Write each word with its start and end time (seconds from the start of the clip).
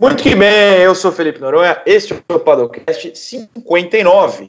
Muito 0.00 0.22
que 0.22 0.32
bem, 0.32 0.78
eu 0.80 0.94
sou 0.94 1.10
Felipe 1.10 1.40
Noronha, 1.40 1.82
este 1.84 2.14
é 2.14 2.32
o 2.32 2.38
Padocast 2.38 3.16
59. 3.16 4.48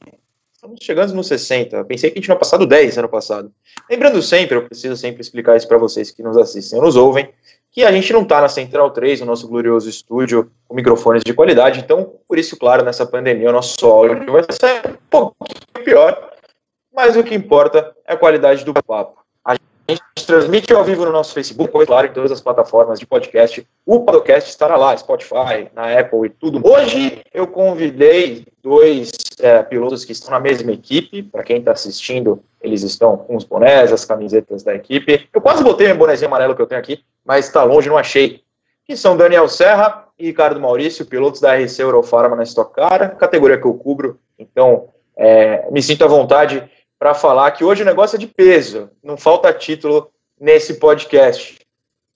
Estamos 0.54 0.78
chegando 0.80 1.12
no 1.16 1.24
60. 1.24 1.86
Pensei 1.86 2.12
que 2.12 2.18
a 2.18 2.20
gente 2.20 2.26
tinha 2.26 2.38
passado 2.38 2.68
10 2.68 3.00
ano 3.00 3.10
passado. 3.10 3.52
Lembrando 3.90 4.22
sempre, 4.22 4.58
eu 4.58 4.64
preciso 4.68 4.96
sempre 4.96 5.22
explicar 5.22 5.58
isso 5.58 5.68
para 5.68 5.80
vocês 5.80 6.12
que 6.12 6.22
nos 6.22 6.38
assistem 6.38 6.77
ou 6.77 6.86
nos 6.86 6.96
ouvem, 6.96 7.34
que 7.72 7.84
a 7.84 7.91
gente 7.91 8.14
não 8.14 8.22
está 8.22 8.40
na 8.41 8.48
Central 8.48 8.91
3, 8.91 9.22
no 9.22 9.26
nosso 9.26 9.48
glorioso 9.48 9.90
estúdio, 9.90 10.52
com 10.68 10.76
microfones 10.76 11.23
de 11.26 11.34
qualidade. 11.34 11.80
Então, 11.80 12.13
por 12.27 12.38
isso, 12.38 12.55
claro, 12.55 12.86
nessa 12.86 13.08
pandemia, 13.08 13.50
o 13.50 13.54
nosso 13.54 13.84
áudio 13.88 14.31
vai 14.31 14.44
ser 14.52 14.88
um 14.88 14.98
pouquinho 15.09 15.84
pior. 15.84 16.31
Mas 16.94 17.18
o 17.18 17.23
que 17.23 17.34
importa 17.34 17.91
é 18.05 18.13
a 18.13 18.18
qualidade 18.18 18.63
do 18.63 18.73
papo. 18.76 19.18
A 19.44 19.54
gente 19.54 19.63
transmite 20.26 20.74
ao 20.74 20.84
vivo 20.84 21.05
no 21.05 21.12
nosso 21.12 21.34
Facebook, 21.34 21.72
claro, 21.86 22.08
em 22.08 22.12
todas 22.12 22.32
as 22.32 22.41
plataformas 22.41 23.00
de 23.00 23.05
podcast. 23.05 23.66
O 23.86 24.02
podcast 24.02 24.50
estará 24.50 24.76
lá, 24.76 24.96
Spotify, 24.96 25.70
na 25.73 26.00
Apple 26.00 26.27
e 26.27 26.30
tudo. 26.30 26.62
Hoje 26.63 27.22
eu 27.34 27.48
convidei 27.48 28.46
dois 28.62 29.12
é, 29.40 29.63
pilotos 29.63 30.05
que 30.05 30.12
estão 30.12 30.32
na 30.32 30.40
mesma 30.40 30.72
equipe. 30.72 31.23
Para 31.23 31.44
quem 31.44 31.58
está 31.58 31.72
assistindo, 31.72 32.44
eles 32.62 32.84
estão 32.84 33.18
com 33.18 33.36
os 33.36 33.44
bonés, 33.44 33.91
as 33.91 34.05
camisetas 34.05 34.63
da 34.63 34.76
equipe. 34.76 35.27
Eu 35.34 35.41
quase 35.41 35.63
botei 35.63 35.88
meu 35.88 35.98
bonézinho 35.98 36.27
amarelo 36.27 36.55
que 36.55 36.62
eu 36.62 36.68
tenho 36.68 36.82
aqui, 36.82 37.04
mas 37.26 37.48
está 37.48 37.63
longe, 37.63 37.90
não 37.90 37.98
achei. 37.98 38.41
Que 38.85 38.96
são 38.96 39.18
Daniel 39.18 39.48
Serra 39.48 40.05
e 40.18 40.26
Ricardo 40.26 40.60
Maurício, 40.60 41.05
pilotos 41.05 41.41
da 41.41 41.55
RC 41.55 41.82
Eurofarma 41.82 42.35
na 42.35 42.44
Stock 42.44 42.74
Car, 42.74 43.16
categoria 43.18 43.58
que 43.58 43.66
eu 43.66 43.74
cubro. 43.74 44.20
Então, 44.38 44.90
é, 45.16 45.70
me 45.71 45.82
sinto 45.82 46.04
à 46.04 46.08
vontade 46.08 46.70
para 46.99 47.13
falar 47.13 47.52
que 47.52 47.63
hoje 47.63 47.81
o 47.81 47.85
negócio 47.85 48.17
é 48.17 48.20
de 48.20 48.27
peso, 48.27 48.89
não 49.02 49.16
falta 49.16 49.53
título 49.53 50.12
nesse 50.40 50.73
podcast. 50.73 51.57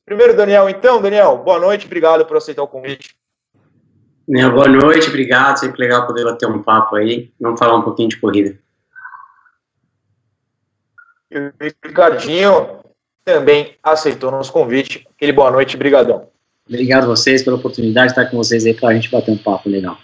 Primeiro, 0.05 0.35
Daniel, 0.35 0.67
então, 0.67 1.01
Daniel, 1.01 1.37
boa 1.37 1.57
noite, 1.57 1.85
obrigado 1.85 2.25
por 2.25 2.35
aceitar 2.35 2.61
o 2.61 2.67
convite. 2.67 3.15
Né, 4.27 4.47
boa 4.49 4.67
noite, 4.67 5.07
obrigado, 5.07 5.57
sempre 5.57 5.81
legal 5.81 6.05
poder 6.05 6.25
bater 6.25 6.47
um 6.47 6.61
papo 6.61 6.97
aí, 6.97 7.31
vamos 7.39 7.57
falar 7.57 7.77
um 7.77 7.81
pouquinho 7.81 8.09
de 8.09 8.19
corrida. 8.19 8.59
E 11.31 11.37
o 11.39 11.53
Ricardinho 11.83 12.79
também 13.23 13.77
aceitou 13.81 14.31
nosso 14.31 14.51
convite, 14.51 15.07
aquele 15.15 15.31
boa 15.31 15.49
noite, 15.49 15.77
brigadão. 15.77 16.27
Obrigado 16.67 17.03
a 17.03 17.07
vocês 17.07 17.41
pela 17.43 17.57
oportunidade 17.57 18.13
de 18.13 18.19
estar 18.19 18.29
com 18.29 18.37
vocês 18.37 18.65
aí 18.65 18.73
para 18.73 18.89
a 18.89 18.93
gente 18.93 19.09
bater 19.09 19.31
um 19.31 19.37
papo 19.37 19.69
legal. 19.69 19.97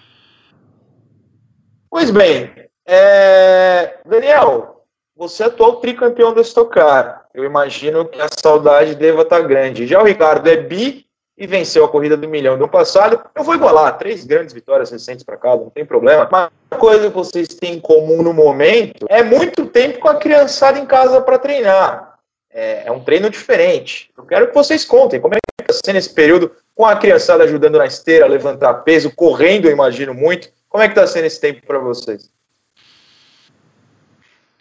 Pois 1.90 2.12
bem, 2.12 2.52
é... 2.90 3.98
Daniel, 4.06 4.84
você 5.16 5.44
é 5.44 5.46
atual 5.46 5.78
tricampeão 5.78 6.34
do 6.34 6.42
Stock 6.42 6.72
Car. 6.72 7.26
Eu 7.34 7.44
imagino 7.44 8.06
que 8.06 8.20
a 8.20 8.28
saudade 8.42 8.96
deva 8.96 9.22
estar 9.22 9.42
grande. 9.42 9.86
Já 9.86 10.02
o 10.02 10.06
Ricardo 10.06 10.48
é 10.48 10.56
bi 10.56 11.06
e 11.38 11.46
venceu 11.46 11.86
a 11.86 11.90
corrida 11.90 12.18
do 12.18 12.28
milhão 12.28 12.58
do 12.58 12.64
ano 12.64 12.72
passado. 12.72 13.22
Eu 13.36 13.44
vou 13.44 13.56
igualar, 13.56 13.98
três 13.98 14.26
grandes 14.26 14.54
vitórias 14.54 14.92
recentes 14.92 15.24
para 15.24 15.38
cada, 15.38 15.64
não 15.64 15.70
tem 15.70 15.86
problema. 15.86 16.28
Mas 16.32 16.50
a 16.72 16.76
coisa 16.78 17.10
que 17.10 17.16
vocês 17.16 17.48
têm 17.50 17.76
em 17.76 17.80
comum 17.80 18.24
no 18.24 18.34
momento 18.34 19.06
é 19.08 19.22
muito 19.22 19.66
tempo 19.68 20.00
com 20.00 20.10
a 20.10 20.16
criançada 20.16 20.80
em 20.80 20.86
casa 20.86 21.22
para 21.22 21.38
treinar. 21.38 22.18
É, 22.52 22.88
é, 22.88 22.92
um 22.92 23.00
treino 23.00 23.30
diferente. 23.30 24.10
Eu 24.18 24.24
quero 24.26 24.48
que 24.48 24.56
vocês 24.56 24.84
contem 24.84 25.22
como 25.22 25.36
é 25.36 25.38
que 25.38 25.72
está 25.72 25.82
sendo 25.86 25.98
esse 25.98 26.14
período 26.14 26.52
com 26.76 26.86
a 26.86 26.96
criançada 26.96 27.44
ajudando 27.44 27.78
na 27.78 27.86
esteira, 27.86 28.26
levantar 28.26 28.74
peso, 28.86 29.14
correndo, 29.16 29.68
eu 29.68 29.72
imagino 29.72 30.14
muito. 30.14 30.50
Como 30.68 30.84
é 30.84 30.88
que 30.88 30.94
está 30.94 31.06
sendo 31.06 31.26
esse 31.26 31.40
tempo 31.40 31.66
para 31.68 31.78
vocês? 31.78 32.30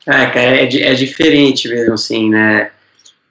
É, 0.08 0.26
cara, 0.26 0.56
é, 0.56 0.64
é 0.64 0.94
diferente 0.94 1.68
mesmo, 1.68 1.92
assim, 1.92 2.30
né? 2.30 2.70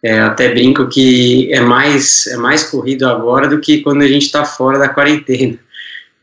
É, 0.04 0.20
até 0.20 0.50
brinco 0.50 0.88
que 0.88 1.52
é 1.52 1.60
mais, 1.60 2.28
é 2.28 2.38
mais 2.38 2.64
corrido 2.64 3.08
agora 3.08 3.48
do 3.48 3.60
que 3.60 3.82
quando 3.82 4.04
a 4.04 4.08
gente 4.08 4.28
está 4.28 4.46
fora 4.46 4.78
da 4.78 4.88
quarentena. 4.88 5.58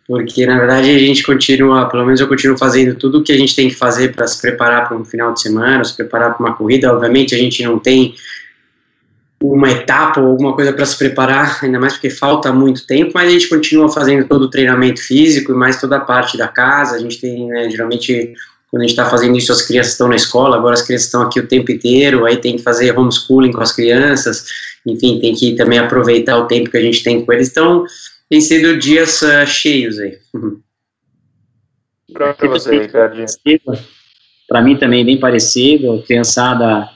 Porque, 0.06 0.46
na 0.46 0.56
verdade, 0.56 0.90
a 0.90 0.98
gente 0.98 1.24
continua, 1.24 1.88
pelo 1.88 2.04
menos 2.04 2.20
eu 2.20 2.28
continuo 2.28 2.56
fazendo 2.56 2.94
tudo 2.94 3.18
o 3.18 3.24
que 3.24 3.32
a 3.32 3.36
gente 3.36 3.56
tem 3.56 3.68
que 3.68 3.74
fazer 3.74 4.14
para 4.14 4.28
se 4.28 4.40
preparar 4.40 4.86
para 4.86 4.96
um 4.96 5.04
final 5.04 5.32
de 5.32 5.40
semana, 5.40 5.82
se 5.82 5.96
preparar 5.96 6.34
para 6.34 6.46
uma 6.46 6.54
corrida. 6.54 6.92
Obviamente, 6.92 7.34
a 7.34 7.38
gente 7.38 7.64
não 7.64 7.78
tem 7.80 8.14
uma 9.42 9.70
etapa 9.70 10.20
ou 10.20 10.30
alguma 10.30 10.54
coisa 10.54 10.72
para 10.72 10.86
se 10.86 10.96
preparar, 10.96 11.58
ainda 11.64 11.80
mais 11.80 11.94
porque 11.94 12.10
falta 12.10 12.52
muito 12.52 12.86
tempo, 12.86 13.10
mas 13.14 13.28
a 13.28 13.32
gente 13.32 13.48
continua 13.48 13.88
fazendo 13.88 14.28
todo 14.28 14.42
o 14.42 14.50
treinamento 14.50 15.00
físico 15.02 15.52
e 15.52 15.54
mais 15.54 15.80
toda 15.80 15.96
a 15.96 16.00
parte 16.00 16.38
da 16.38 16.46
casa. 16.46 16.94
A 16.94 16.98
gente 16.98 17.20
tem, 17.20 17.48
né, 17.48 17.68
geralmente, 17.68 18.34
quando 18.74 18.82
a 18.82 18.86
gente 18.88 18.98
está 18.98 19.08
fazendo 19.08 19.38
isso, 19.38 19.52
as 19.52 19.62
crianças 19.62 19.92
estão 19.92 20.08
na 20.08 20.16
escola, 20.16 20.56
agora 20.56 20.74
as 20.74 20.82
crianças 20.82 21.06
estão 21.06 21.22
aqui 21.22 21.38
o 21.38 21.46
tempo 21.46 21.70
inteiro, 21.70 22.26
aí 22.26 22.38
tem 22.38 22.56
que 22.56 22.62
fazer 22.64 22.98
homeschooling 22.98 23.52
com 23.52 23.60
as 23.60 23.70
crianças, 23.70 24.46
enfim, 24.84 25.20
tem 25.20 25.32
que 25.32 25.54
também 25.54 25.78
aproveitar 25.78 26.36
o 26.36 26.48
tempo 26.48 26.68
que 26.68 26.76
a 26.76 26.82
gente 26.82 27.04
tem 27.04 27.24
com 27.24 27.32
eles. 27.32 27.50
Então, 27.50 27.84
tem 28.28 28.40
sido 28.40 28.76
dias 28.76 29.22
uh, 29.22 29.46
cheios 29.46 30.00
aí. 30.00 30.18
Para 32.12 32.34
você, 32.48 32.80
Ricardinho. 32.80 33.26
Para 34.48 34.60
mim 34.60 34.76
também 34.76 35.04
bem 35.04 35.20
parecido, 35.20 36.02
criançada 36.04 36.90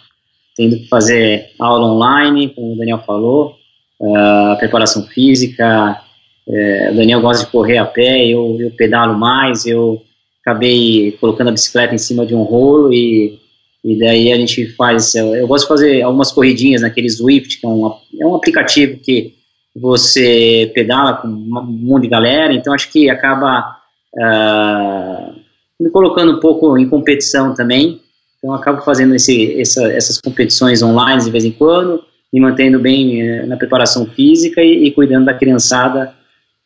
tendo 0.56 0.78
que 0.78 0.88
fazer 0.88 1.52
aula 1.60 1.86
online, 1.86 2.52
como 2.56 2.72
o 2.72 2.76
Daniel 2.76 3.04
falou, 3.06 3.54
uh, 4.00 4.58
preparação 4.58 5.06
física, 5.06 5.96
uh, 6.44 6.92
o 6.92 6.96
Daniel 6.96 7.20
gosta 7.20 7.44
de 7.44 7.52
correr 7.52 7.78
a 7.78 7.86
pé, 7.86 8.26
eu, 8.26 8.56
eu 8.58 8.72
pedalo 8.72 9.16
mais, 9.16 9.64
eu 9.64 10.02
acabei 10.48 11.12
colocando 11.20 11.48
a 11.48 11.52
bicicleta 11.52 11.94
em 11.94 11.98
cima 11.98 12.24
de 12.24 12.34
um 12.34 12.42
rolo 12.42 12.92
e, 12.92 13.38
e 13.84 13.98
daí 13.98 14.32
a 14.32 14.36
gente 14.36 14.66
faz, 14.74 15.14
eu, 15.14 15.34
eu 15.34 15.46
gosto 15.46 15.64
de 15.64 15.68
fazer 15.68 16.02
algumas 16.02 16.32
corridinhas 16.32 16.80
naquele 16.80 17.10
Swift, 17.10 17.60
que 17.60 17.66
é 17.66 17.68
um, 17.68 17.92
é 18.18 18.26
um 18.26 18.34
aplicativo 18.34 18.98
que 18.98 19.34
você 19.76 20.70
pedala 20.74 21.14
com 21.14 21.28
um 21.28 21.64
monte 21.64 22.04
de 22.04 22.08
galera, 22.08 22.52
então 22.54 22.72
acho 22.72 22.90
que 22.90 23.10
acaba 23.10 23.76
uh, 24.14 25.34
me 25.78 25.90
colocando 25.90 26.32
um 26.32 26.40
pouco 26.40 26.76
em 26.78 26.88
competição 26.88 27.54
também, 27.54 28.00
então 28.38 28.54
acabo 28.54 28.80
fazendo 28.82 29.14
esse, 29.14 29.60
essa, 29.60 29.92
essas 29.92 30.20
competições 30.20 30.82
online 30.82 31.22
de 31.22 31.30
vez 31.30 31.44
em 31.44 31.52
quando, 31.52 32.02
me 32.32 32.40
mantendo 32.40 32.80
bem 32.80 33.42
uh, 33.42 33.46
na 33.46 33.56
preparação 33.56 34.06
física 34.06 34.62
e, 34.62 34.86
e 34.86 34.90
quidando 34.90 35.26
da 35.26 35.34
criançada 35.34 36.14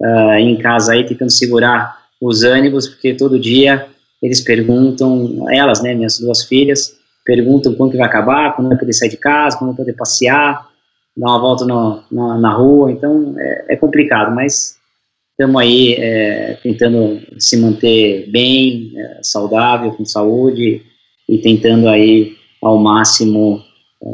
uh, 0.01 0.35
em 0.35 0.57
casa 0.57 0.93
aí, 0.93 1.05
tentando 1.05 1.31
segurar 1.31 2.02
os 2.23 2.45
ânimos, 2.45 2.89
porque 2.89 3.15
todo 3.15 3.39
dia 3.39 3.89
eles 4.23 4.41
perguntam, 4.41 5.51
elas, 5.51 5.83
né, 5.83 5.93
minhas 5.93 6.21
duas 6.21 6.45
filhas, 6.45 6.97
perguntam 7.25 7.75
quando 7.75 7.91
que 7.91 7.97
vai 7.97 8.07
acabar, 8.07 8.55
quando 8.55 8.69
vai 8.69 8.79
poder 8.79 8.93
sair 8.93 9.09
de 9.09 9.17
casa, 9.17 9.59
quando 9.59 9.71
vai 9.71 9.79
poder 9.79 9.95
passear, 9.95 10.69
dar 11.17 11.27
uma 11.27 11.41
volta 11.41 11.65
no, 11.65 12.03
na, 12.11 12.39
na, 12.39 12.55
rua, 12.55 12.93
então 12.93 13.35
é, 13.37 13.75
é 13.75 13.77
complicado, 13.77 14.33
mas 14.33 14.79
estamos 15.33 15.61
aí 15.61 15.95
é, 15.95 16.59
tentando 16.63 17.21
se 17.41 17.57
manter 17.57 18.31
bem, 18.31 18.93
é, 18.97 19.21
saudável, 19.23 19.93
com 19.93 20.05
saúde 20.05 20.83
e 21.29 21.39
tentando 21.39 21.89
aí 21.89 22.37
ao 22.63 22.79
máximo 22.79 23.61
é, 24.01 24.07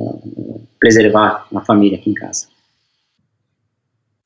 preservar 0.80 1.47
a 1.54 1.60
família 1.60 1.98
aqui 1.98 2.08
em 2.08 2.14
casa. 2.14 2.47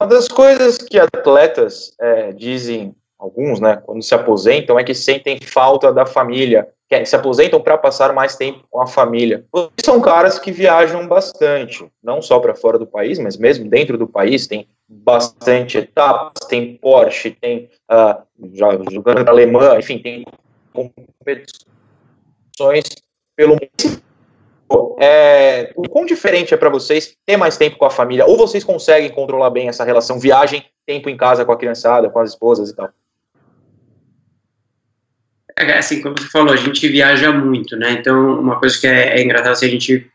Uma 0.00 0.08
das 0.08 0.28
coisas 0.28 0.78
que 0.78 0.98
atletas 0.98 1.94
é, 2.00 2.32
dizem, 2.32 2.94
alguns, 3.22 3.60
né, 3.60 3.80
quando 3.86 4.02
se 4.02 4.14
aposentam, 4.14 4.76
é 4.76 4.82
que 4.82 4.94
sentem 4.94 5.38
falta 5.40 5.92
da 5.92 6.04
família, 6.04 6.68
que 6.88 7.06
se 7.06 7.14
aposentam 7.14 7.60
para 7.60 7.78
passar 7.78 8.12
mais 8.12 8.34
tempo 8.34 8.64
com 8.68 8.80
a 8.80 8.86
família. 8.86 9.44
São 9.80 10.00
caras 10.00 10.40
que 10.40 10.50
viajam 10.50 11.06
bastante, 11.06 11.86
não 12.02 12.20
só 12.20 12.40
para 12.40 12.54
fora 12.54 12.78
do 12.78 12.86
país, 12.86 13.20
mas 13.20 13.36
mesmo 13.36 13.70
dentro 13.70 13.96
do 13.96 14.08
país, 14.08 14.48
tem 14.48 14.66
bastante 14.88 15.78
etapas, 15.78 16.46
tem 16.48 16.76
Porsche, 16.76 17.30
tem 17.30 17.70
uh, 17.90 18.20
já 18.52 18.70
jogando 18.90 19.28
Alemanha, 19.28 19.78
enfim, 19.78 20.00
tem 20.00 20.24
competições 20.72 21.62
pelo 23.36 23.52
mundo. 23.52 24.02
É, 24.98 25.72
o 25.76 25.88
quão 25.88 26.06
diferente 26.06 26.54
é 26.54 26.56
para 26.56 26.70
vocês 26.70 27.14
ter 27.26 27.36
mais 27.36 27.56
tempo 27.56 27.76
com 27.76 27.84
a 27.84 27.90
família? 27.90 28.26
Ou 28.26 28.36
vocês 28.36 28.64
conseguem 28.64 29.10
controlar 29.10 29.50
bem 29.50 29.68
essa 29.68 29.84
relação 29.84 30.18
viagem, 30.18 30.64
tempo 30.86 31.08
em 31.08 31.16
casa 31.16 31.44
com 31.44 31.52
a 31.52 31.56
criançada, 31.56 32.10
com 32.10 32.18
as 32.18 32.30
esposas 32.30 32.70
e 32.70 32.74
tal? 32.74 32.88
É, 35.56 35.78
assim, 35.78 36.00
como 36.00 36.14
você 36.18 36.28
falou, 36.28 36.52
a 36.52 36.56
gente 36.56 36.86
viaja 36.88 37.30
muito, 37.32 37.76
né? 37.76 37.92
Então, 37.92 38.40
uma 38.40 38.58
coisa 38.58 38.78
que 38.78 38.86
é, 38.86 39.18
é 39.18 39.22
engraçada, 39.22 39.52
assim, 39.52 39.66
a 39.66 39.70
gente, 39.70 40.10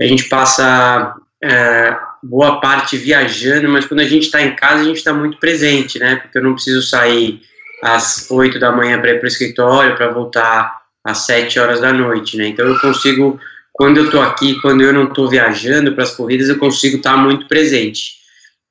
a 0.00 0.04
gente 0.04 0.28
passa 0.28 1.14
é, 1.42 1.96
boa 2.22 2.60
parte 2.60 2.96
viajando, 2.96 3.68
mas 3.68 3.84
quando 3.86 4.00
a 4.00 4.08
gente 4.08 4.24
está 4.24 4.40
em 4.40 4.54
casa, 4.54 4.82
a 4.82 4.84
gente 4.84 4.98
está 4.98 5.12
muito 5.12 5.38
presente, 5.38 5.98
né? 5.98 6.16
Porque 6.16 6.38
eu 6.38 6.42
não 6.42 6.54
preciso 6.54 6.82
sair 6.82 7.40
às 7.82 8.30
8 8.30 8.58
da 8.60 8.70
manhã 8.70 9.00
para 9.00 9.10
ir 9.10 9.18
para 9.18 9.24
o 9.24 9.28
escritório, 9.28 9.96
para 9.96 10.10
voltar 10.12 10.82
às 11.04 11.18
7 11.26 11.58
horas 11.58 11.80
da 11.80 11.92
noite, 11.92 12.36
né? 12.36 12.46
Então, 12.46 12.66
eu 12.66 12.78
consigo, 12.78 13.40
quando 13.72 13.98
eu 13.98 14.04
estou 14.04 14.22
aqui, 14.22 14.60
quando 14.60 14.82
eu 14.82 14.92
não 14.92 15.04
estou 15.04 15.28
viajando 15.28 15.92
para 15.92 16.04
as 16.04 16.14
corridas, 16.14 16.48
eu 16.48 16.58
consigo 16.58 16.98
estar 16.98 17.16
tá 17.16 17.16
muito 17.16 17.48
presente 17.48 18.12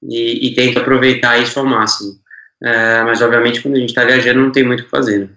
e, 0.01 0.47
e 0.47 0.55
tento 0.55 0.79
aproveitar 0.79 1.37
isso 1.41 1.59
ao 1.59 1.65
máximo. 1.65 2.13
É, 2.63 3.03
mas, 3.03 3.21
obviamente, 3.21 3.59
quando 3.61 3.75
a 3.75 3.79
gente 3.79 3.89
está 3.89 4.05
viajando, 4.05 4.39
não 4.39 4.51
tem 4.51 4.63
muito 4.63 4.81
o 4.81 4.83
que 4.83 4.89
fazer, 4.89 5.19
né? 5.19 5.29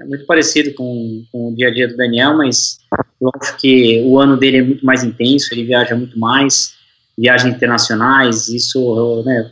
É 0.00 0.04
muito 0.04 0.26
parecido 0.26 0.74
com, 0.74 1.24
com, 1.30 1.48
o 1.48 1.54
dia 1.54 1.68
a 1.68 1.70
dia 1.74 1.88
do 1.88 1.96
Daniel, 1.96 2.36
mas 2.36 2.78
eu 3.20 3.30
acho 3.40 3.56
que 3.56 4.02
o 4.06 4.18
ano 4.18 4.36
dele 4.36 4.58
é 4.58 4.62
muito 4.62 4.84
mais 4.84 5.04
intenso, 5.04 5.52
ele 5.52 5.64
viaja 5.64 5.94
muito 5.94 6.18
mais, 6.18 6.74
viagens 7.16 7.54
internacionais, 7.54 8.48
isso, 8.48 9.22
né, 9.24 9.50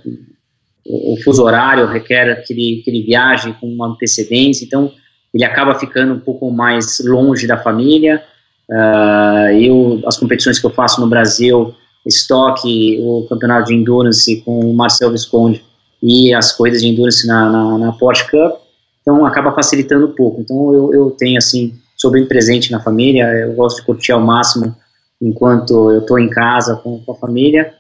o, 0.85 1.15
o 1.15 1.23
fuso 1.23 1.43
horário 1.43 1.87
requer 1.87 2.43
que 2.45 2.53
ele, 2.53 2.83
que 2.83 2.91
ele 2.91 3.05
viaje 3.05 3.55
com 3.61 3.67
uma 3.67 3.89
antecedência, 3.89 4.65
então 4.65 4.93
ele 5.33 5.45
acaba 5.45 5.79
ficando 5.79 6.15
um 6.15 6.21
pouco 6.21 6.51
mais 6.51 7.01
longe 7.05 7.47
da 7.47 7.57
família. 7.57 8.23
Uh, 8.71 9.53
eu, 9.59 10.03
as 10.07 10.19
competições 10.19 10.59
que 10.59 10.67
eu 10.67 10.71
faço 10.71 11.01
no 11.01 11.07
Brasil, 11.07 11.75
estoque, 12.07 12.99
o 13.01 13.27
campeonato 13.29 13.69
de 13.69 13.75
endurance 13.75 14.43
com 14.43 14.61
o 14.61 14.75
Marcel 14.75 15.11
Visconde 15.11 15.65
e 16.03 16.35
as 16.35 16.53
corridas 16.53 16.83
de 16.83 16.89
endurance 16.89 17.27
na, 17.27 17.49
na, 17.49 17.79
na 17.79 17.93
Porsche 17.93 18.29
Cup, 18.31 18.62
então 19.03 19.27
acaba 19.27 19.53
facilitando 19.53 20.07
um 20.07 20.15
pouco. 20.15 20.41
Então 20.41 20.73
eu, 20.73 20.95
eu 20.95 21.11
tenho 21.11 21.37
assim, 21.37 21.75
sou 21.97 22.11
bem 22.11 22.27
presente 22.27 22.73
na 22.73 22.81
família, 22.81 23.25
eu 23.25 23.53
gosto 23.53 23.79
de 23.79 23.87
curtir 23.87 24.13
ao 24.13 24.21
máximo 24.21 24.75
enquanto 25.21 25.93
eu 25.93 26.01
estou 26.01 26.19
em 26.19 26.31
casa 26.31 26.77
com, 26.77 27.01
com, 27.05 27.13
a 27.13 27.17
família, 27.17 27.75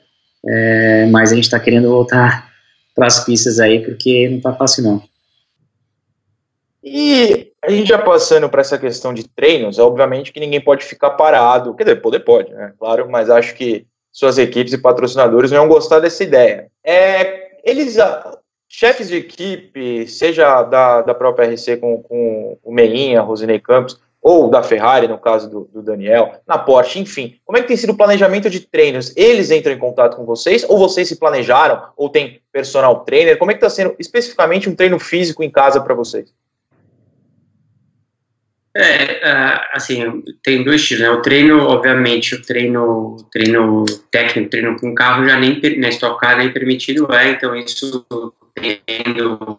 é, 0.46 1.06
mas 1.06 1.32
a 1.32 1.34
gente 1.34 1.44
está 1.44 1.58
querendo 1.58 1.88
voltar 1.88 2.50
para 2.94 3.06
as 3.06 3.24
pistas 3.24 3.58
aí 3.58 3.84
porque 3.84 4.28
não 4.28 4.36
está 4.36 4.52
fácil 4.52 4.84
não. 4.84 5.02
E 6.84 7.52
a 7.62 7.70
gente 7.70 7.88
já 7.88 7.98
passando 7.98 8.48
para 8.48 8.60
essa 8.60 8.76
questão 8.76 9.14
de 9.14 9.26
treinos, 9.28 9.78
obviamente 9.78 10.32
que 10.32 10.40
ninguém 10.40 10.60
pode 10.60 10.84
ficar 10.84 11.10
parado, 11.10 11.74
quer 11.74 11.84
dizer, 11.84 11.96
poder 11.96 12.20
pode, 12.20 12.52
né, 12.52 12.72
claro, 12.78 13.08
mas 13.08 13.30
acho 13.30 13.54
que 13.54 13.86
suas 14.10 14.36
equipes 14.36 14.72
e 14.72 14.78
patrocinadores 14.78 15.50
não 15.50 15.58
iam 15.58 15.68
gostar 15.68 16.00
dessa 16.00 16.22
ideia. 16.22 16.68
É, 16.84 17.60
eles, 17.64 17.96
chefes 18.72 19.08
de 19.08 19.16
equipe, 19.16 20.08
seja 20.08 20.62
da, 20.62 21.02
da 21.02 21.14
própria 21.14 21.46
RC 21.46 21.76
com, 21.76 22.02
com 22.02 22.58
o 22.64 22.72
Meinha, 22.72 23.20
Rosinei 23.20 23.60
Campos, 23.60 24.00
ou 24.20 24.48
da 24.48 24.62
Ferrari, 24.62 25.06
no 25.06 25.18
caso 25.18 25.50
do, 25.50 25.68
do, 25.72 25.82
Daniel, 25.82 26.40
na 26.46 26.56
Porsche, 26.56 26.98
enfim. 26.98 27.36
Como 27.44 27.58
é 27.58 27.60
que 27.60 27.68
tem 27.68 27.76
sido 27.76 27.90
o 27.90 27.96
planejamento 27.96 28.48
de 28.48 28.60
treinos? 28.60 29.12
Eles 29.14 29.50
entram 29.50 29.74
em 29.74 29.78
contato 29.78 30.16
com 30.16 30.24
vocês, 30.24 30.64
ou 30.66 30.78
vocês 30.78 31.06
se 31.06 31.16
planejaram, 31.16 31.82
ou 31.96 32.08
tem 32.08 32.40
personal 32.50 33.00
trainer? 33.00 33.36
Como 33.36 33.50
é 33.50 33.54
que 33.54 33.58
está 33.58 33.68
sendo 33.68 33.94
especificamente 33.98 34.70
um 34.70 34.74
treino 34.74 34.98
físico 34.98 35.42
em 35.42 35.50
casa 35.50 35.80
para 35.80 35.94
vocês? 35.94 36.32
É, 38.74 39.20
assim, 39.74 40.22
tem 40.42 40.64
dois 40.64 40.80
estilos, 40.80 41.02
né? 41.02 41.10
O 41.10 41.20
treino, 41.20 41.66
obviamente, 41.66 42.36
o 42.36 42.40
treino, 42.40 43.18
treino 43.30 43.84
técnico, 44.10 44.48
treino 44.48 44.80
com 44.80 44.94
carro 44.94 45.28
já 45.28 45.38
nem 45.38 45.60
na 45.78 45.90
Stock 45.90 46.18
Car 46.18 46.38
nem 46.38 46.50
permitido 46.50 47.12
é, 47.12 47.32
então 47.32 47.54
isso 47.54 48.06
tendo, 48.86 49.58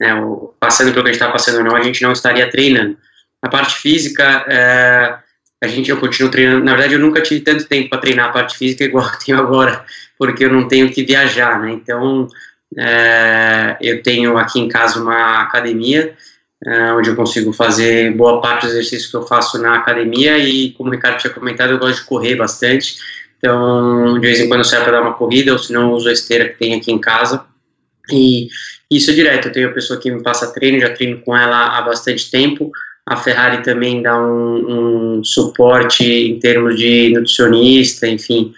né, 0.00 0.14
passando 0.58 0.92
pelo 0.92 1.04
que 1.04 1.10
a 1.10 1.12
gente 1.12 1.22
está 1.22 1.30
passando 1.32 1.64
não, 1.64 1.76
a 1.76 1.82
gente 1.82 2.02
não 2.02 2.12
estaria 2.12 2.50
treinando. 2.50 2.96
A 3.42 3.48
parte 3.48 3.76
física, 3.76 4.44
é, 4.48 5.18
a 5.62 5.66
gente, 5.66 5.90
eu 5.90 5.98
continuo 5.98 6.30
treinando, 6.30 6.64
na 6.64 6.72
verdade 6.72 6.94
eu 6.94 7.00
nunca 7.00 7.20
tive 7.20 7.40
tanto 7.40 7.66
tempo 7.66 7.90
para 7.90 8.00
treinar 8.00 8.28
a 8.28 8.32
parte 8.32 8.56
física 8.56 8.84
igual 8.84 9.06
eu 9.06 9.18
tenho 9.18 9.38
agora, 9.38 9.84
porque 10.18 10.44
eu 10.44 10.52
não 10.52 10.68
tenho 10.68 10.90
que 10.90 11.04
viajar, 11.04 11.60
né, 11.60 11.72
então 11.72 12.28
é, 12.76 13.76
eu 13.80 14.02
tenho 14.02 14.36
aqui 14.38 14.60
em 14.60 14.68
casa 14.68 15.00
uma 15.00 15.42
academia, 15.42 16.16
é, 16.64 16.92
onde 16.92 17.10
eu 17.10 17.16
consigo 17.16 17.52
fazer 17.52 18.14
boa 18.16 18.40
parte 18.40 18.62
dos 18.62 18.72
exercícios 18.72 19.10
que 19.10 19.16
eu 19.16 19.26
faço 19.26 19.60
na 19.60 19.76
academia 19.76 20.38
e, 20.38 20.72
como 20.72 20.88
o 20.88 20.92
Ricardo 20.92 21.18
tinha 21.18 21.32
comentado, 21.32 21.70
eu 21.70 21.78
gosto 21.78 22.00
de 22.00 22.06
correr 22.06 22.34
bastante. 22.34 22.96
Então, 23.38 24.14
de 24.14 24.26
vez 24.26 24.40
em 24.40 24.48
quando 24.48 24.60
eu 24.60 24.64
saio 24.64 24.82
para 24.82 24.92
dar 24.92 25.02
uma 25.02 25.14
corrida, 25.14 25.52
ou 25.52 25.58
se 25.58 25.72
não, 25.72 25.92
uso 25.92 26.08
a 26.08 26.12
esteira 26.12 26.48
que 26.48 26.58
tem 26.58 26.74
aqui 26.74 26.90
em 26.90 26.98
casa. 26.98 27.44
E 28.10 28.48
isso 28.90 29.10
é 29.10 29.14
direto. 29.14 29.48
Eu 29.48 29.52
tenho 29.52 29.68
a 29.68 29.72
pessoa 29.72 30.00
que 30.00 30.10
me 30.10 30.22
passa 30.22 30.52
treino, 30.52 30.80
já 30.80 30.90
treino 30.90 31.20
com 31.22 31.36
ela 31.36 31.78
há 31.78 31.82
bastante 31.82 32.30
tempo. 32.30 32.70
A 33.04 33.16
Ferrari 33.16 33.62
também 33.62 34.02
dá 34.02 34.20
um, 34.20 35.18
um 35.18 35.24
suporte 35.24 36.04
em 36.04 36.38
termos 36.38 36.76
de 36.76 37.12
nutricionista, 37.14 38.06
enfim. 38.06 38.52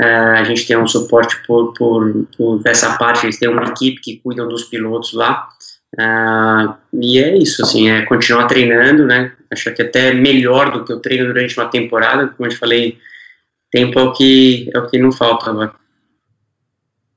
É, 0.00 0.04
a 0.04 0.44
gente 0.44 0.66
tem 0.66 0.76
um 0.76 0.86
suporte 0.86 1.36
por, 1.46 1.72
por, 1.74 2.26
por 2.36 2.60
essa 2.64 2.96
parte, 2.96 3.26
eles 3.26 3.38
têm 3.38 3.48
uma 3.48 3.64
equipe 3.64 4.00
que 4.00 4.16
cuidam 4.18 4.48
dos 4.48 4.64
pilotos 4.64 5.12
lá. 5.12 5.48
Uh, 5.94 6.74
e 7.00 7.18
é 7.18 7.36
isso, 7.36 7.62
assim, 7.62 7.90
é 7.90 8.02
continuar 8.06 8.46
treinando, 8.46 9.04
né? 9.04 9.32
Acho 9.50 9.72
que 9.74 9.82
até 9.82 10.14
melhor 10.14 10.70
do 10.70 10.84
que 10.84 10.92
eu 10.92 11.00
treino 11.00 11.26
durante 11.26 11.58
uma 11.58 11.68
temporada, 11.68 12.28
como 12.28 12.46
eu 12.46 12.50
te 12.50 12.56
falei, 12.56 12.98
tempo 13.70 13.98
é 13.98 14.02
o 14.02 14.12
que, 14.12 14.70
é 14.72 14.78
o 14.78 14.88
que 14.88 14.98
não 14.98 15.12
falta 15.12 15.50
agora. 15.50 15.74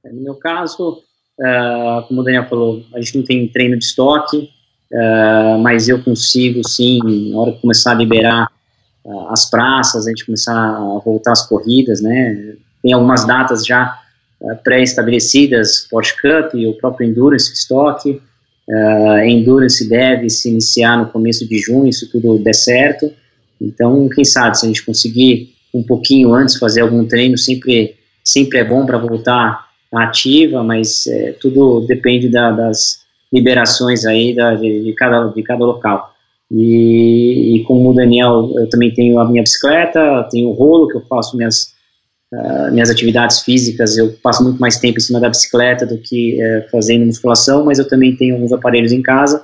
No 0.04 0.22
meu 0.22 0.36
caso, 0.36 1.02
uh, 1.40 2.08
como 2.08 2.22
o 2.22 2.24
Daniel 2.24 2.48
falou, 2.48 2.84
a 2.94 3.00
gente 3.00 3.18
não 3.18 3.24
tem 3.24 3.48
treino 3.48 3.78
de 3.78 3.86
estoque, 3.86 4.50
uh, 4.92 5.60
mas 5.60 5.88
eu 5.88 6.02
consigo, 6.04 6.68
sim, 6.68 7.32
na 7.32 7.40
hora 7.40 7.52
de 7.52 7.60
começar 7.60 7.92
a 7.92 7.96
liberar 7.96 8.50
as 9.30 9.48
praças, 9.48 10.08
a 10.08 10.10
gente 10.10 10.26
começar 10.26 10.56
a 10.56 11.00
voltar 11.06 11.34
às 11.34 11.48
corridas, 11.48 12.02
né? 12.02 12.56
Tem 12.82 12.92
algumas 12.92 13.24
datas 13.24 13.64
já 13.64 14.00
pré-estabelecidas, 14.64 15.88
Porsche 15.92 16.16
Cup 16.16 16.56
e 16.56 16.66
o 16.66 16.74
próprio 16.74 17.08
Endurance 17.08 17.54
Stock, 17.54 18.20
Uh, 18.68 19.20
Endurance 19.20 19.88
deve 19.88 20.30
se 20.30 20.50
iniciar 20.50 20.98
no 20.98 21.08
começo 21.08 21.48
de 21.48 21.60
junho, 21.60 21.92
se 21.94 22.10
tudo 22.10 22.40
der 22.40 22.56
certo. 22.56 23.12
Então, 23.62 24.10
quem 24.10 24.26
sabe, 24.26 24.58
se 24.58 24.66
a 24.66 24.68
gente 24.68 24.84
conseguir 24.84 25.54
um 25.74 25.84
pouquinho 25.84 26.34
antes 26.34 26.58
fazer 26.58 26.82
algum 26.82 27.06
treino, 27.06 27.38
sempre, 27.38 27.96
sempre 28.24 28.60
é 28.60 28.64
bom 28.64 28.86
para 28.86 28.98
voltar 28.98 29.65
ativa, 29.94 30.64
mas 30.64 31.08
é, 31.08 31.34
tudo 31.34 31.82
depende 31.88 32.30
da, 32.30 32.52
das 32.52 33.00
liberações 33.32 34.06
aí 34.06 34.36
da, 34.36 34.56
de, 34.56 34.84
de, 34.84 34.94
cada, 34.94 35.28
de 35.28 35.44
cada 35.44 35.66
local. 35.66 36.14
E, 36.52 37.56
e 37.56 37.64
como 37.64 37.90
o 37.90 37.94
Daniel, 37.94 38.52
eu 38.56 38.70
também 38.70 38.94
tenho 38.94 39.20
a 39.20 39.30
minha 39.30 39.44
bicicleta, 39.44 40.28
tenho 40.32 40.50
o 40.50 40.54
rolo 40.54 40.88
que 40.88 40.98
eu 40.98 41.02
faço 41.02 41.36
minhas 41.36 41.74
uh, 42.34 42.72
minhas 42.72 42.90
atividades 42.90 43.42
físicas, 43.42 43.98
eu 43.98 44.14
passo 44.22 44.44
muito 44.44 44.60
mais 44.60 44.78
tempo 44.78 44.98
em 44.98 45.02
cima 45.02 45.20
da 45.20 45.30
bicicleta 45.30 45.86
do 45.86 45.98
que 45.98 46.38
uh, 46.40 46.70
fazendo 46.70 47.06
musculação, 47.06 47.66
mas 47.66 47.80
eu 47.80 47.88
também 47.88 48.16
tenho 48.16 48.36
alguns 48.36 48.54
aparelhos 48.54 48.92
em 48.92 49.02
casa 49.02 49.44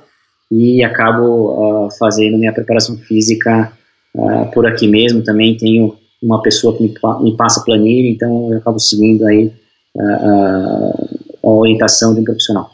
e 0.50 0.84
acabo 0.84 1.86
uh, 1.86 1.88
fazendo 1.98 2.38
minha 2.38 2.52
preparação 2.52 2.96
física 2.98 3.72
ah, 4.18 4.44
por 4.52 4.66
aqui 4.66 4.86
mesmo. 4.86 5.22
Também 5.22 5.56
tenho 5.56 5.96
uma 6.22 6.42
pessoa 6.42 6.76
que 6.76 6.82
me, 6.82 6.94
me 7.22 7.36
passa 7.36 7.64
planilha, 7.64 8.10
então 8.10 8.52
eu 8.52 8.58
acabo 8.58 8.78
seguindo 8.78 9.26
aí 9.26 9.50
a 9.98 11.48
orientação 11.48 12.14
de 12.14 12.20
um 12.20 12.24
profissional. 12.24 12.70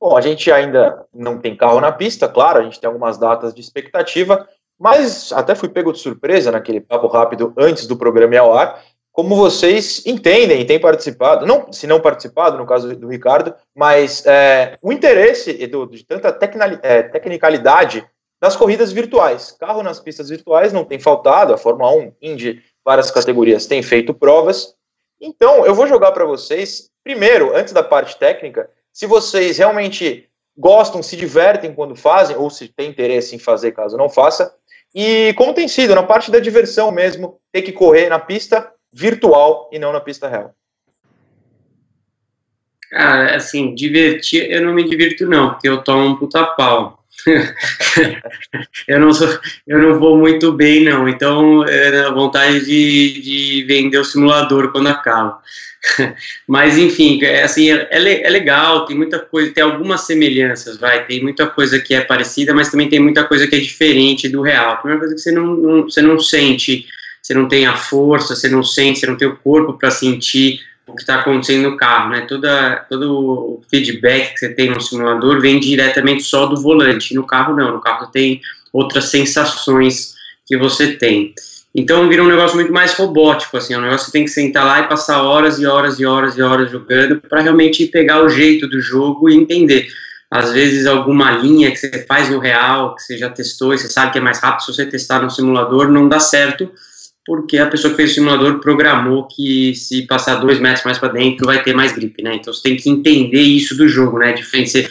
Bom, 0.00 0.16
a 0.16 0.20
gente 0.20 0.50
ainda 0.50 1.04
não 1.12 1.38
tem 1.38 1.54
carro 1.54 1.80
na 1.80 1.92
pista, 1.92 2.28
claro, 2.28 2.60
a 2.60 2.62
gente 2.62 2.80
tem 2.80 2.88
algumas 2.88 3.18
datas 3.18 3.52
de 3.52 3.60
expectativa, 3.60 4.48
mas 4.78 5.30
até 5.32 5.54
fui 5.54 5.68
pego 5.68 5.92
de 5.92 5.98
surpresa 5.98 6.50
naquele 6.50 6.80
papo 6.80 7.06
rápido 7.06 7.52
antes 7.56 7.86
do 7.86 7.96
programa 7.96 8.34
ir 8.34 8.38
ao 8.38 8.54
ar, 8.54 8.82
como 9.12 9.36
vocês 9.36 10.02
entendem 10.06 10.60
e 10.60 10.64
têm 10.64 10.80
participado, 10.80 11.44
não, 11.44 11.70
se 11.72 11.86
não 11.86 12.00
participado, 12.00 12.56
no 12.56 12.64
caso 12.64 12.96
do 12.96 13.08
Ricardo, 13.08 13.54
mas 13.74 14.24
é, 14.24 14.78
o 14.80 14.92
interesse 14.92 15.52
de 15.52 16.04
tanta 16.04 16.38
é, 16.82 17.02
tecnicalidade 17.02 18.06
das 18.40 18.56
corridas 18.56 18.92
virtuais. 18.92 19.54
Carro 19.60 19.82
nas 19.82 20.00
pistas 20.00 20.30
virtuais 20.30 20.72
não 20.72 20.84
tem 20.84 20.98
faltado, 20.98 21.52
a 21.52 21.58
Fórmula 21.58 21.92
1, 21.92 22.12
Indy, 22.22 22.62
várias 22.82 23.10
categorias 23.10 23.66
têm 23.66 23.82
feito 23.82 24.14
provas. 24.14 24.74
Então, 25.20 25.66
eu 25.66 25.74
vou 25.74 25.86
jogar 25.86 26.12
para 26.12 26.24
vocês, 26.24 26.90
primeiro, 27.04 27.54
antes 27.54 27.72
da 27.72 27.82
parte 27.82 28.18
técnica, 28.18 28.70
se 28.92 29.06
vocês 29.06 29.58
realmente 29.58 30.28
gostam, 30.56 31.02
se 31.02 31.16
divertem 31.16 31.74
quando 31.74 31.94
fazem, 31.94 32.36
ou 32.36 32.48
se 32.48 32.68
tem 32.68 32.88
interesse 32.88 33.36
em 33.36 33.38
fazer 33.38 33.72
caso 33.72 33.96
não 33.96 34.08
faça, 34.08 34.54
e 34.94 35.32
como 35.34 35.54
tem 35.54 35.68
sido, 35.68 35.94
na 35.94 36.02
parte 36.02 36.30
da 36.30 36.40
diversão 36.40 36.90
mesmo, 36.90 37.38
ter 37.52 37.62
que 37.62 37.72
correr 37.72 38.08
na 38.08 38.18
pista 38.18 38.72
virtual 38.92 39.70
e 39.72 39.78
não 39.78 39.92
na 39.92 40.00
pista 40.00 40.28
real? 40.28 40.54
Cara, 42.90 43.36
assim, 43.36 43.72
divertir, 43.74 44.50
eu 44.50 44.62
não 44.62 44.72
me 44.72 44.82
divirto 44.82 45.24
não, 45.26 45.50
porque 45.50 45.68
eu 45.68 45.84
tomo 45.84 46.04
um 46.06 46.16
puta 46.16 46.44
pau. 46.44 46.99
eu, 48.88 49.00
não 49.00 49.12
sou, 49.12 49.38
eu 49.66 49.78
não 49.78 49.98
vou 49.98 50.16
muito 50.18 50.52
bem, 50.52 50.84
não. 50.84 51.08
Então, 51.08 51.64
é 51.64 52.06
a 52.06 52.10
vontade 52.10 52.64
de, 52.64 53.20
de 53.20 53.64
vender 53.66 53.98
o 53.98 54.04
simulador 54.04 54.70
quando 54.72 54.88
acaba. 54.88 55.40
Mas, 56.46 56.76
enfim, 56.76 57.22
é, 57.22 57.42
assim, 57.42 57.70
é, 57.70 57.88
é, 57.90 58.26
é, 58.26 58.30
legal, 58.30 58.84
tem 58.84 58.96
muita 58.96 59.18
coisa, 59.18 59.52
tem 59.52 59.64
algumas 59.64 60.02
semelhanças, 60.02 60.76
vai, 60.78 61.06
tem 61.06 61.22
muita 61.22 61.46
coisa 61.46 61.78
que 61.80 61.94
é 61.94 62.02
parecida, 62.02 62.52
mas 62.52 62.70
também 62.70 62.88
tem 62.88 63.00
muita 63.00 63.24
coisa 63.24 63.46
que 63.46 63.56
é 63.56 63.60
diferente 63.60 64.28
do 64.28 64.42
real. 64.42 64.72
A 64.72 64.76
primeira 64.76 65.00
coisa 65.00 65.14
é 65.14 65.16
que 65.16 65.22
você 65.22 65.32
não, 65.32 65.56
não 65.56 65.82
você 65.84 66.02
não 66.02 66.18
sente, 66.18 66.86
você 67.22 67.34
não 67.34 67.48
tem 67.48 67.66
a 67.66 67.76
força, 67.76 68.34
você 68.34 68.48
não 68.48 68.62
sente, 68.62 69.00
você 69.00 69.06
não 69.06 69.16
tem 69.16 69.28
o 69.28 69.36
corpo 69.36 69.74
para 69.74 69.90
sentir 69.90 70.60
o 70.90 70.94
que 70.94 71.02
está 71.02 71.16
acontecendo 71.16 71.70
no 71.70 71.76
carro, 71.76 72.10
né? 72.10 72.22
Toda, 72.22 72.84
todo 72.88 73.12
o 73.12 73.62
feedback 73.70 74.34
que 74.34 74.40
você 74.40 74.48
tem 74.50 74.70
no 74.70 74.80
simulador 74.80 75.40
vem 75.40 75.58
diretamente 75.60 76.22
só 76.22 76.46
do 76.46 76.60
volante. 76.60 77.14
No 77.14 77.26
carro, 77.26 77.54
não. 77.54 77.72
No 77.72 77.80
carro 77.80 78.06
tem 78.06 78.40
outras 78.72 79.06
sensações 79.06 80.14
que 80.46 80.56
você 80.56 80.92
tem. 80.92 81.34
Então 81.74 82.08
vira 82.08 82.22
um 82.22 82.28
negócio 82.28 82.56
muito 82.56 82.72
mais 82.72 82.94
robótico, 82.94 83.56
assim, 83.56 83.74
é 83.74 83.78
um 83.78 83.82
negócio 83.82 84.06
que 84.06 84.06
você 84.06 84.12
tem 84.12 84.24
que 84.24 84.30
sentar 84.30 84.66
lá 84.66 84.80
e 84.80 84.88
passar 84.88 85.22
horas 85.22 85.60
e 85.60 85.66
horas 85.66 86.00
e 86.00 86.04
horas 86.04 86.36
e 86.36 86.42
horas 86.42 86.70
jogando 86.70 87.20
para 87.20 87.42
realmente 87.42 87.86
pegar 87.86 88.24
o 88.24 88.28
jeito 88.28 88.66
do 88.66 88.80
jogo 88.80 89.30
e 89.30 89.36
entender. 89.36 89.86
Às 90.28 90.52
vezes 90.52 90.86
alguma 90.86 91.30
linha 91.30 91.70
que 91.70 91.76
você 91.76 92.04
faz 92.06 92.28
no 92.28 92.40
real, 92.40 92.96
que 92.96 93.02
você 93.02 93.16
já 93.16 93.30
testou 93.30 93.72
e 93.72 93.78
você 93.78 93.88
sabe 93.88 94.12
que 94.12 94.18
é 94.18 94.20
mais 94.20 94.40
rápido, 94.40 94.64
se 94.64 94.74
você 94.74 94.86
testar 94.86 95.20
no 95.22 95.30
simulador, 95.30 95.88
não 95.88 96.08
dá 96.08 96.18
certo. 96.18 96.72
Porque 97.26 97.58
a 97.58 97.66
pessoa 97.66 97.90
que 97.90 97.96
fez 97.96 98.12
o 98.12 98.14
simulador 98.14 98.60
programou 98.60 99.26
que 99.26 99.74
se 99.74 100.06
passar 100.06 100.36
dois 100.36 100.58
metros 100.58 100.84
mais 100.84 100.98
para 100.98 101.12
dentro 101.12 101.46
vai 101.46 101.62
ter 101.62 101.74
mais 101.74 101.92
grip, 101.92 102.22
né? 102.22 102.34
Então 102.34 102.52
você 102.52 102.62
tem 102.62 102.76
que 102.76 102.88
entender 102.88 103.42
isso 103.42 103.76
do 103.76 103.88
jogo, 103.88 104.18
né? 104.18 104.32
Diferente, 104.32 104.88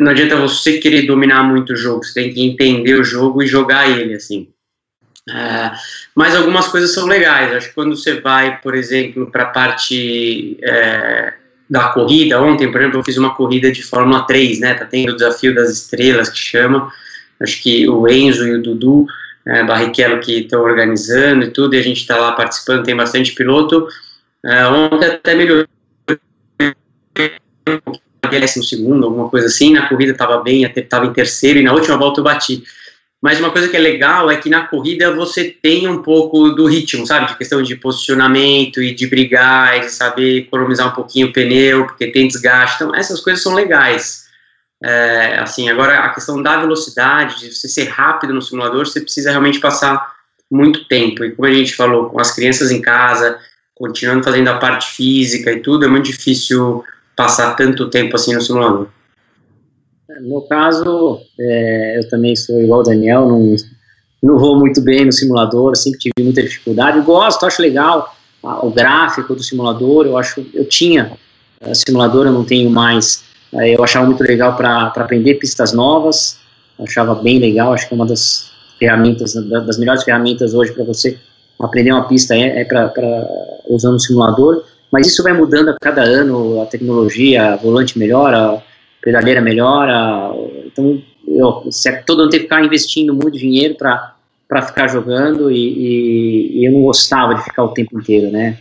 não 0.00 0.10
adianta 0.10 0.36
você 0.36 0.78
querer 0.78 1.02
dominar 1.02 1.44
muito 1.44 1.72
o 1.72 1.76
jogo, 1.76 2.04
você 2.04 2.14
tem 2.14 2.32
que 2.32 2.42
entender 2.42 2.94
o 2.94 3.04
jogo 3.04 3.42
e 3.42 3.46
jogar 3.46 3.88
ele, 3.88 4.14
assim. 4.14 4.48
É, 5.28 5.70
mas 6.14 6.34
algumas 6.34 6.66
coisas 6.68 6.92
são 6.92 7.06
legais. 7.06 7.52
Acho 7.52 7.68
que 7.68 7.74
quando 7.74 7.96
você 7.96 8.20
vai, 8.20 8.60
por 8.60 8.74
exemplo, 8.74 9.30
para 9.30 9.44
a 9.44 9.50
parte 9.50 10.58
é, 10.62 11.32
da 11.68 11.88
corrida, 11.90 12.42
ontem, 12.42 12.70
por 12.70 12.80
exemplo, 12.80 12.98
eu 12.98 13.04
fiz 13.04 13.16
uma 13.16 13.34
corrida 13.34 13.70
de 13.70 13.82
Fórmula 13.82 14.26
3, 14.26 14.60
né? 14.60 14.74
Tá 14.74 14.84
tendo 14.84 15.12
o 15.12 15.16
desafio 15.16 15.54
das 15.54 15.70
estrelas 15.70 16.28
que 16.28 16.38
chama. 16.38 16.92
Acho 17.40 17.62
que 17.62 17.88
o 17.88 18.08
Enzo 18.08 18.46
e 18.46 18.54
o 18.54 18.62
Dudu 18.62 19.06
é, 19.46 19.64
Barrichello 19.64 20.20
que 20.20 20.40
estão 20.40 20.62
organizando 20.62 21.44
e 21.44 21.50
tudo, 21.50 21.74
e 21.74 21.78
a 21.78 21.82
gente 21.82 22.00
está 22.00 22.16
lá 22.16 22.32
participando, 22.32 22.84
tem 22.84 22.96
bastante 22.96 23.32
piloto. 23.34 23.86
É, 24.44 24.66
ontem 24.66 25.06
até 25.06 25.34
melhorou 25.34 25.66
décimo 28.30 28.64
segundo, 28.64 29.06
alguma 29.06 29.28
coisa 29.28 29.48
assim, 29.48 29.72
na 29.72 29.88
corrida 29.88 30.12
estava 30.12 30.40
bem, 30.40 30.64
até 30.64 30.80
estava 30.80 31.06
em 31.06 31.12
terceiro, 31.12 31.58
e 31.58 31.62
na 31.62 31.72
última 31.72 31.96
volta 31.96 32.20
eu 32.20 32.24
bati. 32.24 32.62
Mas 33.20 33.38
uma 33.38 33.50
coisa 33.50 33.68
que 33.68 33.76
é 33.76 33.80
legal 33.80 34.30
é 34.30 34.36
que 34.36 34.48
na 34.48 34.66
corrida 34.66 35.14
você 35.14 35.44
tem 35.44 35.86
um 35.86 36.02
pouco 36.02 36.50
do 36.50 36.66
ritmo, 36.66 37.06
sabe? 37.06 37.26
De 37.26 37.36
questão 37.36 37.62
de 37.62 37.76
posicionamento 37.76 38.80
e 38.80 38.94
de 38.94 39.06
brigar, 39.06 39.76
e 39.76 39.80
de 39.80 39.90
saber 39.90 40.38
economizar 40.38 40.88
um 40.88 40.94
pouquinho 40.94 41.26
o 41.26 41.32
pneu, 41.32 41.86
porque 41.86 42.06
tem 42.06 42.28
desgaste. 42.28 42.76
Então, 42.76 42.94
essas 42.94 43.20
coisas 43.20 43.42
são 43.42 43.54
legais. 43.54 44.29
É, 44.82 45.38
assim, 45.38 45.68
agora 45.68 45.98
a 46.00 46.08
questão 46.10 46.42
da 46.42 46.58
velocidade, 46.58 47.40
de 47.40 47.54
você 47.54 47.68
ser 47.68 47.84
rápido 47.84 48.32
no 48.32 48.40
simulador, 48.40 48.86
você 48.86 49.00
precisa 49.00 49.30
realmente 49.30 49.60
passar 49.60 50.14
muito 50.50 50.86
tempo. 50.86 51.24
E 51.24 51.32
como 51.32 51.46
a 51.46 51.52
gente 51.52 51.74
falou, 51.76 52.08
com 52.08 52.20
as 52.20 52.34
crianças 52.34 52.70
em 52.70 52.80
casa, 52.80 53.38
continuando 53.74 54.24
fazendo 54.24 54.48
a 54.48 54.58
parte 54.58 54.94
física 54.94 55.52
e 55.52 55.60
tudo, 55.60 55.84
é 55.84 55.88
muito 55.88 56.06
difícil 56.06 56.82
passar 57.14 57.54
tanto 57.54 57.90
tempo 57.90 58.16
assim 58.16 58.34
no 58.34 58.40
simulador. 58.40 58.88
No 60.22 60.28
meu 60.28 60.40
caso, 60.42 61.20
é, 61.38 61.98
eu 61.98 62.08
também 62.08 62.34
sou 62.34 62.60
igual 62.60 62.80
o 62.80 62.82
Daniel, 62.84 63.28
não, 63.28 63.54
não 64.22 64.38
vou 64.38 64.58
muito 64.58 64.80
bem 64.80 65.04
no 65.04 65.12
simulador, 65.12 65.76
sempre 65.76 65.98
tive 65.98 66.24
muita 66.24 66.42
dificuldade. 66.42 67.00
gosto, 67.00 67.46
acho 67.46 67.62
legal 67.62 68.16
o 68.42 68.70
gráfico 68.70 69.34
do 69.34 69.42
simulador, 69.42 70.06
eu 70.06 70.16
acho, 70.16 70.44
eu 70.54 70.64
tinha 70.64 71.12
uh, 71.60 71.74
simulador, 71.74 72.26
eu 72.26 72.32
não 72.32 72.44
tenho 72.44 72.70
mais 72.70 73.22
eu 73.52 73.82
achava 73.82 74.06
muito 74.06 74.22
legal 74.22 74.56
para 74.56 74.86
aprender 74.86 75.34
pistas 75.34 75.72
novas, 75.72 76.38
achava 76.78 77.14
bem 77.14 77.38
legal, 77.38 77.72
acho 77.72 77.88
que 77.88 77.94
é 77.94 77.96
uma 77.96 78.06
das 78.06 78.50
ferramentas, 78.78 79.34
das 79.34 79.78
melhores 79.78 80.04
ferramentas 80.04 80.54
hoje 80.54 80.72
para 80.72 80.84
você 80.84 81.18
aprender 81.60 81.92
uma 81.92 82.08
pista 82.08 82.34
é, 82.34 82.60
é 82.60 82.64
para 82.64 82.92
usando 83.68 83.96
um 83.96 83.98
simulador, 83.98 84.64
mas 84.92 85.06
isso 85.06 85.22
vai 85.22 85.32
mudando 85.32 85.70
a 85.70 85.76
cada 85.80 86.02
ano, 86.02 86.60
a 86.62 86.66
tecnologia, 86.66 87.52
a 87.52 87.56
volante 87.56 87.98
melhora, 87.98 88.54
a 88.54 88.62
pedaleira 89.02 89.40
melhora, 89.40 90.32
então 90.66 91.00
eu, 91.26 91.68
todo 92.06 92.22
ano 92.22 92.30
tem 92.30 92.40
que 92.40 92.44
ficar 92.44 92.64
investindo 92.64 93.14
muito 93.14 93.38
dinheiro 93.38 93.76
para 93.76 94.62
ficar 94.62 94.88
jogando 94.88 95.50
e, 95.50 95.56
e, 95.56 96.60
e, 96.60 96.66
eu 96.66 96.72
não 96.72 96.82
gostava 96.82 97.34
de 97.34 97.44
ficar 97.44 97.64
o 97.64 97.68
tempo 97.68 97.98
inteiro, 97.98 98.30
né? 98.30 98.58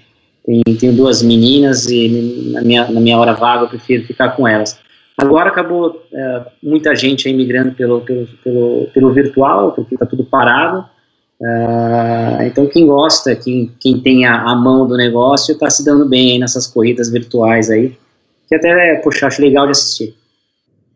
Tenho, 0.79 0.93
duas 0.93 1.21
meninas 1.21 1.87
e 1.89 2.51
na 2.51 2.61
minha, 2.61 2.89
na 2.89 2.99
minha 2.99 3.17
hora 3.19 3.33
vaga 3.33 3.65
eu 3.65 3.69
prefiro 3.69 4.05
ficar 4.05 4.29
com 4.29 4.47
elas. 4.47 4.79
Agora 5.15 5.49
acabou 5.49 6.03
é, 6.11 6.41
muita 6.63 6.95
gente 6.95 7.27
aí 7.27 7.33
migrando 7.35 7.73
pelo, 7.75 8.01
pelo, 8.01 8.27
pelo, 8.43 8.89
pelo 8.93 9.13
virtual, 9.13 9.73
porque 9.73 9.93
está 9.93 10.07
tudo 10.07 10.23
parado. 10.23 10.85
É, 11.41 12.47
então 12.47 12.65
quem 12.67 12.87
gosta, 12.87 13.35
quem, 13.35 13.71
quem 13.79 13.99
tem 13.99 14.25
a, 14.25 14.41
a 14.41 14.55
mão 14.55 14.87
do 14.87 14.97
negócio, 14.97 15.53
está 15.53 15.69
se 15.69 15.85
dando 15.85 16.07
bem 16.07 16.39
nessas 16.39 16.65
corridas 16.65 17.11
virtuais 17.11 17.69
aí, 17.69 17.95
que 18.47 18.55
até, 18.55 18.95
poxa, 18.95 19.27
acho 19.27 19.41
legal 19.41 19.65
de 19.65 19.71
assistir. 19.71 20.15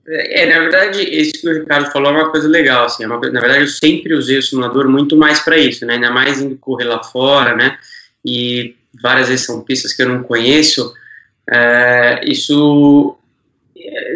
É, 0.08 0.48
na 0.48 0.60
verdade, 0.62 1.02
isso 1.02 1.42
que 1.42 1.48
o 1.48 1.60
Ricardo 1.60 1.92
falou 1.92 2.12
é 2.12 2.16
uma 2.16 2.32
coisa 2.32 2.48
legal, 2.48 2.86
assim, 2.86 3.04
é 3.04 3.08
uma 3.08 3.20
na 3.20 3.40
verdade 3.40 3.62
eu 3.62 3.68
sempre 3.68 4.14
usei 4.14 4.38
o 4.38 4.44
simulador 4.44 4.90
muito 4.90 5.16
mais 5.16 5.40
para 5.40 5.58
isso, 5.58 5.86
né, 5.86 5.94
ainda 5.94 6.12
mais 6.12 6.42
indo 6.42 6.58
correr 6.58 6.86
lá 6.86 7.02
fora, 7.02 7.56
né, 7.56 7.78
e 8.26 8.76
várias 9.02 9.28
vezes 9.30 9.46
são 9.46 9.62
pistas 9.62 9.94
que 9.94 10.02
eu 10.02 10.10
não 10.10 10.24
conheço, 10.24 10.94
é, 11.50 12.22
isso 12.26 13.18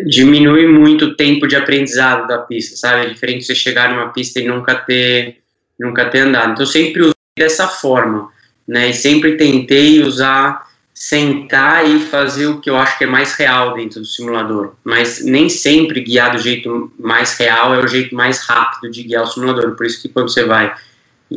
diminui 0.06 0.68
muito 0.68 1.06
o 1.06 1.16
tempo 1.16 1.48
de 1.48 1.56
aprendizado 1.56 2.28
da 2.28 2.38
pista, 2.40 2.76
sabe? 2.76 3.06
É 3.06 3.10
diferente 3.10 3.46
você 3.46 3.56
chegar 3.56 3.90
numa 3.90 4.10
pista 4.10 4.40
e 4.40 4.48
nunca 4.48 4.76
ter, 4.76 5.38
nunca 5.80 6.06
ter 6.10 6.20
andado. 6.20 6.54
Então, 6.54 6.66
sempre 6.66 7.02
usei 7.02 7.14
dessa 7.38 7.68
forma, 7.68 8.32
né? 8.68 8.90
E 8.90 8.94
sempre 8.94 9.36
tentei 9.36 10.02
usar, 10.02 10.68
sentar 10.94 11.88
e 11.90 12.00
fazer 12.00 12.48
o 12.48 12.60
que 12.60 12.70
eu 12.70 12.78
acho 12.78 12.98
que 12.98 13.04
é 13.04 13.08
mais 13.08 13.34
real 13.34 13.74
dentro 13.74 14.00
do 14.00 14.06
simulador. 14.06 14.74
Mas 14.84 15.24
nem 15.24 15.50
sempre 15.50 16.02
guiar 16.02 16.32
do 16.32 16.40
jeito 16.40 16.92
mais 16.98 17.38
real 17.38 17.76
é 17.76 17.84
o 17.84 17.88
jeito 17.88 18.16
mais 18.16 18.40
rápido 18.40 18.92
de 18.92 19.04
guiar 19.04 19.24
o 19.24 19.28
simulador. 19.28 19.76
Por 19.76 19.86
isso 19.86 20.02
que 20.02 20.10
quando 20.10 20.32
você 20.32 20.46
vai, 20.46 20.74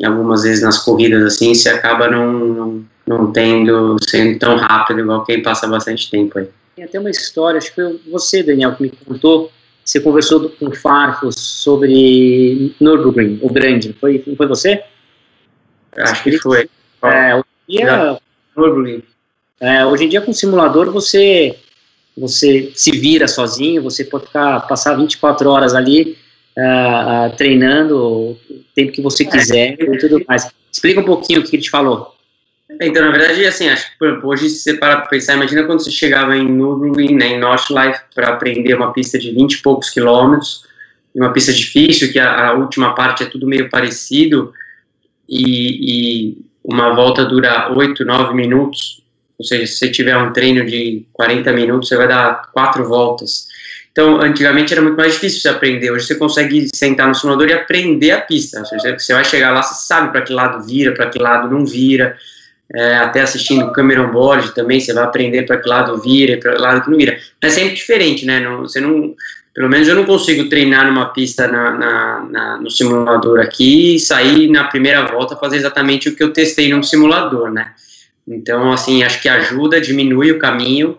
algumas 0.05 0.43
vezes 0.43 0.63
nas 0.63 0.79
corridas 0.79 1.23
assim, 1.23 1.55
você 1.55 1.69
acaba 1.69 2.09
não, 2.09 2.33
não, 2.33 2.85
não 3.07 3.33
tendo, 3.33 3.97
sendo 4.09 4.39
tão 4.39 4.57
rápido 4.57 5.01
igual 5.01 5.25
quem 5.25 5.43
passa 5.43 5.67
bastante 5.67 6.11
tempo 6.11 6.39
aí. 6.39 6.49
Tem 6.77 6.85
até 6.85 7.01
uma 7.01 7.11
história, 7.11 7.59
acho 7.59 7.71
que 7.71 7.75
foi 7.75 8.01
você, 8.11 8.43
Daniel, 8.43 8.75
que 8.75 8.85
me 8.85 8.91
contou. 8.91 9.51
Você 9.85 10.01
conversou 10.01 10.51
com 10.51 10.69
o 10.69 10.75
Farfus 10.75 11.35
sobre 11.37 12.75
Nürburgring, 12.81 13.41
o 13.43 13.53
grande. 13.53 13.93
Foi, 14.01 14.23
foi 14.37 14.47
você? 14.47 14.83
Acho 15.97 16.23
que 16.23 16.39
foi. 16.39 16.71
É, 17.03 17.35
hoje 17.35 17.45
em 17.69 17.77
dia, 17.77 18.19
Nürburgring. 18.57 19.03
É, 19.61 19.85
hoje 19.85 20.05
em 20.05 20.09
dia, 20.09 20.21
com 20.21 20.33
simulador, 20.33 20.91
você, 20.91 21.57
você 22.17 22.73
se 22.75 22.93
vira 22.93 23.27
sozinho, 23.27 23.83
você 23.83 24.05
pode 24.05 24.27
ficar, 24.27 24.61
passar 24.61 24.95
24 24.95 25.51
horas 25.51 25.75
ali 25.75 26.17
uh, 26.57 27.29
uh, 27.29 27.37
treinando 27.37 27.99
o 27.99 28.39
tempo 28.75 28.93
que 28.93 29.03
você 29.03 29.25
é. 29.25 29.27
quiser 29.27 29.77
é. 29.79 29.85
e 29.85 29.99
tudo 29.99 30.25
mais. 30.27 30.51
Explica 30.73 31.01
um 31.01 31.05
pouquinho 31.05 31.41
o 31.41 31.45
que 31.45 31.57
ele 31.57 31.63
te 31.63 31.71
falou. 31.71 32.15
Então, 32.81 33.05
na 33.05 33.11
verdade, 33.11 33.45
assim, 33.45 33.69
acho 33.69 33.91
que 33.99 34.05
hoje, 34.05 34.49
se 34.49 34.63
você 34.63 34.75
para 34.75 35.01
pensar, 35.03 35.35
imagina 35.35 35.65
quando 35.65 35.83
você 35.83 35.91
chegava 35.91 36.37
em 36.37 36.49
Nürburgring, 36.49 37.15
né, 37.15 37.29
em 37.29 37.41
Nordschleife, 37.41 38.01
para 38.15 38.29
aprender 38.29 38.75
uma 38.75 38.93
pista 38.93 39.19
de 39.19 39.33
20 39.33 39.55
e 39.55 39.63
poucos 39.63 39.91
quilômetros, 39.91 40.65
uma 41.15 41.33
pista 41.33 41.53
difícil, 41.53 42.13
que 42.13 42.19
a, 42.19 42.49
a, 42.49 42.53
última 42.55 42.95
parte 42.95 43.25
é 43.25 43.27
tudo 43.27 43.47
meio 43.47 43.69
parecido, 43.69 44.53
e, 45.29 46.29
e 46.29 46.39
uma 46.63 46.95
volta 46.95 47.25
dura 47.25 47.73
8, 47.75 48.05
9 48.05 48.35
minutos, 48.35 49.03
ou 49.37 49.45
seja, 49.45 49.67
se 49.67 49.79
você 49.79 49.91
tiver 49.91 50.17
um 50.17 50.33
treino 50.33 50.65
de 50.65 51.05
40 51.13 51.53
minutos, 51.53 51.89
você 51.89 51.97
vai 51.97 52.07
dar 52.07 52.51
quatro 52.53 52.87
voltas. 52.87 53.49
Então, 53.93 54.21
antigamente 54.21 54.73
era 54.73 54.83
muito 54.83 54.97
mais 54.97 55.15
difícil 55.15 55.41
você 55.41 55.49
aprender. 55.49 55.91
Hoje 55.91 56.07
você 56.07 56.15
consegue 56.15 56.69
sentar 56.75 57.09
no 57.09 57.15
simulador 57.15 57.49
e 57.49 57.53
aprender 57.53 58.13
a 58.13 58.21
pista. 58.21 58.65
Seja, 58.65 58.97
você 58.99 59.13
vai 59.13 59.25
chegar 59.25 59.53
lá, 59.53 59.63
você 59.63 59.87
sabe 59.87 60.13
para 60.13 60.23
que 60.23 60.33
lado 60.33 60.65
vira, 60.65 60.95
para 60.95 61.09
que 61.11 61.19
lado 61.19 61.51
não 61.51 61.67
vira 61.67 62.17
é, 62.75 62.97
até 62.97 63.21
assistindo 63.21 63.73
Cameron 63.73 64.13
Board 64.13 64.55
também, 64.55 64.81
você 64.81 64.93
vai 64.93 65.05
aprender 65.05 65.43
para 65.45 65.57
que 65.57 65.69
lado 65.69 66.01
vira 66.01 66.33
e 66.33 66.37
para 66.37 66.55
que 66.55 66.61
lado 66.61 66.85
que 66.85 66.91
não 66.91 66.97
vira. 66.97 67.19
É 67.41 67.49
sempre 67.49 67.75
diferente, 67.75 68.25
né? 68.25 68.39
Não, 68.39 68.63
você 68.63 68.81
não, 68.81 69.15
pelo 69.53 69.69
menos 69.69 69.89
eu 69.89 69.97
não 69.97 70.05
consigo 70.05 70.49
treinar 70.49 70.87
numa 70.87 71.07
pista 71.07 71.49
na, 71.49 71.73
na, 71.73 72.21
na, 72.31 72.57
no 72.59 72.71
simulador 72.71 73.41
aqui 73.41 73.97
e 73.97 74.01
sair 74.01 74.49
na 74.49 74.65
primeira 74.65 75.05
volta 75.07 75.37
fazer 75.37 75.57
exatamente 75.57 76.09
o 76.09 76.15
que 76.15 76.23
eu 76.23 76.33
testei 76.33 76.73
no 76.73 76.83
simulador, 76.85 77.51
né? 77.51 77.73
Então, 78.27 78.73
assim, 78.73 79.03
acho 79.03 79.21
que 79.21 79.29
ajuda, 79.29 79.81
diminui 79.81 80.31
o 80.31 80.39
caminho, 80.39 80.97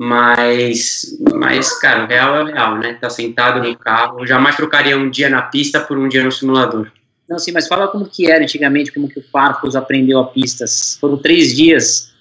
mas, 0.00 1.18
mas 1.34 1.76
cara, 1.80 2.04
o 2.04 2.06
real 2.06 2.36
é 2.36 2.42
o 2.44 2.46
real, 2.46 2.78
né? 2.78 2.96
Tá 3.00 3.10
sentado 3.10 3.60
no 3.60 3.76
carro, 3.76 4.20
eu 4.20 4.26
jamais 4.28 4.54
trocaria 4.54 4.96
um 4.96 5.10
dia 5.10 5.28
na 5.28 5.42
pista 5.42 5.80
por 5.80 5.98
um 5.98 6.08
dia 6.08 6.22
no 6.22 6.30
simulador. 6.30 6.86
Não, 7.28 7.36
sim, 7.36 7.50
mas 7.50 7.66
fala 7.66 7.88
como 7.88 8.06
que 8.06 8.30
era 8.30 8.44
antigamente, 8.44 8.92
como 8.92 9.08
que 9.08 9.18
o 9.18 9.24
Farfus 9.32 9.74
aprendeu 9.74 10.20
a 10.20 10.26
pistas. 10.28 10.96
Foram 11.00 11.16
três 11.16 11.52
dias 11.52 12.12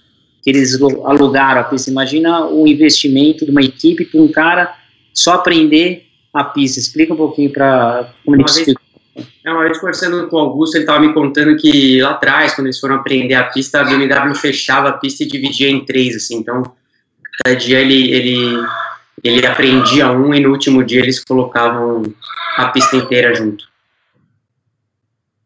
que 0.41 0.49
eles 0.49 0.81
alugaram 0.81 1.61
a 1.61 1.65
pista. 1.65 1.91
Imagina 1.91 2.47
o 2.47 2.67
investimento 2.67 3.45
de 3.45 3.51
uma 3.51 3.61
equipe 3.61 4.05
para 4.05 4.21
um 4.21 4.31
cara 4.31 4.75
só 5.13 5.35
aprender 5.35 6.07
a 6.33 6.43
pista. 6.43 6.79
Explica 6.79 7.13
um 7.13 7.17
pouquinho 7.17 7.53
para 7.53 8.11
como 8.25 8.37
ele 8.37 8.43
explica. 8.43 8.81
É, 9.45 9.51
uma 9.51 9.63
vez 9.63 9.77
conversando 9.77 10.27
com 10.27 10.35
o 10.35 10.39
Augusto, 10.39 10.77
ele 10.77 10.83
estava 10.83 10.99
me 10.99 11.13
contando 11.13 11.55
que 11.55 12.01
lá 12.01 12.11
atrás, 12.11 12.55
quando 12.55 12.67
eles 12.67 12.79
foram 12.79 12.95
aprender 12.95 13.35
a 13.35 13.43
pista, 13.43 13.81
a 13.81 13.83
BMW 13.83 14.33
fechava 14.33 14.89
a 14.89 14.93
pista 14.93 15.23
e 15.23 15.27
dividia 15.27 15.69
em 15.69 15.85
três, 15.85 16.15
assim, 16.15 16.37
então 16.37 16.63
cada 17.43 17.55
dia 17.55 17.79
ele, 17.79 18.11
ele, 18.11 18.65
ele 19.23 19.45
aprendia 19.45 20.11
um 20.11 20.33
e 20.33 20.39
no 20.39 20.51
último 20.51 20.83
dia 20.83 21.01
eles 21.01 21.23
colocavam 21.23 22.03
a 22.57 22.67
pista 22.69 22.95
inteira 22.95 23.33
junto. 23.33 23.65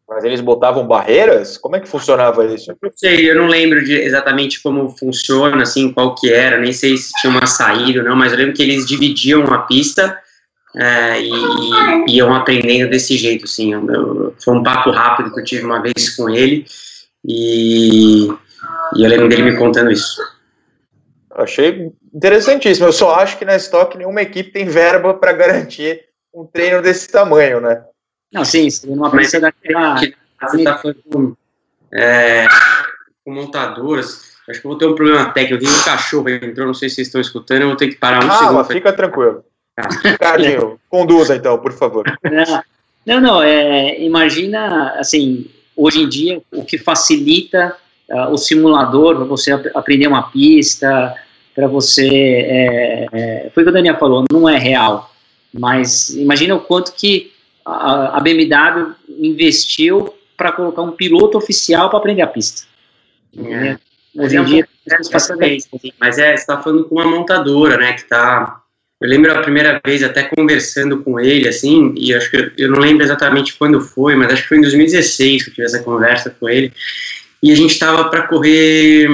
Mas 0.08 0.24
eles 0.24 0.42
botavam 0.42 0.86
barreiras? 0.86 1.56
Como 1.56 1.74
é 1.74 1.80
que 1.80 1.88
funcionava 1.88 2.44
isso? 2.44 2.70
Eu 2.70 2.76
não 2.82 2.90
sei, 2.94 3.30
eu 3.30 3.34
não 3.34 3.46
lembro 3.46 3.82
de 3.82 3.94
exatamente 3.94 4.62
como 4.62 4.90
funciona, 4.90 5.62
assim, 5.62 5.90
qual 5.90 6.14
que 6.14 6.30
era, 6.30 6.58
nem 6.58 6.72
sei 6.72 6.96
se 6.98 7.12
tinha 7.14 7.30
uma 7.30 7.46
saída 7.46 8.00
ou 8.00 8.04
não, 8.04 8.14
mas 8.14 8.32
eu 8.32 8.38
lembro 8.38 8.52
que 8.52 8.62
eles 8.62 8.86
dividiam 8.86 9.44
a 9.44 9.58
pista 9.60 10.18
é, 10.76 11.20
e, 11.22 11.30
e, 12.08 12.16
iam 12.16 12.34
aprendendo 12.34 12.90
desse 12.90 13.16
jeito, 13.16 13.44
assim. 13.44 13.72
Eu, 13.72 14.34
foi 14.42 14.54
um 14.54 14.62
papo 14.62 14.90
rápido 14.90 15.32
que 15.32 15.40
eu 15.40 15.44
tive 15.44 15.64
uma 15.64 15.80
vez 15.80 16.14
com 16.14 16.28
ele, 16.28 16.66
E, 17.26 18.26
e 18.96 19.02
eu 19.02 19.08
lembro 19.08 19.28
dele 19.28 19.42
me 19.42 19.56
contando 19.56 19.90
isso. 19.90 20.20
Achei 21.42 21.92
interessantíssimo. 22.14 22.86
Eu 22.86 22.92
só 22.92 23.14
acho 23.14 23.38
que 23.38 23.44
na 23.44 23.56
Stock 23.56 23.96
nenhuma 23.96 24.22
equipe 24.22 24.50
tem 24.50 24.64
verba 24.64 25.14
para 25.14 25.32
garantir 25.32 26.04
um 26.34 26.46
treino 26.46 26.80
desse 26.82 27.08
tamanho, 27.10 27.60
né? 27.60 27.84
Não, 28.32 28.44
sim, 28.44 28.68
seria 28.70 28.96
uma 28.96 29.10
pista 29.10 29.40
daquela. 29.40 30.00
Falando 30.40 31.02
com, 31.10 31.36
é, 31.92 32.46
com 33.24 33.32
montadoras. 33.32 34.32
Acho 34.48 34.60
que 34.60 34.66
eu 34.66 34.70
vou 34.70 34.78
ter 34.78 34.86
um 34.86 34.94
problema 34.94 35.30
técnico 35.32 35.64
aqui. 35.64 35.72
O 35.72 35.84
cachorro 35.84 36.28
entrou, 36.28 36.66
não 36.66 36.74
sei 36.74 36.88
se 36.88 36.96
vocês 36.96 37.08
estão 37.08 37.20
escutando, 37.20 37.62
eu 37.62 37.68
vou 37.68 37.76
ter 37.76 37.88
que 37.88 37.96
parar 37.96 38.24
um 38.24 38.30
ah, 38.30 38.38
segundo. 38.38 38.64
fica 38.64 38.92
tranquilo. 38.92 39.44
Ricardinho, 40.02 40.80
conduza 40.88 41.36
então, 41.36 41.58
por 41.58 41.72
favor. 41.72 42.04
Não, 43.04 43.20
não, 43.20 43.42
é, 43.42 44.00
imagina, 44.00 44.94
assim, 44.98 45.50
hoje 45.76 46.02
em 46.02 46.08
dia, 46.08 46.42
o 46.52 46.64
que 46.64 46.78
facilita 46.78 47.76
uh, 48.08 48.30
o 48.30 48.36
simulador 48.36 49.16
para 49.16 49.24
você 49.24 49.52
ap 49.52 49.66
aprender 49.74 50.06
uma 50.06 50.30
pista, 50.30 51.14
para 51.54 51.66
você. 51.66 52.08
É, 52.08 53.06
é, 53.12 53.50
foi 53.54 53.62
o 53.62 53.66
que 53.66 53.70
o 53.70 53.74
Daniel 53.74 53.98
falou, 53.98 54.24
não 54.30 54.48
é 54.48 54.58
real. 54.58 55.12
Mas 55.52 56.10
imagina 56.10 56.54
o 56.54 56.60
quanto 56.60 56.92
que 56.94 57.32
a, 57.64 58.16
a 58.16 58.20
BMW 58.20 58.94
investiu 59.18 60.14
para 60.36 60.52
colocar 60.52 60.82
um 60.82 60.92
piloto 60.92 61.36
oficial 61.36 61.90
para 61.90 61.98
aprender 61.98 62.22
a 62.22 62.26
pista. 62.26 62.66
É. 63.36 63.76
Hoje 64.14 64.36
em 64.36 64.40
é 64.40 64.44
dia, 64.44 64.68
é, 64.90 64.96
mas 65.98 66.18
é, 66.18 66.36
você 66.36 66.42
está 66.42 66.60
falando 66.60 66.84
com 66.84 66.96
uma 66.96 67.06
montadora, 67.06 67.78
né, 67.78 67.94
que 67.94 68.02
está 68.02 68.62
eu 69.02 69.08
lembro 69.08 69.32
a 69.32 69.42
primeira 69.42 69.80
vez 69.84 70.00
até 70.04 70.22
conversando 70.22 71.02
com 71.02 71.18
ele, 71.18 71.48
assim, 71.48 71.92
e 71.96 72.14
acho 72.14 72.30
que 72.30 72.52
eu 72.56 72.70
não 72.70 72.78
lembro 72.78 73.02
exatamente 73.02 73.58
quando 73.58 73.80
foi, 73.80 74.14
mas 74.14 74.32
acho 74.32 74.42
que 74.42 74.48
foi 74.48 74.58
em 74.58 74.60
2016 74.60 75.42
que 75.42 75.50
eu 75.50 75.54
tive 75.54 75.66
essa 75.66 75.82
conversa 75.82 76.30
com 76.30 76.48
ele, 76.48 76.72
e 77.42 77.50
a 77.50 77.56
gente 77.56 77.72
estava 77.72 78.08
para 78.08 78.28
correr 78.28 79.08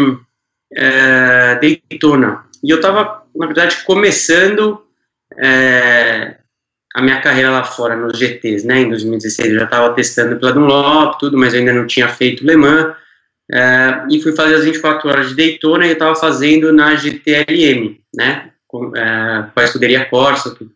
é, 0.73 1.55
Daytona. 1.57 2.45
E 2.63 2.71
eu 2.71 2.77
estava, 2.77 3.23
na 3.35 3.47
verdade, 3.47 3.85
começando 3.85 4.83
é, 5.37 6.37
a 6.95 7.03
minha 7.03 7.21
carreira 7.21 7.51
lá 7.51 7.65
fora, 7.65 7.97
nos 7.97 8.19
GTs, 8.19 8.67
né, 8.67 8.81
em 8.81 8.89
2016. 8.89 9.53
Eu 9.53 9.59
já 9.61 9.65
estava 9.65 9.95
testando 9.95 10.37
pela 10.37 10.53
Dunlop, 10.53 11.19
tudo, 11.19 11.39
mas 11.39 11.55
eu 11.55 11.61
ainda 11.61 11.73
não 11.73 11.87
tinha 11.87 12.09
feito 12.09 12.45
Le 12.45 12.57
Mans. 12.57 12.95
É, 13.51 14.05
e 14.11 14.21
fui 14.21 14.33
fazer 14.33 14.57
as 14.57 14.65
24 14.65 15.09
horas 15.09 15.29
de 15.31 15.37
Daytona 15.37 15.87
e 15.87 15.91
eu 15.91 15.93
estava 15.95 16.15
fazendo 16.15 16.71
na 16.71 16.95
GTLM, 16.95 17.99
né, 18.15 18.51
com, 18.67 18.95
é, 18.95 19.51
com 19.55 19.61
a 19.61 19.65
escuderia 19.65 20.05
Corsa, 20.05 20.55
tudo. 20.55 20.71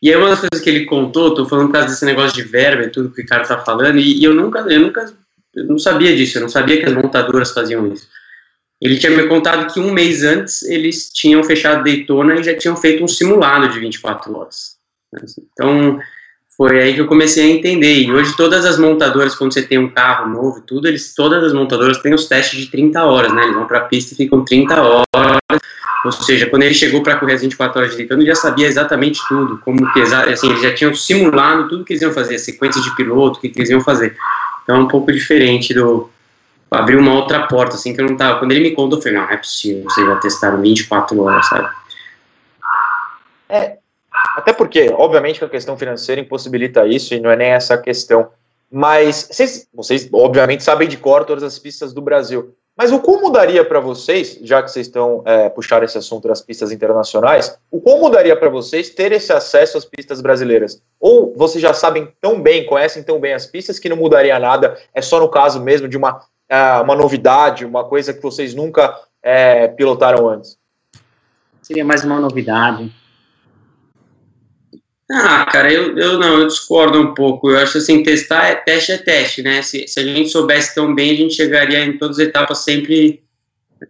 E 0.00 0.10
aí 0.10 0.16
uma 0.16 0.28
das 0.28 0.40
coisas 0.40 0.60
que 0.62 0.70
ele 0.70 0.84
contou, 0.84 1.34
tô 1.34 1.46
falando 1.46 1.68
por 1.68 1.72
causa 1.72 1.88
desse 1.88 2.04
negócio 2.04 2.36
de 2.36 2.42
verba 2.42 2.84
e 2.84 2.90
tudo 2.90 3.10
que 3.10 3.22
o 3.22 3.26
cara 3.26 3.42
tá 3.42 3.58
falando, 3.58 3.98
e, 3.98 4.20
e 4.20 4.24
eu 4.24 4.32
nunca, 4.32 4.60
eu 4.60 4.78
nunca, 4.78 5.12
eu 5.56 5.64
não 5.64 5.78
sabia 5.78 6.14
disso, 6.14 6.38
eu 6.38 6.42
não 6.42 6.48
sabia 6.48 6.78
que 6.78 6.86
as 6.86 6.92
montadoras 6.92 7.50
faziam 7.50 7.92
isso. 7.92 8.06
Ele 8.84 8.98
tinha 8.98 9.10
me 9.10 9.26
contado 9.26 9.72
que 9.72 9.80
um 9.80 9.90
mês 9.90 10.22
antes 10.22 10.62
eles 10.62 11.10
tinham 11.10 11.42
fechado 11.42 11.82
Daytona 11.82 12.34
e 12.34 12.44
já 12.44 12.54
tinham 12.54 12.76
feito 12.76 13.02
um 13.02 13.08
simulado 13.08 13.70
de 13.70 13.80
24 13.80 14.36
horas. 14.36 14.76
Então, 15.52 15.98
foi 16.54 16.82
aí 16.82 16.92
que 16.92 17.00
eu 17.00 17.06
comecei 17.06 17.50
a 17.50 17.54
entender. 17.56 18.02
E 18.02 18.12
hoje 18.12 18.36
todas 18.36 18.66
as 18.66 18.78
montadoras, 18.78 19.34
quando 19.34 19.54
você 19.54 19.62
tem 19.62 19.78
um 19.78 19.88
carro 19.88 20.28
novo 20.28 20.58
e 20.58 20.62
tudo, 20.66 20.86
eles, 20.86 21.14
todas 21.14 21.42
as 21.42 21.54
montadoras 21.54 21.96
têm 21.98 22.12
os 22.12 22.26
testes 22.26 22.60
de 22.60 22.70
30 22.70 23.02
horas, 23.02 23.32
né? 23.32 23.44
Eles 23.44 23.54
vão 23.54 23.66
para 23.66 23.78
a 23.78 23.84
pista 23.84 24.12
e 24.12 24.16
ficam 24.18 24.44
30 24.44 24.82
horas 24.82 25.60
ou 26.04 26.12
seja, 26.12 26.46
quando 26.50 26.64
ele 26.64 26.74
chegou 26.74 27.02
para 27.02 27.16
correr 27.16 27.32
as 27.32 27.40
24 27.40 27.78
horas 27.78 27.92
de 27.92 27.96
Daytona, 27.96 28.20
ele 28.20 28.28
já 28.28 28.34
sabia 28.34 28.66
exatamente 28.66 29.18
tudo, 29.26 29.56
como 29.64 29.90
que, 29.94 30.02
assim, 30.02 30.50
eles 30.50 30.60
já 30.60 30.74
tinham 30.74 30.94
simulado 30.94 31.66
tudo 31.66 31.82
que 31.82 31.94
eles 31.94 32.02
iam 32.02 32.12
fazer, 32.12 32.34
a 32.34 32.38
sequência 32.38 32.82
de 32.82 32.94
piloto, 32.94 33.38
o 33.38 33.40
que, 33.40 33.48
que 33.48 33.58
eles 33.58 33.70
iam 33.70 33.80
fazer. 33.80 34.14
Então 34.62 34.76
é 34.76 34.78
um 34.80 34.88
pouco 34.88 35.10
diferente 35.10 35.72
do 35.72 36.10
abrir 36.78 36.96
uma 36.96 37.14
outra 37.14 37.46
porta, 37.46 37.76
assim, 37.76 37.94
que 37.94 38.00
eu 38.00 38.06
não 38.06 38.16
tava. 38.16 38.38
Quando 38.38 38.52
ele 38.52 38.70
me 38.70 38.74
contou, 38.74 38.98
eu 38.98 39.02
falei, 39.02 39.18
não, 39.18 39.30
é 39.30 39.36
possível, 39.36 39.84
vocês 39.84 40.06
já 40.06 40.16
testaram 40.16 40.60
24 40.60 41.22
horas, 41.22 41.46
sabe? 41.46 41.68
É, 43.48 43.78
até 44.36 44.52
porque, 44.52 44.90
obviamente, 44.92 45.38
que 45.38 45.44
a 45.44 45.48
questão 45.48 45.76
financeira 45.76 46.20
impossibilita 46.20 46.86
isso, 46.86 47.14
e 47.14 47.20
não 47.20 47.30
é 47.30 47.36
nem 47.36 47.48
essa 47.48 47.74
a 47.74 47.78
questão. 47.78 48.28
Mas 48.70 49.28
vocês, 49.30 49.68
vocês 49.72 50.08
obviamente, 50.12 50.64
sabem 50.64 50.88
de 50.88 50.96
cor 50.96 51.24
todas 51.24 51.44
as 51.44 51.58
pistas 51.58 51.92
do 51.92 52.02
Brasil. 52.02 52.54
Mas 52.76 52.90
o 52.90 52.98
quão 52.98 53.20
mudaria 53.20 53.64
para 53.64 53.78
vocês, 53.78 54.36
já 54.42 54.60
que 54.60 54.68
vocês 54.68 54.88
estão 54.88 55.22
é, 55.24 55.48
puxar 55.48 55.84
esse 55.84 55.96
assunto 55.96 56.26
das 56.26 56.40
pistas 56.40 56.72
internacionais, 56.72 57.56
o 57.70 57.80
quão 57.80 58.00
mudaria 58.00 58.34
para 58.34 58.48
vocês 58.48 58.90
ter 58.90 59.12
esse 59.12 59.32
acesso 59.32 59.78
às 59.78 59.84
pistas 59.84 60.20
brasileiras? 60.20 60.82
Ou 60.98 61.32
vocês 61.36 61.62
já 61.62 61.72
sabem 61.72 62.12
tão 62.20 62.40
bem, 62.42 62.66
conhecem 62.66 63.04
tão 63.04 63.20
bem 63.20 63.32
as 63.32 63.46
pistas 63.46 63.78
que 63.78 63.88
não 63.88 63.96
mudaria 63.96 64.36
nada, 64.40 64.76
é 64.92 65.00
só 65.00 65.20
no 65.20 65.28
caso 65.28 65.60
mesmo 65.60 65.86
de 65.86 65.96
uma, 65.96 66.20
é, 66.54 66.80
uma 66.80 66.94
novidade, 66.94 67.64
uma 67.64 67.84
coisa 67.84 68.14
que 68.14 68.22
vocês 68.22 68.54
nunca 68.54 68.94
é, 69.22 69.66
pilotaram 69.68 70.28
antes? 70.28 70.56
Seria 71.60 71.84
mais 71.84 72.04
uma 72.04 72.20
novidade. 72.20 72.92
Ah, 75.10 75.44
cara, 75.46 75.72
eu, 75.72 75.98
eu 75.98 76.18
não, 76.18 76.40
eu 76.40 76.46
discordo 76.46 77.00
um 77.00 77.12
pouco. 77.12 77.50
Eu 77.50 77.58
acho 77.58 77.78
assim, 77.78 78.02
testar 78.02 78.46
é 78.46 78.54
teste 78.54 78.92
é 78.92 78.98
teste, 78.98 79.42
né? 79.42 79.62
Se, 79.62 79.86
se 79.88 80.00
a 80.00 80.02
gente 80.02 80.28
soubesse 80.28 80.74
tão 80.74 80.94
bem, 80.94 81.10
a 81.10 81.16
gente 81.16 81.34
chegaria 81.34 81.84
em 81.84 81.98
todas 81.98 82.18
as 82.18 82.26
etapas 82.26 82.58
sempre. 82.58 83.22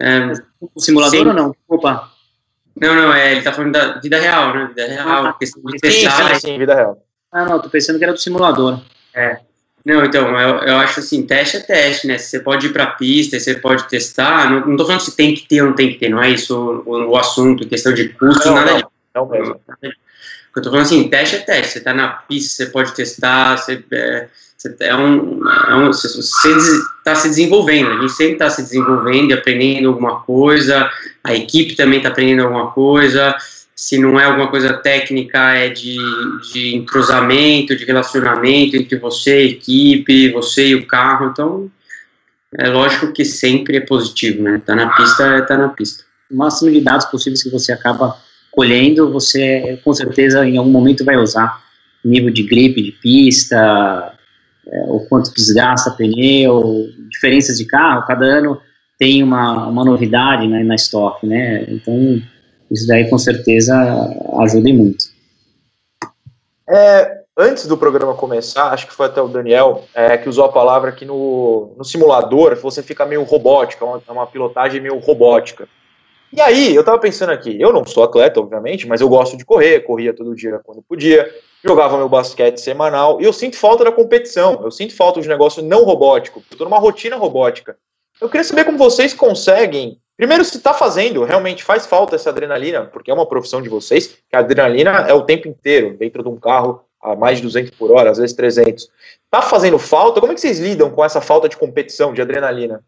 É, 0.00 0.32
o 0.60 0.80
simulador 0.80 1.18
sempre... 1.18 1.28
ou 1.28 1.34
não? 1.34 1.56
Opa. 1.68 2.10
Não, 2.80 2.94
não, 2.94 3.12
é, 3.12 3.32
ele 3.32 3.42
tá 3.42 3.52
falando 3.52 3.72
da 3.72 4.00
vida 4.00 4.18
real, 4.18 4.52
né? 4.52 4.66
Vida 4.68 4.86
real, 4.86 5.26
ah, 5.26 5.32
questão 5.34 5.62
de 5.62 5.78
testar. 5.78 6.34
Sim, 6.34 6.40
sim, 6.40 6.58
vida 6.58 6.74
real. 6.74 6.98
Ah, 7.30 7.44
não, 7.44 7.60
tô 7.60 7.68
pensando 7.68 7.98
que 7.98 8.04
era 8.04 8.12
do 8.12 8.18
simulador. 8.18 8.80
É. 9.14 9.40
Não, 9.84 10.02
então, 10.02 10.40
eu, 10.40 10.58
eu 10.60 10.76
acho 10.76 11.00
assim, 11.00 11.26
teste 11.26 11.58
é 11.58 11.60
teste, 11.60 12.06
né? 12.06 12.16
Você 12.16 12.40
pode 12.40 12.68
ir 12.68 12.72
pra 12.72 12.86
pista, 12.86 13.38
você 13.38 13.54
pode 13.54 13.86
testar. 13.86 14.50
Não, 14.50 14.66
não 14.66 14.76
tô 14.76 14.86
falando 14.86 15.02
se 15.02 15.14
tem 15.14 15.34
que 15.34 15.46
ter 15.46 15.60
ou 15.60 15.68
não 15.68 15.74
tem 15.74 15.92
que 15.92 15.98
ter, 15.98 16.08
não 16.08 16.22
é 16.22 16.30
isso 16.30 16.82
o, 16.86 17.10
o 17.10 17.16
assunto, 17.16 17.68
questão 17.68 17.92
de 17.92 18.08
custo, 18.08 18.48
não, 18.48 18.54
nada 18.54 18.70
não, 18.70 18.76
disso. 18.78 18.90
Não 19.14 19.28
mesmo. 19.28 19.60
Eu 20.56 20.62
tô 20.62 20.70
falando 20.70 20.86
assim, 20.86 21.08
teste 21.08 21.36
é 21.36 21.38
teste. 21.40 21.72
Você 21.74 21.80
tá 21.80 21.92
na 21.92 22.08
pista, 22.08 22.64
você 22.64 22.70
pode 22.70 22.94
testar, 22.94 23.58
você, 23.58 23.84
é, 23.92 24.28
você 24.56 24.74
é 24.80 24.94
um, 24.94 25.40
é 25.48 25.74
um 25.74 25.92
você 25.92 26.18
está 26.18 27.14
se 27.14 27.28
desenvolvendo. 27.28 27.90
A 27.90 28.00
gente 28.00 28.12
sempre 28.12 28.34
está 28.34 28.48
se 28.48 28.62
desenvolvendo 28.62 29.30
e 29.30 29.32
aprendendo 29.34 29.88
alguma 29.88 30.20
coisa. 30.20 30.88
A 31.22 31.34
equipe 31.34 31.74
também 31.74 31.98
está 31.98 32.08
aprendendo 32.08 32.44
alguma 32.44 32.70
coisa. 32.70 33.36
Se 33.84 33.98
não 33.98 34.18
é 34.18 34.24
alguma 34.24 34.48
coisa 34.48 34.72
técnica, 34.72 35.52
é 35.52 35.68
de, 35.68 35.94
de 36.50 36.74
entrosamento, 36.74 37.76
de 37.76 37.84
relacionamento 37.84 38.76
entre 38.76 38.96
você, 38.96 39.42
equipe, 39.42 40.32
você 40.32 40.68
e 40.68 40.74
o 40.74 40.86
carro. 40.86 41.26
Então, 41.30 41.70
é 42.56 42.66
lógico 42.70 43.12
que 43.12 43.26
sempre 43.26 43.76
é 43.76 43.80
positivo, 43.80 44.42
né? 44.42 44.62
Tá 44.64 44.74
na 44.74 44.88
pista, 44.88 45.42
tá 45.42 45.58
na 45.58 45.68
pista. 45.68 46.02
O 46.30 46.36
máximo 46.36 46.70
de 46.70 46.80
dados 46.80 47.04
possíveis 47.04 47.42
que 47.42 47.50
você 47.50 47.72
acaba 47.72 48.16
colhendo, 48.50 49.12
você 49.12 49.78
com 49.84 49.92
certeza 49.92 50.46
em 50.46 50.56
algum 50.56 50.70
momento 50.70 51.04
vai 51.04 51.18
usar 51.18 51.62
nível 52.02 52.30
de 52.30 52.42
gripe 52.42 52.82
de 52.82 52.92
pista, 52.92 54.14
é, 54.66 54.84
o 54.88 55.00
quanto 55.00 55.30
desgasta 55.34 55.90
pneu, 55.90 56.88
diferenças 57.10 57.58
de 57.58 57.66
carro, 57.66 58.06
cada 58.06 58.24
ano 58.24 58.58
tem 58.98 59.22
uma, 59.22 59.66
uma 59.66 59.84
novidade 59.84 60.48
né, 60.48 60.64
na 60.64 60.74
estoque, 60.74 61.26
né? 61.26 61.66
Então, 61.68 62.22
isso 62.70 62.86
daí 62.86 63.08
com 63.08 63.18
certeza 63.18 63.74
ajuda 64.40 64.72
muito. 64.72 65.04
É, 66.68 67.20
antes 67.36 67.66
do 67.66 67.76
programa 67.76 68.14
começar, 68.14 68.70
acho 68.70 68.86
que 68.86 68.94
foi 68.94 69.06
até 69.06 69.20
o 69.20 69.28
Daniel 69.28 69.84
é, 69.94 70.16
que 70.16 70.28
usou 70.28 70.44
a 70.44 70.52
palavra 70.52 70.92
que 70.92 71.04
no, 71.04 71.74
no 71.76 71.84
simulador 71.84 72.56
você 72.56 72.82
fica 72.82 73.04
meio 73.04 73.22
robótica, 73.22 73.84
uma, 73.84 74.02
uma 74.08 74.26
pilotagem 74.26 74.80
meio 74.80 74.98
robótica. 74.98 75.68
E 76.32 76.40
aí, 76.40 76.74
eu 76.74 76.82
tava 76.82 76.98
pensando 76.98 77.30
aqui, 77.30 77.56
eu 77.60 77.72
não 77.72 77.86
sou 77.86 78.02
atleta, 78.02 78.40
obviamente, 78.40 78.88
mas 78.88 79.00
eu 79.00 79.08
gosto 79.08 79.36
de 79.36 79.44
correr, 79.44 79.84
corria 79.84 80.12
todo 80.12 80.34
dia 80.34 80.58
quando 80.64 80.82
podia, 80.82 81.32
jogava 81.64 81.96
meu 81.96 82.08
basquete 82.08 82.58
semanal, 82.58 83.20
e 83.20 83.24
eu 83.24 83.32
sinto 83.32 83.56
falta 83.56 83.84
da 83.84 83.92
competição, 83.92 84.60
eu 84.64 84.70
sinto 84.72 84.96
falta 84.96 85.20
de 85.20 85.28
negócio 85.28 85.62
não 85.62 85.84
robótico, 85.84 86.42
eu 86.50 86.58
tô 86.58 86.64
numa 86.64 86.80
rotina 86.80 87.14
robótica. 87.14 87.76
Eu 88.20 88.28
queria 88.28 88.42
saber 88.42 88.64
como 88.64 88.76
vocês 88.76 89.14
conseguem, 89.14 90.00
primeiro, 90.16 90.44
se 90.44 90.60
tá 90.60 90.72
fazendo, 90.72 91.24
realmente 91.24 91.64
faz 91.64 91.86
falta 91.86 92.16
essa 92.16 92.30
adrenalina, 92.30 92.84
porque 92.84 93.10
é 93.10 93.14
uma 93.14 93.26
profissão 93.26 93.60
de 93.60 93.68
vocês, 93.68 94.18
que 94.28 94.36
a 94.36 94.40
adrenalina 94.40 94.90
é 95.08 95.12
o 95.12 95.22
tempo 95.22 95.48
inteiro, 95.48 95.96
dentro 95.96 96.22
de 96.22 96.28
um 96.28 96.36
carro 96.36 96.84
a 97.02 97.14
mais 97.14 97.36
de 97.36 97.42
200 97.44 97.70
por 97.72 97.90
hora, 97.92 98.10
às 98.10 98.18
vezes 98.18 98.34
300. 98.34 98.88
Tá 99.30 99.42
fazendo 99.42 99.78
falta? 99.78 100.20
Como 100.20 100.32
é 100.32 100.34
que 100.34 100.40
vocês 100.40 100.58
lidam 100.58 100.90
com 100.90 101.04
essa 101.04 101.20
falta 101.20 101.48
de 101.48 101.56
competição, 101.56 102.14
de 102.14 102.22
adrenalina? 102.22 102.82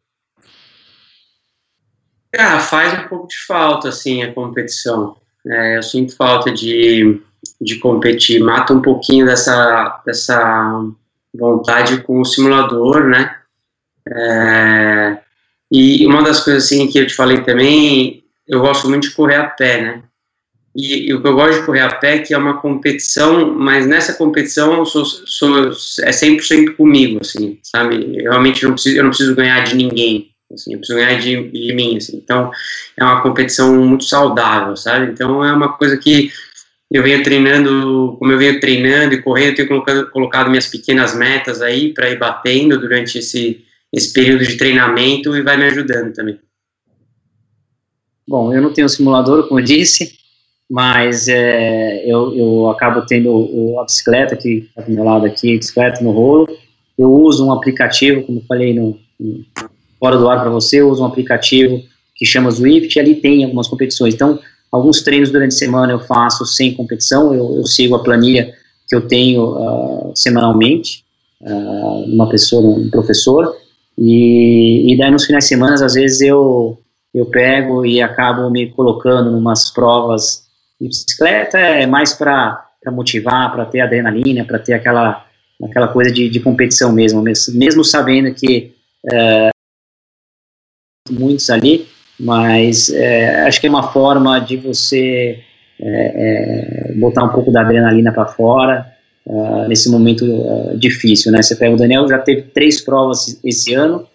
Ah, 2.38 2.58
faz 2.60 2.92
um 2.98 3.08
pouco 3.08 3.28
de 3.28 3.36
falta, 3.46 3.88
assim, 3.88 4.22
a 4.22 4.32
competição. 4.32 5.16
É, 5.46 5.76
eu 5.76 5.82
sinto 5.82 6.16
falta 6.16 6.50
de, 6.50 7.20
de 7.60 7.78
competir, 7.78 8.40
mata 8.42 8.72
um 8.72 8.82
pouquinho 8.82 9.26
dessa, 9.26 10.02
dessa 10.04 10.82
vontade 11.34 12.02
com 12.02 12.20
o 12.20 12.24
simulador, 12.24 13.04
né? 13.04 13.36
É, 14.08 15.18
e 15.70 16.06
uma 16.06 16.22
das 16.22 16.44
coisas, 16.44 16.64
assim, 16.64 16.86
que 16.86 16.98
eu 16.98 17.06
te 17.06 17.14
falei 17.14 17.40
também, 17.42 18.24
eu 18.46 18.60
gosto 18.60 18.88
muito 18.88 19.08
de 19.08 19.14
correr 19.14 19.36
a 19.36 19.44
pé, 19.44 19.82
né? 19.82 20.02
e, 20.76 21.08
e, 21.08 21.14
o 21.14 21.22
que 21.22 21.26
eu 21.26 21.34
gosto 21.34 21.60
de 21.60 21.66
correr 21.66 21.80
a 21.80 21.94
pé 21.94 22.16
é 22.16 22.18
que 22.18 22.34
é 22.34 22.38
uma 22.38 22.60
competição, 22.60 23.54
mas 23.54 23.86
nessa 23.86 24.12
competição 24.12 24.84
sou, 24.84 25.06
sou, 25.06 25.70
é 26.02 26.10
100% 26.10 26.76
comigo, 26.76 27.18
assim, 27.22 27.58
sabe? 27.62 28.18
Eu 28.18 28.30
realmente 28.30 28.62
não 28.62 28.72
preciso, 28.72 28.96
eu 28.98 29.02
não 29.02 29.10
preciso 29.10 29.34
ganhar 29.34 29.64
de 29.64 29.74
ninguém, 29.74 30.28
assim, 30.52 30.74
eu 30.74 30.78
preciso 30.78 30.98
ganhar 30.98 31.18
de, 31.18 31.50
de 31.50 31.72
mim, 31.72 31.96
assim. 31.96 32.20
Então, 32.22 32.50
é 32.94 33.02
uma 33.02 33.22
competição 33.22 33.74
muito 33.74 34.04
saudável, 34.04 34.76
sabe? 34.76 35.10
Então, 35.10 35.42
é 35.42 35.50
uma 35.50 35.72
coisa 35.78 35.96
que 35.96 36.30
eu 36.92 37.02
venho 37.02 37.22
treinando, 37.22 38.14
como 38.18 38.32
eu 38.32 38.38
venho 38.38 38.60
treinando 38.60 39.14
e 39.14 39.22
correndo, 39.22 39.48
eu 39.48 39.54
tenho 39.56 39.68
colocado, 39.68 40.10
colocado 40.10 40.50
minhas 40.50 40.66
pequenas 40.66 41.16
metas 41.16 41.62
aí 41.62 41.94
para 41.94 42.10
ir 42.10 42.18
batendo 42.18 42.78
durante 42.78 43.18
esse, 43.18 43.64
esse 43.92 44.12
período 44.12 44.44
de 44.44 44.56
treinamento 44.56 45.36
e 45.36 45.42
vai 45.42 45.56
me 45.56 45.64
ajudando 45.64 46.12
também. 46.12 46.38
Bom, 48.28 48.52
eu 48.52 48.60
não 48.60 48.72
tenho 48.72 48.88
simulador, 48.88 49.46
como 49.46 49.60
eu 49.60 49.64
disse, 49.64 50.18
mas 50.68 51.28
é, 51.28 52.04
eu, 52.04 52.34
eu 52.34 52.70
acabo 52.70 53.06
tendo 53.06 53.30
o, 53.30 53.78
a 53.80 53.84
bicicleta 53.84 54.36
que 54.36 54.68
está 54.68 54.82
do 54.82 54.90
meu 54.90 55.04
lado 55.04 55.24
aqui, 55.24 55.54
a 55.54 55.58
bicicleta 55.58 56.02
no 56.02 56.10
rolo. 56.10 56.48
Eu 56.98 57.12
uso 57.12 57.46
um 57.46 57.52
aplicativo, 57.52 58.22
como 58.24 58.42
falei 58.48 58.74
no, 58.74 58.98
no 59.20 59.44
fora 59.98 60.18
do 60.18 60.28
ar 60.28 60.40
para 60.40 60.50
você, 60.50 60.80
eu 60.80 60.90
uso 60.90 61.02
um 61.02 61.06
aplicativo 61.06 61.80
que 62.16 62.26
chama 62.26 62.50
Zwift, 62.50 62.96
e 62.96 63.00
ali 63.00 63.14
tem 63.14 63.44
algumas 63.44 63.68
competições. 63.68 64.14
Então, 64.14 64.40
alguns 64.72 65.02
treinos 65.02 65.30
durante 65.30 65.54
a 65.54 65.58
semana 65.58 65.92
eu 65.92 66.00
faço 66.00 66.44
sem 66.44 66.74
competição, 66.74 67.32
eu, 67.32 67.56
eu 67.56 67.66
sigo 67.66 67.94
a 67.94 68.02
planilha 68.02 68.52
que 68.88 68.94
eu 68.94 69.06
tenho 69.06 69.42
uh, 69.42 70.12
semanalmente, 70.14 71.04
uh, 71.42 72.04
uma 72.06 72.28
pessoa, 72.28 72.78
um 72.78 72.90
professor, 72.90 73.54
e, 73.98 74.92
e 74.92 74.98
daí 74.98 75.10
nos 75.10 75.24
finais 75.24 75.44
de 75.44 75.48
semana, 75.48 75.74
às 75.74 75.94
vezes 75.94 76.20
eu, 76.20 76.78
eu 77.14 77.26
pego 77.26 77.86
e 77.86 78.02
acabo 78.02 78.50
me 78.50 78.70
colocando 78.70 79.30
em 79.30 79.34
umas 79.34 79.70
provas 79.70 80.46
de 80.80 80.88
bicicleta, 80.88 81.58
é 81.58 81.86
mais 81.86 82.12
para 82.12 82.62
motivar, 82.88 83.52
para 83.52 83.64
ter 83.64 83.80
adrenalina, 83.80 84.44
para 84.44 84.58
ter 84.58 84.74
aquela, 84.74 85.24
aquela 85.64 85.88
coisa 85.88 86.12
de, 86.12 86.28
de 86.28 86.40
competição 86.40 86.92
mesmo, 86.92 87.22
mesmo, 87.22 87.58
mesmo 87.58 87.82
sabendo 87.82 88.34
que 88.34 88.74
uh, 89.06 89.50
muitos 91.10 91.48
ali, 91.48 91.88
mas 92.20 92.90
é, 92.90 93.46
acho 93.46 93.60
que 93.60 93.66
é 93.66 93.70
uma 93.70 93.92
forma 93.92 94.38
de 94.38 94.56
você 94.56 95.42
é, 95.80 96.90
é, 96.90 96.92
botar 96.94 97.24
um 97.24 97.28
pouco 97.28 97.50
da 97.50 97.60
adrenalina 97.62 98.12
para 98.12 98.26
fora 98.26 98.95
uh, 99.26 99.68
nesse 99.68 99.90
momento 99.90 100.24
uh, 100.24 100.76
difícil, 100.78 101.32
né? 101.32 101.42
Você 101.42 101.56
pega 101.56 101.74
o 101.74 101.78
Daniel, 101.78 102.08
já 102.08 102.18
teve 102.18 102.42
três 102.42 102.80
provas 102.80 103.38
esse 103.44 103.74
ano, 103.74 104.06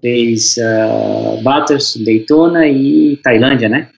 fez 0.00 0.56
uh, 0.56 1.42
Bathurst, 1.42 2.02
Daytona 2.04 2.66
e 2.66 3.18
Tailândia, 3.22 3.68
né? 3.68 3.88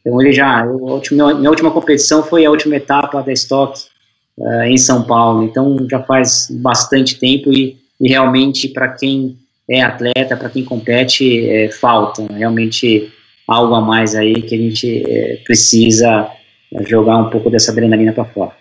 Então 0.00 0.20
ele 0.20 0.32
já, 0.32 0.64
última, 0.64 1.34
minha 1.34 1.50
última 1.50 1.70
competição 1.70 2.22
foi 2.22 2.44
a 2.44 2.50
última 2.50 2.76
etapa 2.76 3.22
da 3.22 3.32
Stock 3.32 3.78
uh, 4.38 4.62
em 4.62 4.76
São 4.76 5.02
Paulo, 5.04 5.44
então 5.44 5.86
já 5.90 6.02
faz 6.02 6.48
bastante 6.50 7.18
tempo 7.18 7.52
e, 7.52 7.76
e 8.00 8.08
realmente 8.08 8.68
para 8.68 8.88
quem 8.88 9.36
é 9.68 9.82
atleta, 9.82 10.36
para 10.36 10.48
quem 10.48 10.64
compete, 10.64 11.46
é, 11.46 11.70
falta 11.70 12.26
realmente 12.32 13.12
algo 13.46 13.74
a 13.74 13.80
mais 13.82 14.14
aí 14.14 14.40
que 14.40 14.54
a 14.54 14.58
gente 14.58 15.04
é, 15.06 15.36
precisa 15.44 16.30
jogar 16.86 17.18
um 17.18 17.28
pouco 17.28 17.50
dessa 17.50 17.70
adrenalina 17.70 18.12
para 18.12 18.24
fora. 18.24 18.52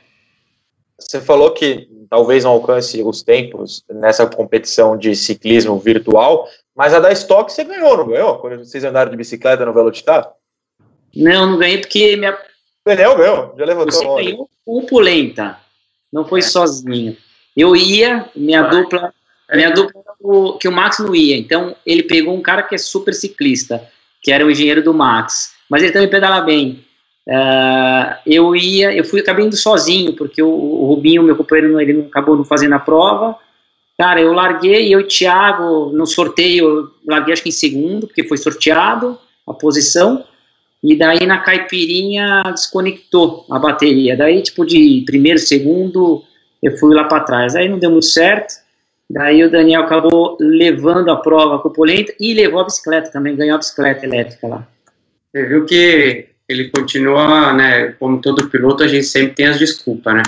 Você 0.99 1.21
falou 1.21 1.51
que 1.51 1.87
talvez 2.09 2.43
não 2.43 2.51
alcance 2.51 3.01
os 3.03 3.21
tempos 3.21 3.83
nessa 3.89 4.25
competição 4.25 4.97
de 4.97 5.15
ciclismo 5.15 5.77
virtual, 5.79 6.47
mas 6.75 6.93
a 6.93 6.99
da 6.99 7.11
Stock 7.11 7.51
você 7.51 7.63
ganhou, 7.63 7.97
não 7.97 8.07
ganhou? 8.07 8.37
Quando 8.39 8.59
vocês 8.59 8.83
andaram 8.83 9.11
de 9.11 9.17
bicicleta 9.17 9.65
no 9.65 9.73
Velocitar? 9.73 10.31
Não, 11.15 11.51
não 11.51 11.57
ganhei 11.57 11.79
porque 11.79 12.15
minha. 12.15 12.37
Daniel 12.85 13.17
ganhou, 13.17 13.55
já 13.57 13.65
levantou 13.65 13.91
Você 13.91 14.05
ganhou 14.05 14.49
pulenta, 14.87 15.57
não 16.11 16.25
foi 16.25 16.39
é. 16.39 16.43
sozinho. 16.43 17.17
Eu 17.55 17.75
ia, 17.75 18.29
minha 18.35 18.63
Vai. 18.63 18.71
dupla 18.71 19.13
minha 19.55 19.71
dupla 19.71 20.03
o, 20.19 20.57
que 20.57 20.67
o 20.67 20.71
Max 20.71 20.99
não 20.99 21.15
ia. 21.15 21.37
Então 21.37 21.75
ele 21.85 22.03
pegou 22.03 22.35
um 22.35 22.41
cara 22.41 22.63
que 22.63 22.75
é 22.75 22.77
super 22.77 23.13
ciclista, 23.13 23.87
que 24.21 24.31
era 24.31 24.45
o 24.45 24.51
engenheiro 24.51 24.83
do 24.83 24.93
Max, 24.93 25.53
mas 25.69 25.81
ele 25.81 25.91
também 25.91 26.09
pedala 26.09 26.41
bem. 26.41 26.85
Uh, 27.27 28.15
eu 28.25 28.55
ia, 28.55 28.93
eu 28.93 29.03
fui 29.03 29.19
acabei 29.19 29.45
indo 29.45 29.57
sozinho, 29.57 30.13
porque 30.13 30.41
o, 30.41 30.47
o 30.47 30.85
Rubinho, 30.87 31.21
meu 31.21 31.35
companheiro, 31.35 31.79
ele 31.79 32.05
acabou 32.07 32.37
não 32.37 32.45
fazendo 32.45 32.73
a 32.73 32.79
prova. 32.79 33.35
Cara, 33.97 34.21
eu 34.21 34.31
larguei, 34.31 34.93
eu 34.93 35.01
e 35.01 35.03
o 35.03 35.07
Thiago, 35.07 35.91
no 35.91 36.05
sorteio, 36.05 36.65
eu 36.65 36.89
larguei 37.05 37.33
acho 37.33 37.43
que 37.43 37.49
em 37.49 37.51
segundo, 37.51 38.07
porque 38.07 38.23
foi 38.23 38.37
sorteado 38.37 39.17
a 39.45 39.53
posição, 39.53 40.23
e 40.81 40.95
daí 40.95 41.25
na 41.25 41.39
caipirinha 41.39 42.43
desconectou 42.45 43.45
a 43.51 43.59
bateria. 43.59 44.15
Daí, 44.15 44.41
tipo, 44.41 44.65
de 44.65 45.03
primeiro, 45.05 45.39
segundo, 45.39 46.23
eu 46.63 46.77
fui 46.77 46.95
lá 46.95 47.05
para 47.05 47.23
trás. 47.23 47.55
Aí 47.55 47.67
não 47.67 47.79
deu 47.79 47.89
muito 47.91 48.05
certo. 48.05 48.53
Daí 49.09 49.43
o 49.43 49.51
Daniel 49.51 49.81
acabou 49.81 50.37
levando 50.39 51.09
a 51.09 51.15
prova 51.15 51.59
com 51.59 51.69
o 51.69 51.73
Polenta 51.73 52.13
e 52.19 52.33
levou 52.33 52.59
a 52.59 52.65
bicicleta 52.65 53.09
também, 53.09 53.35
ganhou 53.35 53.55
a 53.55 53.57
bicicleta 53.57 54.05
elétrica 54.05 54.47
lá. 54.47 54.67
Você 55.31 55.45
viu 55.45 55.65
que 55.65 56.27
ele 56.47 56.69
continua, 56.69 57.53
né, 57.53 57.91
como 57.93 58.21
todo 58.21 58.49
piloto, 58.49 58.83
a 58.83 58.87
gente 58.87 59.05
sempre 59.05 59.35
tem 59.35 59.47
as 59.47 59.59
desculpas, 59.59 60.15
né? 60.15 60.23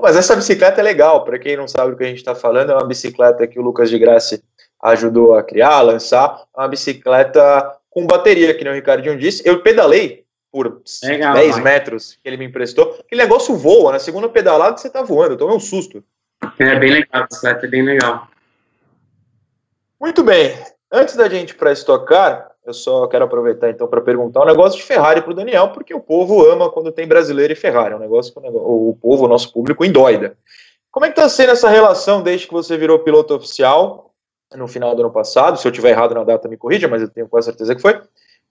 Mas 0.00 0.16
essa 0.16 0.36
bicicleta 0.36 0.80
é 0.80 0.84
legal, 0.84 1.24
para 1.24 1.38
quem 1.38 1.56
não 1.56 1.68
sabe 1.68 1.92
o 1.92 1.96
que 1.96 2.04
a 2.04 2.06
gente 2.06 2.18
está 2.18 2.34
falando, 2.34 2.70
é 2.70 2.74
uma 2.74 2.86
bicicleta 2.86 3.46
que 3.46 3.58
o 3.58 3.62
Lucas 3.62 3.90
de 3.90 3.98
Graça 3.98 4.40
ajudou 4.82 5.34
a 5.34 5.42
criar, 5.42 5.80
lançar, 5.82 6.44
é 6.56 6.60
uma 6.60 6.68
bicicleta 6.68 7.76
com 7.90 8.06
bateria, 8.06 8.54
que 8.54 8.62
nem 8.64 8.72
o 8.72 8.76
Ricardinho 8.76 9.18
disse. 9.18 9.42
Eu 9.46 9.62
pedalei 9.62 10.24
por 10.50 10.80
Legal, 11.02 11.34
10 11.34 11.54
vai. 11.54 11.62
metros 11.62 12.18
que 12.22 12.28
ele 12.28 12.36
me 12.36 12.46
emprestou. 12.46 12.98
Aquele 13.00 13.22
negócio 13.22 13.56
voa, 13.56 13.92
na 13.92 13.98
segunda 13.98 14.28
pedalada 14.28 14.76
você 14.76 14.88
tá 14.88 15.02
voando, 15.02 15.34
eu 15.34 15.38
tomei 15.38 15.56
um 15.56 15.60
susto. 15.60 16.02
É 16.58 16.78
bem 16.78 16.92
legal, 16.92 17.22
a 17.22 17.26
bicicleta 17.26 17.66
é 17.66 17.68
bem 17.68 17.82
legal. 17.82 18.28
Muito 20.00 20.24
bem, 20.24 20.56
antes 20.90 21.14
da 21.14 21.28
gente 21.28 21.54
para 21.54 21.72
estocar, 21.72 22.49
eu 22.70 22.74
só 22.74 23.06
quero 23.06 23.24
aproveitar 23.24 23.70
então 23.70 23.86
para 23.86 24.00
perguntar 24.00 24.42
um 24.42 24.46
negócio 24.46 24.78
de 24.78 24.84
Ferrari 24.84 25.20
para 25.20 25.32
o 25.32 25.34
Daniel, 25.34 25.68
porque 25.68 25.92
o 25.92 26.00
povo 26.00 26.44
ama 26.48 26.70
quando 26.70 26.92
tem 26.92 27.06
brasileiro 27.06 27.52
e 27.52 27.56
Ferrari, 27.56 27.92
é 27.92 27.96
um 27.96 28.00
negócio 28.00 28.32
que 28.32 28.38
o, 28.40 28.96
povo, 29.00 29.24
o 29.24 29.28
nosso 29.28 29.52
público, 29.52 29.84
endoida. 29.84 30.36
Como 30.90 31.06
é 31.06 31.08
que 31.08 31.18
está 31.18 31.28
sendo 31.28 31.52
essa 31.52 31.68
relação 31.68 32.22
desde 32.22 32.46
que 32.46 32.52
você 32.52 32.76
virou 32.76 32.98
piloto 33.00 33.34
oficial 33.34 34.12
no 34.54 34.66
final 34.66 34.94
do 34.94 35.02
ano 35.02 35.12
passado? 35.12 35.58
Se 35.58 35.66
eu 35.66 35.72
tiver 35.72 35.90
errado 35.90 36.14
na 36.14 36.24
data, 36.24 36.48
me 36.48 36.56
corrija, 36.56 36.88
mas 36.88 37.02
eu 37.02 37.08
tenho 37.08 37.28
quase 37.28 37.46
certeza 37.46 37.74
que 37.74 37.82
foi. 37.82 38.00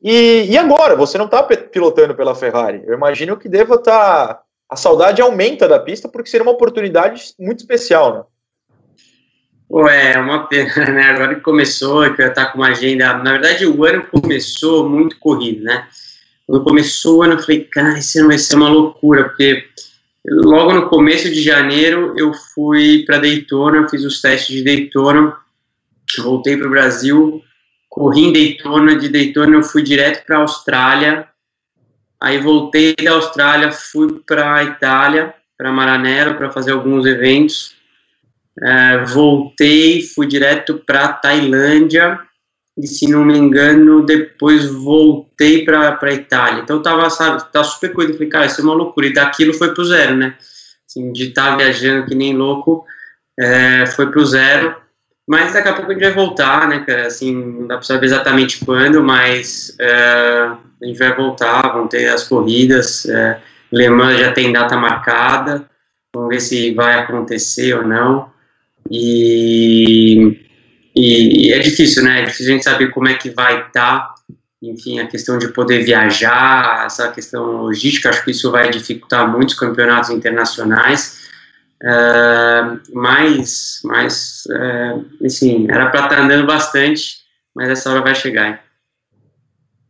E, 0.01 0.45
e 0.49 0.58
agora? 0.58 0.95
Você 0.95 1.17
não 1.17 1.25
está 1.25 1.43
pilotando 1.43 2.15
pela 2.15 2.34
Ferrari. 2.34 2.82
Eu 2.86 2.93
imagino 2.93 3.36
que 3.36 3.49
deva 3.49 3.75
estar. 3.75 4.27
Tá, 4.36 4.43
a 4.69 4.75
saudade 4.75 5.21
aumenta 5.21 5.67
da 5.67 5.79
pista, 5.79 6.08
porque 6.08 6.29
seria 6.29 6.43
uma 6.43 6.51
oportunidade 6.51 7.34
muito 7.39 7.60
especial, 7.60 8.13
né? 8.13 8.23
Ué, 9.71 10.13
é 10.13 10.19
uma 10.19 10.47
pena, 10.47 10.73
né? 10.91 11.03
Agora 11.03 11.36
que 11.36 11.41
começou, 11.41 12.12
que 12.13 12.21
eu 12.21 12.27
estar 12.27 12.47
com 12.47 12.58
uma 12.58 12.69
agenda. 12.69 13.13
Na 13.19 13.34
verdade, 13.34 13.65
o 13.67 13.86
ano 13.86 14.03
começou 14.08 14.89
muito 14.89 15.17
corrido, 15.19 15.63
né? 15.63 15.88
Quando 16.47 16.63
começou 16.63 17.19
o 17.19 17.23
ano, 17.23 17.34
eu 17.34 17.39
falei, 17.39 17.63
cara, 17.65 17.99
isso 17.99 18.25
vai 18.25 18.39
ser 18.39 18.55
uma 18.55 18.69
loucura, 18.69 19.25
porque 19.25 19.67
logo 20.25 20.73
no 20.73 20.89
começo 20.89 21.29
de 21.29 21.43
janeiro 21.43 22.15
eu 22.17 22.34
fui 22.34 23.03
para 23.05 23.19
Daytona, 23.19 23.88
fiz 23.88 24.03
os 24.03 24.19
testes 24.19 24.55
de 24.55 24.63
Daytona, 24.63 25.38
voltei 26.17 26.58
para 26.58 26.65
o 26.65 26.71
Brasil, 26.71 27.43
corri 27.88 28.25
em 28.25 28.34
Daytona, 28.34 28.95
de 28.95 29.10
Daytona 29.10 29.58
eu 29.58 29.63
fui 29.63 29.84
direto 29.84 30.25
para 30.25 30.38
a 30.38 30.41
Austrália, 30.41 31.27
aí 32.19 32.39
voltei 32.39 32.95
da 32.95 33.12
Austrália, 33.12 33.71
fui 33.71 34.19
para 34.25 34.55
a 34.55 34.63
Itália, 34.63 35.36
para 35.55 35.71
Maranello, 35.71 36.34
para 36.34 36.49
fazer 36.49 36.71
alguns 36.71 37.05
eventos, 37.05 37.75
é, 38.62 39.04
voltei, 39.06 40.02
fui 40.02 40.28
direto 40.28 40.82
para 40.86 41.13
Tailândia, 41.13 42.19
e 42.78 42.88
se 42.88 43.10
não 43.10 43.26
me 43.26 43.38
engano, 43.38 44.06
depois 44.06 44.65
voltei 44.65 45.65
para 45.65 46.13
Itália. 46.13 46.62
Então 46.62 46.82
tava, 46.82 47.10
sabe, 47.10 47.43
tá 47.52 47.63
super 47.63 47.91
coisa. 47.91 48.13
Falei, 48.13 48.30
cara, 48.30 48.45
isso 48.45 48.62
é 48.62 48.63
uma 48.63 48.74
loucura. 48.74 49.08
E 49.08 49.13
daquilo 49.13 49.54
foi 49.54 49.74
pro 49.74 49.84
zero, 49.84 50.15
né? 50.15 50.36
Assim, 50.88 51.12
de 51.12 51.30
estar 51.30 51.52
tá 51.52 51.56
viajando 51.58 52.08
que 52.08 52.15
nem 52.15 52.36
louco, 52.36 52.86
é, 53.38 53.86
foi 53.86 54.10
pro 54.10 54.26
zero. 54.26 54.76
Mas 55.28 55.54
daqui 55.54 55.67
a 55.67 55.74
pouco 55.74 55.91
a 55.91 55.93
gente 55.93 56.04
vai 56.04 56.13
voltar, 56.13 56.67
né, 56.67 56.80
cara? 56.80 57.08
Assim, 57.08 57.36
não 57.36 57.67
dá 57.67 57.76
para 57.76 57.86
saber 57.86 58.06
exatamente 58.06 58.65
quando, 58.65 59.04
mas 59.04 59.76
é, 59.78 60.50
a 60.82 60.86
gente 60.86 60.98
vai 60.98 61.15
voltar, 61.15 61.74
vão 61.74 61.88
ter 61.88 62.08
as 62.08 62.24
corridas. 62.24 63.06
É, 63.06 63.39
Le 63.72 63.89
Mans 63.89 64.19
já 64.19 64.32
tem 64.32 64.52
data 64.52 64.78
marcada, 64.78 65.69
vamos 66.15 66.30
ver 66.30 66.39
se 66.39 66.74
vai 66.74 66.98
acontecer 66.98 67.74
ou 67.76 67.86
não. 67.86 68.32
E, 68.89 70.45
e, 70.95 71.47
e 71.47 71.54
é 71.54 71.60
difícil, 71.60 72.04
né? 72.04 72.21
É 72.21 72.25
difícil 72.25 72.47
a 72.47 72.56
gente 72.56 72.63
saber 72.63 72.91
como 72.91 73.08
é 73.08 73.13
que 73.13 73.30
vai 73.30 73.67
estar. 73.67 73.99
Tá. 73.99 74.15
Enfim, 74.62 74.99
a 74.99 75.08
questão 75.08 75.38
de 75.38 75.47
poder 75.49 75.86
viajar, 75.86 76.86
essa 76.86 77.10
questão 77.12 77.63
logística, 77.63 78.10
acho 78.10 78.25
que 78.25 78.32
isso 78.32 78.52
vai 78.52 78.69
dificultar 78.69 79.30
muitos 79.32 79.56
campeonatos 79.56 80.10
internacionais. 80.10 81.19
Uh, 81.82 82.78
mas, 82.93 83.80
mas 83.86 84.43
uh, 84.47 85.25
assim, 85.25 85.65
era 85.69 85.89
para 85.89 86.04
estar 86.04 86.15
tá 86.17 86.21
andando 86.23 86.45
bastante, 86.45 87.19
mas 87.56 87.69
essa 87.69 87.89
hora 87.89 88.02
vai 88.02 88.13
chegar. 88.13 88.62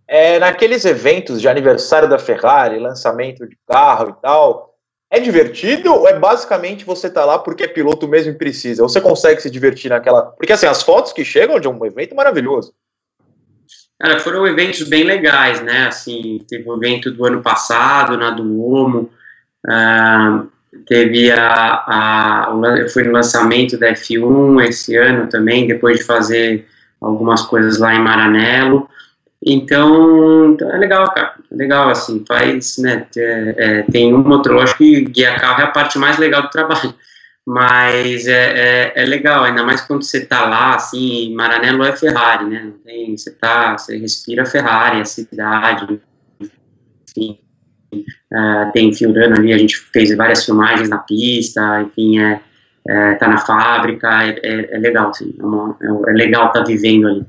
é, 0.07 0.37
naqueles 0.37 0.85
eventos 0.85 1.41
de 1.41 1.47
aniversário 1.47 2.07
da 2.07 2.19
Ferrari, 2.19 2.77
lançamento 2.77 3.47
de 3.47 3.57
carro 3.67 4.09
e 4.09 4.21
tal, 4.21 4.68
é 5.11 5.19
divertido 5.19 5.93
ou 5.93 6.07
é 6.07 6.17
basicamente 6.17 6.85
você 6.85 7.09
tá 7.09 7.25
lá 7.25 7.39
porque 7.39 7.63
é 7.63 7.67
piloto 7.67 8.07
mesmo 8.07 8.31
e 8.31 8.37
precisa? 8.37 8.83
Você 8.83 9.01
consegue 9.01 9.41
se 9.41 9.49
divertir 9.49 9.89
naquela. 9.89 10.21
Porque 10.21 10.53
assim, 10.53 10.67
as 10.67 10.83
fotos 10.83 11.11
que 11.11 11.25
chegam 11.25 11.59
de 11.59 11.67
um 11.67 11.83
evento 11.85 12.15
maravilhoso. 12.15 12.73
Cara, 13.99 14.19
foram 14.19 14.47
eventos 14.47 14.87
bem 14.87 15.03
legais, 15.03 15.61
né? 15.61 15.87
Assim, 15.87 16.45
teve 16.47 16.69
o 16.69 16.73
um 16.73 16.77
evento 16.77 17.11
do 17.11 17.25
ano 17.25 17.41
passado, 17.41 18.17
na 18.17 18.29
do 18.29 18.63
Omo, 18.63 19.09
uh, 19.67 20.47
teve 20.85 21.31
a, 21.31 21.83
a, 21.85 22.77
eu 22.77 22.87
fui 22.89 23.03
no 23.03 23.11
lançamento 23.11 23.77
da 23.77 23.91
F1 23.91 24.69
esse 24.69 24.95
ano 24.95 25.27
também, 25.27 25.67
depois 25.67 25.99
de 25.99 26.05
fazer 26.05 26.65
algumas 27.01 27.41
coisas 27.41 27.77
lá 27.77 27.93
em 27.93 27.99
Maranello. 27.99 28.89
Então, 29.45 30.57
é 30.61 30.77
legal, 30.77 31.09
cara. 31.13 31.35
É 31.51 31.55
legal, 31.55 31.89
assim, 31.89 32.23
faz, 32.27 32.77
né, 32.77 33.07
é, 33.15 33.55
é, 33.57 33.83
tem 33.83 34.13
um 34.13 34.21
motor, 34.21 34.53
lógico 34.53 34.79
que 34.79 35.05
guiar 35.05 35.39
carro 35.39 35.61
é 35.61 35.63
a 35.63 35.71
parte 35.71 35.97
mais 35.97 36.17
legal 36.17 36.43
do 36.43 36.49
trabalho, 36.49 36.93
mas 37.45 38.27
é, 38.27 38.91
é, 38.93 39.03
é 39.03 39.05
legal, 39.05 39.43
ainda 39.43 39.63
mais 39.63 39.81
quando 39.81 40.03
você 40.03 40.25
tá 40.25 40.45
lá, 40.45 40.75
assim, 40.75 41.33
Maranello 41.33 41.83
é 41.83 41.95
Ferrari, 41.95 42.45
né, 42.45 42.71
tem, 42.85 43.17
você 43.17 43.31
tá, 43.31 43.77
você 43.77 43.97
respira 43.97 44.45
Ferrari, 44.45 45.01
a 45.01 45.05
cidade, 45.05 45.99
enfim, 47.09 47.39
uh, 47.93 48.71
tem 48.73 48.93
Fiorano 48.93 49.37
ali, 49.37 49.53
a 49.53 49.57
gente 49.57 49.77
fez 49.77 50.15
várias 50.15 50.45
filmagens 50.45 50.89
na 50.89 50.99
pista, 50.99 51.81
enfim, 51.81 52.19
é, 52.19 52.41
é 52.87 53.15
tá 53.15 53.27
na 53.27 53.37
fábrica, 53.37 54.23
é, 54.23 54.39
é, 54.43 54.75
é 54.75 54.77
legal, 54.77 55.09
assim, 55.09 55.33
é, 55.39 55.43
uma, 55.43 55.77
é, 55.81 56.11
legal 56.11 56.47
estar 56.47 56.59
tá 56.59 56.65
vivendo 56.65 57.07
ali. 57.07 57.25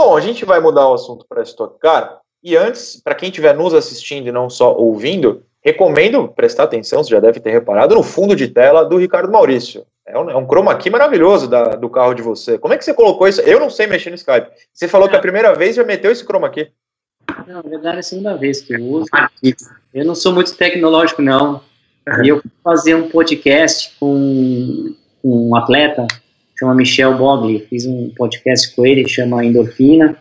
Bom, 0.00 0.16
a 0.16 0.20
gente 0.20 0.44
vai 0.44 0.60
mudar 0.60 0.88
o 0.88 0.94
assunto 0.94 1.26
para 1.28 1.42
Stock 1.42 1.76
Car. 1.80 2.20
E 2.40 2.56
antes, 2.56 3.02
para 3.02 3.16
quem 3.16 3.30
estiver 3.30 3.52
nos 3.52 3.74
assistindo 3.74 4.28
e 4.28 4.30
não 4.30 4.48
só 4.48 4.72
ouvindo, 4.72 5.42
recomendo 5.60 6.28
prestar 6.28 6.62
atenção, 6.62 7.02
você 7.02 7.10
já 7.10 7.18
deve 7.18 7.40
ter 7.40 7.50
reparado, 7.50 7.96
no 7.96 8.04
fundo 8.04 8.36
de 8.36 8.46
tela 8.46 8.84
do 8.84 8.96
Ricardo 8.96 9.32
Maurício. 9.32 9.84
É 10.06 10.16
um, 10.16 10.30
é 10.30 10.36
um 10.36 10.46
chroma 10.46 10.76
key 10.76 10.88
maravilhoso 10.88 11.48
da, 11.48 11.70
do 11.70 11.90
carro 11.90 12.14
de 12.14 12.22
você. 12.22 12.56
Como 12.56 12.72
é 12.72 12.78
que 12.78 12.84
você 12.84 12.94
colocou 12.94 13.26
isso? 13.26 13.40
Eu 13.40 13.58
não 13.58 13.68
sei 13.68 13.88
mexer 13.88 14.10
no 14.10 14.14
Skype. 14.14 14.46
Você 14.72 14.86
falou 14.86 15.08
que 15.08 15.16
a 15.16 15.20
primeira 15.20 15.52
vez 15.56 15.74
já 15.74 15.82
meteu 15.82 16.12
esse 16.12 16.24
chroma 16.24 16.48
key. 16.48 16.70
Não, 17.48 17.56
na 17.56 17.62
verdade 17.62 17.96
é 17.96 17.98
a 17.98 18.02
segunda 18.04 18.36
vez 18.36 18.60
que 18.60 18.74
eu 18.74 18.80
uso. 18.80 19.08
Eu 19.92 20.04
não 20.04 20.14
sou 20.14 20.32
muito 20.32 20.56
tecnológico, 20.56 21.22
não. 21.22 21.60
E 22.22 22.28
eu 22.28 22.40
fui 22.40 22.50
fazer 22.62 22.94
um 22.94 23.08
podcast 23.08 23.96
com, 23.98 24.94
com 25.20 25.48
um 25.48 25.56
atleta 25.56 26.06
chama 26.58 26.74
Michel 26.74 27.16
Bogli, 27.16 27.66
fiz 27.70 27.86
um 27.86 28.10
podcast 28.16 28.74
com 28.74 28.84
ele, 28.84 29.08
chama 29.08 29.44
Endorfina, 29.44 30.16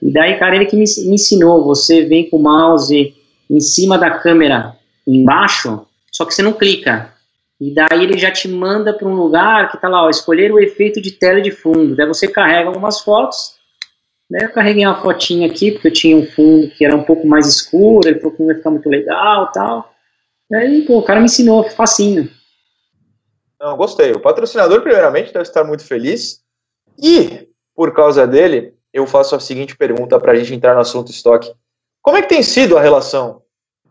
e 0.00 0.12
daí, 0.12 0.38
cara, 0.38 0.56
ele 0.56 0.66
que 0.66 0.76
me, 0.76 0.84
me 1.06 1.14
ensinou, 1.14 1.64
você 1.64 2.04
vem 2.04 2.30
com 2.30 2.36
o 2.36 2.42
mouse 2.42 3.14
em 3.50 3.60
cima 3.60 3.98
da 3.98 4.10
câmera, 4.10 4.76
embaixo, 5.06 5.84
só 6.12 6.24
que 6.24 6.34
você 6.34 6.42
não 6.42 6.52
clica, 6.52 7.12
e 7.60 7.74
daí 7.74 8.04
ele 8.04 8.16
já 8.16 8.30
te 8.30 8.46
manda 8.48 8.92
para 8.92 9.08
um 9.08 9.14
lugar 9.14 9.70
que 9.70 9.78
tá 9.78 9.88
lá, 9.88 10.04
ó, 10.04 10.08
escolher 10.10 10.52
o 10.52 10.60
efeito 10.60 11.00
de 11.00 11.10
tela 11.10 11.40
de 11.40 11.50
fundo, 11.50 11.96
daí 11.96 12.06
você 12.06 12.28
carrega 12.28 12.68
algumas 12.68 13.00
fotos, 13.00 13.56
daí 14.30 14.44
eu 14.44 14.52
carreguei 14.52 14.86
uma 14.86 15.02
fotinha 15.02 15.48
aqui, 15.48 15.72
porque 15.72 15.88
eu 15.88 15.92
tinha 15.92 16.16
um 16.16 16.24
fundo 16.24 16.70
que 16.70 16.84
era 16.84 16.96
um 16.96 17.02
pouco 17.02 17.26
mais 17.26 17.48
escuro, 17.48 18.08
ele 18.08 18.20
falou 18.20 18.36
que 18.36 18.42
não 18.42 18.50
ia 18.50 18.56
ficar 18.56 18.70
muito 18.70 18.88
legal 18.88 19.50
tal, 19.52 19.92
daí, 20.48 20.82
pô, 20.82 20.98
o 20.98 21.02
cara 21.02 21.18
me 21.18 21.26
ensinou, 21.26 21.64
facinho. 21.64 22.30
Não, 23.60 23.76
gostei. 23.76 24.12
O 24.12 24.20
patrocinador, 24.20 24.80
primeiramente, 24.80 25.32
deve 25.32 25.42
estar 25.42 25.62
muito 25.64 25.84
feliz. 25.84 26.42
E, 26.98 27.46
por 27.74 27.92
causa 27.92 28.26
dele, 28.26 28.74
eu 28.92 29.06
faço 29.06 29.36
a 29.36 29.40
seguinte 29.40 29.76
pergunta 29.76 30.18
para 30.18 30.32
a 30.32 30.34
gente 30.34 30.54
entrar 30.54 30.74
no 30.74 30.80
assunto 30.80 31.10
estoque. 31.10 31.52
Como 32.00 32.16
é 32.16 32.22
que 32.22 32.28
tem 32.28 32.42
sido 32.42 32.78
a 32.78 32.80
relação 32.80 33.42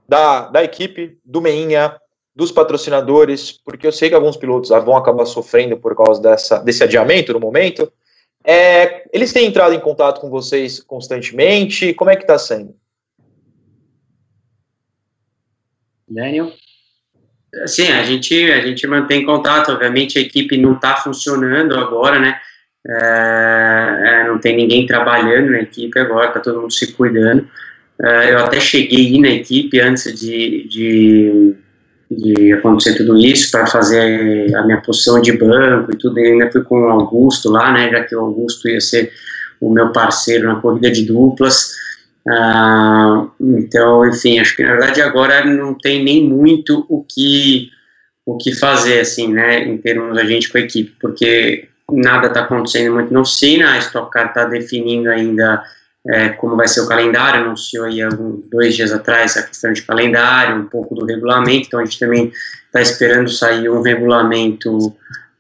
da, 0.08 0.48
da 0.48 0.64
equipe, 0.64 1.20
do 1.24 1.40
Meinha, 1.40 1.96
dos 2.36 2.52
patrocinadores? 2.52 3.52
Porque 3.52 3.86
eu 3.86 3.92
sei 3.92 4.10
que 4.10 4.16
alguns 4.16 4.36
pilotos 4.36 4.70
vão 4.70 4.98
acabar 4.98 5.28
sofrendo 5.28 5.78
por 5.78 5.96
causa 5.96 6.20
dessa, 6.20 6.58
desse 6.60 6.84
adiamento 6.84 7.32
no 7.32 7.40
momento. 7.40 7.92
É, 8.44 9.08
eles 9.14 9.32
têm 9.32 9.46
entrado 9.46 9.76
em 9.76 9.80
contato 9.80 10.20
com 10.20 10.32
vocês 10.32 10.80
constantemente? 10.80 11.94
Como 11.94 12.10
é 12.10 12.16
que 12.16 12.24
está 12.24 12.40
sendo? 12.40 12.76
Daniel? 16.08 16.52
Sim, 17.66 17.88
a 17.88 18.04
gente, 18.04 18.52
a 18.52 18.62
gente 18.62 18.86
mantém 18.86 19.26
contato, 19.26 19.72
obviamente 19.72 20.20
a 20.20 20.22
equipe 20.22 20.56
não 20.56 20.74
está 20.74 20.96
funcionando 20.98 21.76
agora, 21.76 22.20
né, 22.20 22.40
é, 22.88 24.02
é, 24.04 24.28
não 24.28 24.38
tem 24.38 24.56
ninguém 24.56 24.86
trabalhando 24.86 25.52
na 25.52 25.62
equipe 25.62 25.98
agora, 26.00 26.28
está 26.28 26.40
todo 26.40 26.62
mundo 26.62 26.72
se 26.72 26.94
cuidando, 26.94 27.48
é, 28.02 28.34
eu 28.34 28.40
até 28.40 28.60
cheguei 28.60 29.20
na 29.20 29.30
equipe 29.30 29.80
antes 29.80 30.20
de, 30.20 30.68
de, 30.70 31.56
de 32.12 32.54
acontecer 32.54 32.96
tudo 32.96 33.18
isso, 33.18 33.50
para 33.52 33.66
fazer 33.66 34.56
a 34.56 34.64
minha 34.66 34.82
posição 34.82 35.20
de 35.20 35.32
banco 35.32 35.92
e 35.92 35.98
tudo, 35.98 36.20
e 36.20 36.28
ainda 36.28 36.52
fui 36.52 36.64
com 36.64 36.80
o 36.80 36.90
Augusto 36.90 37.50
lá, 37.50 37.74
né, 37.74 37.90
já 37.90 38.04
que 38.04 38.16
o 38.16 38.20
Augusto 38.20 38.70
ia 38.70 38.80
ser 38.80 39.12
o 39.60 39.72
meu 39.72 39.92
parceiro 39.92 40.48
na 40.48 40.62
corrida 40.62 40.92
de 40.92 41.04
duplas, 41.04 41.74
ah, 42.28 43.28
então, 43.40 44.08
enfim, 44.08 44.40
acho 44.40 44.56
que 44.56 44.64
na 44.64 44.72
verdade 44.72 45.02
agora 45.02 45.46
não 45.46 45.74
tem 45.74 46.04
nem 46.04 46.28
muito 46.28 46.86
o 46.90 47.04
que 47.04 47.70
o 48.26 48.38
que 48.38 48.54
fazer, 48.54 49.00
assim, 49.00 49.34
né, 49.34 49.64
em 49.64 49.76
termos 49.80 50.16
da 50.16 50.24
gente 50.24 50.52
com 50.52 50.60
a 50.60 50.62
equipe, 50.62 50.96
porque 51.02 51.68
nada 51.92 52.28
está 52.28 52.42
acontecendo 52.42 52.94
muito 52.94 53.12
na 53.12 53.22
oficina, 53.22 53.72
a 53.72 53.80
Stock 53.80 54.12
Car 54.12 54.28
está 54.28 54.46
definindo 54.46 55.10
ainda 55.10 55.64
é, 56.08 56.30
como 56.30 56.56
vai 56.56 56.68
ser 56.68 56.82
o 56.82 56.88
calendário, 56.88 57.42
anunciou 57.42 57.86
aí 57.86 58.04
alguns 58.04 58.44
dois 58.52 58.76
dias 58.76 58.92
atrás 58.92 59.36
a 59.36 59.44
questão 59.44 59.74
de 59.74 59.82
calendário, 59.82 60.58
um 60.58 60.66
pouco 60.66 60.94
do 60.94 61.06
regulamento, 61.06 61.68
então 61.68 61.80
a 61.80 61.86
gente 61.86 61.98
também 61.98 62.32
está 62.68 62.82
esperando 62.82 63.30
sair 63.30 63.68
um 63.68 63.82
regulamento 63.82 64.96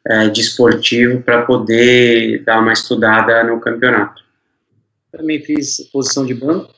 é, 0.07 0.29
desportivo 0.29 1.21
para 1.21 1.43
poder 1.43 2.43
dar 2.43 2.59
uma 2.59 2.73
estudada 2.73 3.43
no 3.43 3.59
campeonato. 3.59 4.23
Também 5.11 5.41
fiz 5.41 5.89
posição 5.91 6.25
de 6.25 6.33
banco, 6.33 6.73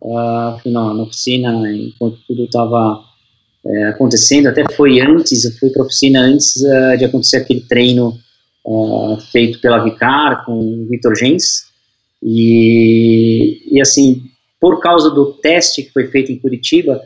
uh, 0.00 0.70
na, 0.70 0.94
na, 0.94 1.02
oficina 1.02 1.50
enquanto 1.72 2.18
tudo 2.26 2.44
estava 2.44 3.02
é, 3.66 3.84
acontecendo, 3.88 4.48
até 4.48 4.64
foi 4.74 5.00
antes, 5.00 5.44
eu 5.44 5.52
fui 5.52 5.70
para 5.70 5.82
a 5.82 5.86
oficina 5.86 6.20
antes 6.20 6.54
uh, 6.56 6.98
de 6.98 7.04
acontecer 7.06 7.38
aquele 7.38 7.60
treino 7.62 8.18
uh, 8.66 9.16
feito 9.32 9.58
pela 9.60 9.82
Vicar 9.82 10.44
com 10.44 10.52
o 10.52 10.86
Vitor 10.86 11.16
Gens, 11.16 11.64
e, 12.22 13.74
e 13.74 13.80
assim, 13.80 14.22
por 14.60 14.80
causa 14.80 15.10
do 15.10 15.32
teste 15.32 15.82
que 15.82 15.92
foi 15.92 16.06
feito 16.08 16.30
em 16.30 16.38
Curitiba, 16.38 17.00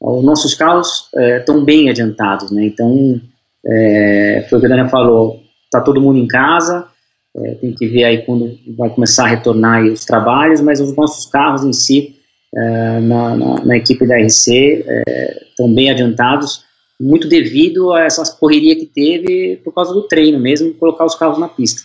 os 0.00 0.24
nossos 0.24 0.54
carros 0.54 1.08
estão 1.38 1.60
é, 1.60 1.64
bem 1.64 1.90
adiantados, 1.90 2.50
né, 2.50 2.66
então 2.66 3.20
é, 3.64 4.46
foi 4.48 4.58
o 4.58 4.60
que 4.60 4.66
a 4.66 4.70
Daniel 4.70 4.88
falou, 4.88 5.40
está 5.64 5.80
todo 5.80 6.00
mundo 6.00 6.18
em 6.18 6.26
casa, 6.26 6.88
é, 7.36 7.54
tem 7.54 7.72
que 7.72 7.86
ver 7.86 8.04
aí 8.04 8.24
quando 8.24 8.58
vai 8.76 8.90
começar 8.90 9.24
a 9.24 9.28
retornar 9.28 9.84
os 9.84 10.04
trabalhos, 10.04 10.60
mas 10.60 10.80
os 10.80 10.94
nossos 10.96 11.26
carros 11.26 11.64
em 11.64 11.72
si, 11.72 12.16
é, 12.54 13.00
na, 13.00 13.36
na, 13.36 13.64
na, 13.64 13.76
equipe 13.76 14.06
da 14.06 14.16
RC, 14.16 14.84
é, 14.86 15.44
estão 15.48 15.72
bem 15.72 15.90
adiantados, 15.90 16.64
muito 17.00 17.28
devido 17.28 17.92
a 17.92 18.02
essa 18.02 18.24
correria 18.36 18.74
que 18.74 18.86
teve 18.86 19.60
por 19.64 19.72
causa 19.72 19.94
do 19.94 20.02
treino 20.02 20.38
mesmo, 20.38 20.74
colocar 20.74 21.04
os 21.04 21.14
carros 21.14 21.38
na 21.38 21.48
pista. 21.48 21.82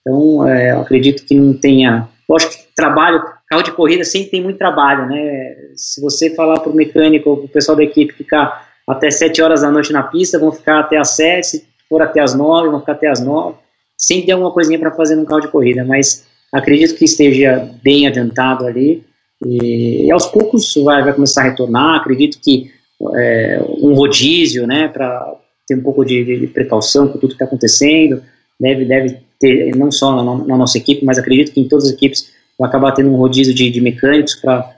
Então, 0.00 0.48
é, 0.48 0.70
acredito 0.70 1.24
que 1.24 1.34
não 1.34 1.52
tenha. 1.52 2.08
Lógico 2.28 2.52
que 2.52 2.74
trabalho, 2.74 3.22
carro 3.48 3.62
de 3.62 3.72
corrida 3.72 4.02
sempre 4.04 4.30
tem 4.30 4.42
muito 4.42 4.58
trabalho, 4.58 5.06
né? 5.06 5.56
Se 5.76 6.00
você 6.00 6.34
falar 6.34 6.60
para 6.60 6.72
o 6.72 6.74
mecânico 6.74 7.30
ou 7.30 7.36
para 7.36 7.46
o 7.46 7.48
pessoal 7.48 7.76
da 7.76 7.84
equipe 7.84 8.14
ficar 8.14 8.66
até 8.88 9.10
7 9.10 9.42
horas 9.42 9.60
da 9.60 9.70
noite 9.70 9.92
na 9.92 10.02
pista, 10.02 10.38
vão 10.38 10.50
ficar 10.50 10.80
até 10.80 10.96
as 10.96 11.10
7, 11.10 11.46
se 11.46 11.66
for 11.88 12.02
até 12.02 12.20
as 12.20 12.34
9, 12.34 12.70
vão 12.70 12.80
ficar 12.80 12.92
até 12.92 13.08
as 13.08 13.20
9 13.20 13.56
sempre 13.96 14.26
tem 14.26 14.34
alguma 14.34 14.52
coisinha 14.52 14.78
para 14.78 14.92
fazer 14.92 15.16
no 15.16 15.24
carro 15.24 15.40
de 15.40 15.48
corrida, 15.48 15.84
mas 15.84 16.26
acredito 16.52 16.96
que 16.96 17.04
esteja 17.04 17.70
bem 17.82 18.06
adiantado 18.06 18.66
ali 18.66 19.04
e, 19.44 20.10
aos 20.10 20.26
poucos 20.26 20.74
vai, 20.82 21.02
vai, 21.02 21.12
começar 21.12 21.42
a 21.42 21.44
retornar. 21.44 21.96
Acredito 21.96 22.38
que 22.42 22.70
é, 23.14 23.62
um 23.80 23.94
rodízio, 23.94 24.66
né, 24.66 24.88
para 24.88 25.34
ter 25.66 25.74
um 25.74 25.82
pouco 25.82 26.04
de, 26.04 26.24
de, 26.24 26.46
precaução 26.46 27.08
com 27.08 27.18
tudo 27.18 27.30
que 27.30 27.34
está 27.34 27.44
acontecendo, 27.44 28.22
deve, 28.58 28.84
deve 28.84 29.18
ter, 29.38 29.74
não 29.76 29.90
só 29.90 30.22
na, 30.22 30.44
na, 30.44 30.56
nossa 30.56 30.78
equipe, 30.78 31.04
mas 31.04 31.18
acredito 31.18 31.52
que 31.52 31.60
em 31.60 31.68
todas 31.68 31.86
as 31.86 31.92
equipes 31.92 32.30
vai 32.58 32.68
acabar 32.68 32.92
tendo 32.92 33.10
um 33.10 33.16
rodízio 33.16 33.54
de, 33.54 33.68
de 33.70 33.80
mecânicos 33.80 34.36
para 34.36 34.72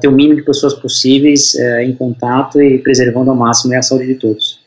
ter 0.00 0.06
o 0.06 0.12
mínimo 0.12 0.36
de 0.36 0.42
pessoas 0.42 0.74
possíveis 0.74 1.54
é, 1.56 1.84
em 1.84 1.94
contato 1.94 2.60
e 2.60 2.78
preservando 2.78 3.30
ao 3.30 3.36
máximo 3.36 3.74
a 3.74 3.82
saúde 3.82 4.06
de 4.06 4.14
todos. 4.14 4.63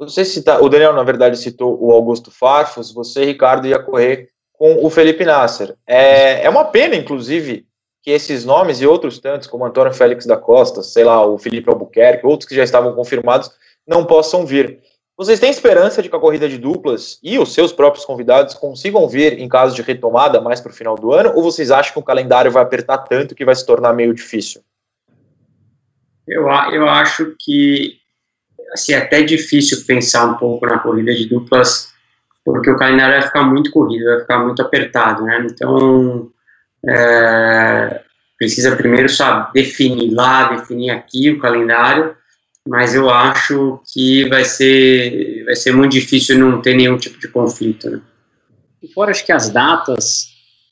Você 0.00 0.24
cita, 0.24 0.62
o 0.62 0.68
Daniel, 0.70 0.94
na 0.94 1.02
verdade, 1.02 1.36
citou 1.36 1.76
o 1.78 1.92
Augusto 1.92 2.30
Farfus, 2.30 2.90
você, 2.90 3.22
Ricardo, 3.22 3.66
ia 3.66 3.78
correr 3.78 4.30
com 4.54 4.84
o 4.84 4.88
Felipe 4.88 5.26
Nasser. 5.26 5.76
É, 5.86 6.42
é 6.42 6.48
uma 6.48 6.64
pena, 6.64 6.96
inclusive, 6.96 7.66
que 8.02 8.10
esses 8.10 8.44
nomes 8.46 8.80
e 8.80 8.86
outros 8.86 9.18
tantos, 9.18 9.46
como 9.46 9.64
Antônio 9.64 9.92
Félix 9.92 10.24
da 10.24 10.38
Costa, 10.38 10.82
sei 10.82 11.04
lá, 11.04 11.22
o 11.26 11.36
Felipe 11.36 11.68
Albuquerque, 11.68 12.26
outros 12.26 12.48
que 12.48 12.54
já 12.54 12.64
estavam 12.64 12.94
confirmados, 12.94 13.50
não 13.86 14.06
possam 14.06 14.46
vir. 14.46 14.80
Vocês 15.18 15.38
têm 15.38 15.50
esperança 15.50 16.02
de 16.02 16.08
que 16.08 16.16
a 16.16 16.20
corrida 16.20 16.48
de 16.48 16.56
duplas 16.56 17.18
e 17.22 17.38
os 17.38 17.52
seus 17.52 17.70
próprios 17.70 18.06
convidados 18.06 18.54
consigam 18.54 19.06
vir 19.06 19.38
em 19.38 19.48
caso 19.50 19.76
de 19.76 19.82
retomada 19.82 20.40
mais 20.40 20.62
para 20.62 20.70
o 20.70 20.74
final 20.74 20.94
do 20.94 21.12
ano? 21.12 21.32
Ou 21.34 21.42
vocês 21.42 21.70
acham 21.70 21.92
que 21.92 21.98
o 21.98 22.02
calendário 22.02 22.50
vai 22.50 22.62
apertar 22.62 22.96
tanto 22.98 23.34
que 23.34 23.44
vai 23.44 23.54
se 23.54 23.66
tornar 23.66 23.92
meio 23.92 24.14
difícil? 24.14 24.62
Eu, 26.26 26.48
eu 26.72 26.88
acho 26.88 27.34
que 27.38 27.99
assim, 28.72 28.92
é 28.92 28.98
até 28.98 29.22
difícil 29.22 29.84
pensar 29.86 30.26
um 30.26 30.34
pouco 30.34 30.66
na 30.66 30.78
corrida 30.78 31.14
de 31.14 31.26
duplas, 31.26 31.92
porque 32.44 32.70
o 32.70 32.76
calendário 32.76 33.14
vai 33.18 33.26
ficar 33.26 33.42
muito 33.42 33.70
corrido, 33.70 34.04
vai 34.04 34.20
ficar 34.20 34.38
muito 34.44 34.62
apertado, 34.62 35.24
né? 35.24 35.46
Então, 35.50 36.30
é, 36.88 38.00
precisa 38.38 38.74
primeiro 38.76 39.08
só 39.08 39.50
definir 39.52 40.10
lá, 40.12 40.54
definir 40.54 40.90
aqui 40.90 41.30
o 41.30 41.38
calendário, 41.38 42.16
mas 42.66 42.94
eu 42.94 43.10
acho 43.10 43.80
que 43.92 44.28
vai 44.28 44.44
ser, 44.44 45.44
vai 45.44 45.56
ser 45.56 45.72
muito 45.72 45.92
difícil 45.92 46.38
não 46.38 46.60
ter 46.60 46.74
nenhum 46.74 46.96
tipo 46.96 47.18
de 47.18 47.28
conflito, 47.28 47.90
né? 47.90 48.00
E 48.82 48.88
fora, 48.88 49.10
acho 49.10 49.26
que 49.26 49.32
as 49.32 49.50
datas, 49.50 50.28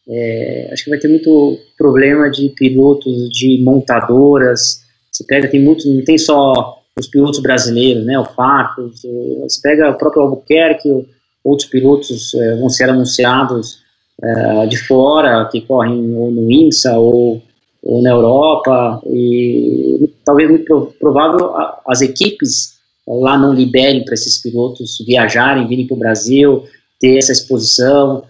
é, 0.09 0.71
acho 0.73 0.85
que 0.85 0.91
vai 0.91 0.99
ter 0.99 1.09
muito 1.09 1.59
problema 1.77 2.31
de 2.31 2.49
pilotos, 2.57 3.29
de 3.31 3.61
montadoras, 3.63 4.83
você 5.11 5.25
pega, 5.25 5.49
tem 5.49 5.61
muitos, 5.61 5.85
não 5.85 6.03
tem 6.05 6.17
só 6.17 6.78
os 6.99 7.07
pilotos 7.07 7.41
brasileiros, 7.41 8.05
né, 8.05 8.19
o 8.19 8.25
Farcos, 8.25 9.03
você 9.41 9.61
pega 9.63 9.91
o 9.91 9.99
próprio 9.99 10.23
Albuquerque, 10.23 11.07
outros 11.45 11.69
pilotos 11.69 12.35
é, 12.35 12.57
vão 12.57 12.69
ser 12.69 12.91
anunciados 12.91 13.81
é, 14.23 14.67
de 14.67 14.77
fora, 14.77 15.49
que 15.51 15.61
correm 15.61 16.15
ou 16.15 16.31
no 16.31 16.51
INSA 16.51 16.99
ou, 16.99 17.43
ou 17.83 18.03
na 18.03 18.11
Europa, 18.11 19.01
e 19.07 20.11
talvez 20.25 20.51
muito 20.51 20.95
provável 20.99 21.55
as 21.87 22.01
equipes 22.01 22.79
lá 23.07 23.39
não 23.39 23.55
liberem 23.55 24.05
para 24.05 24.15
esses 24.15 24.43
pilotos 24.43 25.03
viajarem, 25.07 25.67
virem 25.67 25.87
para 25.87 25.95
o 25.95 25.99
Brasil, 25.99 26.65
ter 27.01 27.17
essa 27.17 27.33
exposição, 27.33 28.25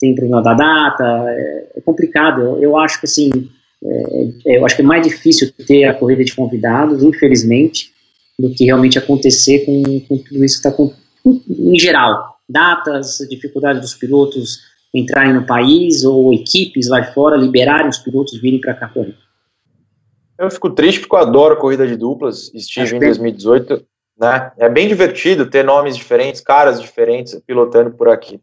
tem 0.00 0.14
problema 0.14 0.42
da 0.42 0.54
data, 0.54 1.24
é, 1.28 1.72
é 1.76 1.80
complicado, 1.82 2.40
eu, 2.40 2.62
eu 2.62 2.76
acho 2.76 2.98
que 2.98 3.06
assim, 3.06 3.30
é, 3.84 4.56
eu 4.56 4.64
acho 4.64 4.74
que 4.74 4.82
é 4.82 4.84
mais 4.84 5.06
difícil 5.06 5.52
ter 5.66 5.84
a 5.84 5.94
corrida 5.94 6.24
de 6.24 6.34
convidados, 6.34 7.02
infelizmente, 7.02 7.92
do 8.38 8.50
que 8.54 8.64
realmente 8.64 8.98
acontecer 8.98 9.66
com, 9.66 9.82
com 10.06 10.18
tudo 10.18 10.44
isso 10.44 10.62
que 10.62 10.68
está 10.68 10.82
em 11.24 11.78
geral. 11.78 12.36
Datas, 12.48 13.18
dificuldade 13.28 13.80
dos 13.80 13.94
pilotos 13.94 14.60
entrarem 14.94 15.34
no 15.34 15.44
país 15.44 16.04
ou 16.04 16.32
equipes 16.32 16.88
lá 16.88 17.04
fora 17.12 17.36
liberarem 17.36 17.88
os 17.88 17.98
pilotos 17.98 18.40
virem 18.40 18.60
para 18.60 18.74
cá 18.74 18.88
correr. 18.88 19.16
Eu 20.38 20.50
fico 20.50 20.70
triste 20.70 21.00
porque 21.00 21.16
eu 21.16 21.18
adoro 21.18 21.56
corrida 21.56 21.86
de 21.86 21.96
duplas, 21.96 22.52
estive 22.54 22.96
em 22.96 23.00
2018, 23.00 23.84
né? 24.18 24.52
É 24.56 24.68
bem 24.68 24.86
divertido 24.86 25.50
ter 25.50 25.64
nomes 25.64 25.96
diferentes, 25.96 26.40
caras 26.40 26.80
diferentes 26.80 27.38
pilotando 27.44 27.90
por 27.90 28.08
aqui. 28.08 28.40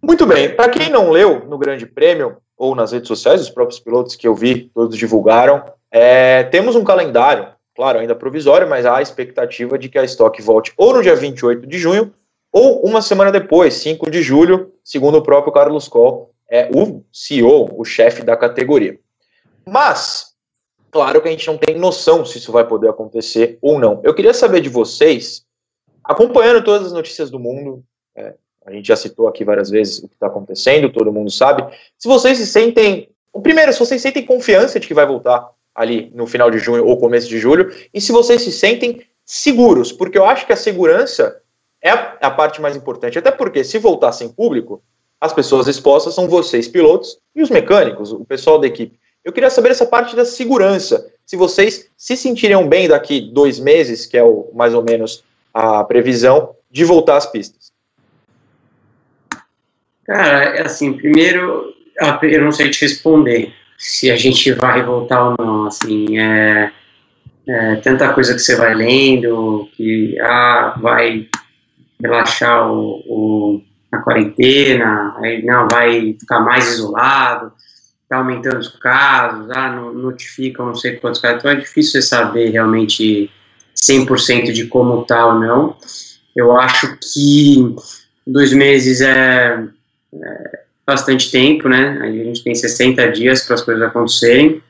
Muito 0.00 0.24
bem, 0.26 0.54
para 0.54 0.70
quem 0.70 0.88
não 0.88 1.10
leu 1.10 1.44
no 1.46 1.58
Grande 1.58 1.86
Prêmio 1.86 2.36
ou 2.56 2.74
nas 2.74 2.92
redes 2.92 3.08
sociais, 3.08 3.40
os 3.40 3.50
próprios 3.50 3.80
pilotos 3.80 4.16
que 4.16 4.26
eu 4.26 4.34
vi, 4.34 4.70
todos 4.72 4.96
divulgaram, 4.96 5.62
é, 5.90 6.44
temos 6.44 6.76
um 6.76 6.84
calendário 6.84 7.48
claro, 7.80 7.98
ainda 7.98 8.14
provisório, 8.14 8.68
mas 8.68 8.84
há 8.84 8.98
a 8.98 9.00
expectativa 9.00 9.78
de 9.78 9.88
que 9.88 9.98
a 9.98 10.04
estoque 10.04 10.42
volte 10.42 10.70
ou 10.76 10.92
no 10.92 11.02
dia 11.02 11.16
28 11.16 11.66
de 11.66 11.78
junho 11.78 12.12
ou 12.52 12.84
uma 12.84 13.00
semana 13.00 13.32
depois, 13.32 13.72
5 13.72 14.10
de 14.10 14.20
julho, 14.20 14.70
segundo 14.84 15.16
o 15.16 15.22
próprio 15.22 15.50
Carlos 15.50 15.88
Coll, 15.88 16.30
é 16.46 16.68
o 16.74 17.02
CEO, 17.10 17.70
o 17.74 17.82
chefe 17.82 18.22
da 18.22 18.36
categoria. 18.36 19.00
Mas, 19.66 20.34
claro 20.90 21.22
que 21.22 21.28
a 21.28 21.30
gente 21.30 21.46
não 21.46 21.56
tem 21.56 21.74
noção 21.74 22.22
se 22.22 22.36
isso 22.36 22.52
vai 22.52 22.68
poder 22.68 22.90
acontecer 22.90 23.56
ou 23.62 23.78
não. 23.78 23.98
Eu 24.04 24.12
queria 24.12 24.34
saber 24.34 24.60
de 24.60 24.68
vocês, 24.68 25.46
acompanhando 26.04 26.62
todas 26.62 26.88
as 26.88 26.92
notícias 26.92 27.30
do 27.30 27.38
mundo, 27.38 27.82
é, 28.14 28.34
a 28.66 28.72
gente 28.72 28.88
já 28.88 28.96
citou 28.96 29.26
aqui 29.26 29.42
várias 29.42 29.70
vezes 29.70 30.00
o 30.00 30.06
que 30.06 30.16
está 30.16 30.26
acontecendo, 30.26 30.92
todo 30.92 31.10
mundo 31.10 31.30
sabe, 31.30 31.64
se 31.96 32.06
vocês 32.06 32.36
se 32.36 32.46
sentem. 32.46 33.08
Primeiro, 33.42 33.72
se 33.72 33.78
vocês 33.78 34.02
sentem 34.02 34.26
confiança 34.26 34.78
de 34.78 34.86
que 34.86 34.92
vai 34.92 35.06
voltar 35.06 35.50
ali 35.74 36.10
no 36.14 36.26
final 36.26 36.50
de 36.50 36.58
junho 36.58 36.84
ou 36.84 36.98
começo 36.98 37.28
de 37.28 37.38
julho, 37.38 37.72
e 37.92 38.00
se 38.00 38.12
vocês 38.12 38.42
se 38.42 38.52
sentem 38.52 39.02
seguros, 39.24 39.92
porque 39.92 40.18
eu 40.18 40.24
acho 40.24 40.46
que 40.46 40.52
a 40.52 40.56
segurança 40.56 41.40
é 41.82 41.90
a, 41.90 42.30
parte 42.30 42.60
mais 42.60 42.76
importante, 42.76 43.18
até 43.18 43.30
porque 43.30 43.64
se 43.64 43.78
voltar 43.78 44.12
sem 44.12 44.28
público, 44.28 44.82
as 45.20 45.32
pessoas 45.32 45.66
expostas 45.66 46.14
são 46.14 46.28
vocês, 46.28 46.68
pilotos, 46.68 47.18
e 47.34 47.42
os 47.42 47.50
mecânicos, 47.50 48.12
o 48.12 48.24
pessoal 48.24 48.58
da 48.58 48.66
equipe. 48.66 48.98
Eu 49.24 49.32
queria 49.32 49.50
saber 49.50 49.70
essa 49.70 49.86
parte 49.86 50.16
da 50.16 50.24
segurança, 50.24 51.10
se 51.24 51.36
vocês 51.36 51.88
se 51.96 52.16
sentiriam 52.16 52.68
bem 52.68 52.88
daqui 52.88 53.20
dois 53.20 53.58
meses, 53.60 54.06
que 54.06 54.16
é 54.16 54.22
o, 54.22 54.50
mais 54.54 54.74
ou 54.74 54.82
menos 54.82 55.22
a 55.54 55.84
previsão, 55.84 56.54
de 56.70 56.84
voltar 56.84 57.16
às 57.16 57.26
pistas. 57.26 57.70
Cara, 60.04 60.56
é 60.56 60.62
assim, 60.62 60.92
primeiro, 60.94 61.72
eu 62.22 62.42
não 62.42 62.52
sei 62.52 62.70
te 62.70 62.80
responder, 62.82 63.54
se 63.80 64.10
a 64.10 64.16
gente 64.16 64.52
vai 64.52 64.82
voltar 64.82 65.30
ou 65.30 65.36
não, 65.38 65.66
assim, 65.66 66.18
é, 66.18 66.70
é, 67.48 67.76
tanta 67.76 68.12
coisa 68.12 68.34
que 68.34 68.40
você 68.40 68.54
vai 68.54 68.74
lendo, 68.74 69.70
que 69.74 70.20
ah, 70.20 70.74
vai 70.78 71.26
relaxar 71.98 72.70
o, 72.70 73.02
o, 73.06 73.62
a 73.90 73.96
quarentena, 74.02 75.16
aí 75.16 75.42
não, 75.42 75.66
vai 75.66 76.14
ficar 76.20 76.40
mais 76.40 76.74
isolado, 76.74 77.52
tá 78.06 78.18
aumentando 78.18 78.58
os 78.58 78.68
casos, 78.68 79.50
ah, 79.50 79.70
não, 79.70 79.94
notificam 79.94 80.66
não 80.66 80.74
sei 80.74 80.96
quantos 80.96 81.18
casos, 81.18 81.38
então 81.38 81.50
é 81.50 81.54
difícil 81.54 81.92
você 81.92 82.02
saber 82.06 82.50
realmente 82.50 83.30
100% 83.74 84.52
de 84.52 84.66
como 84.66 85.06
tá 85.06 85.26
ou 85.26 85.40
não. 85.40 85.74
Eu 86.36 86.54
acho 86.54 86.98
que 86.98 87.74
dois 88.26 88.52
meses 88.52 89.00
é, 89.00 89.64
é 90.12 90.59
bastante 90.90 91.30
tempo, 91.30 91.68
né? 91.68 92.00
A 92.02 92.10
gente 92.10 92.42
tem 92.42 92.52
60 92.52 93.12
dias 93.12 93.42
para 93.42 93.54
as 93.54 93.62
coisas 93.62 93.80
acontecerem. 93.82 94.60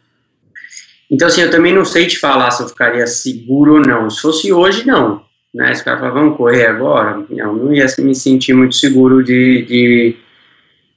Então, 1.10 1.26
assim, 1.26 1.40
eu 1.40 1.50
também 1.50 1.74
não 1.74 1.84
sei 1.84 2.06
te 2.06 2.18
falar 2.18 2.50
se 2.50 2.62
eu 2.62 2.68
ficaria 2.68 3.06
seguro 3.06 3.74
ou 3.74 3.80
não. 3.80 4.10
Se 4.10 4.20
fosse 4.20 4.52
hoje, 4.52 4.86
não. 4.86 5.22
Né? 5.52 5.74
Se 5.74 5.80
o 5.80 5.84
cara 5.84 5.98
falar, 5.98 6.12
vamos 6.12 6.36
correr 6.36 6.66
agora, 6.66 7.24
não, 7.30 7.54
não 7.54 7.74
ia 7.74 7.86
me 8.00 8.14
sentir 8.14 8.52
muito 8.52 8.74
seguro 8.74 9.24
de, 9.24 9.62
de, 9.62 10.16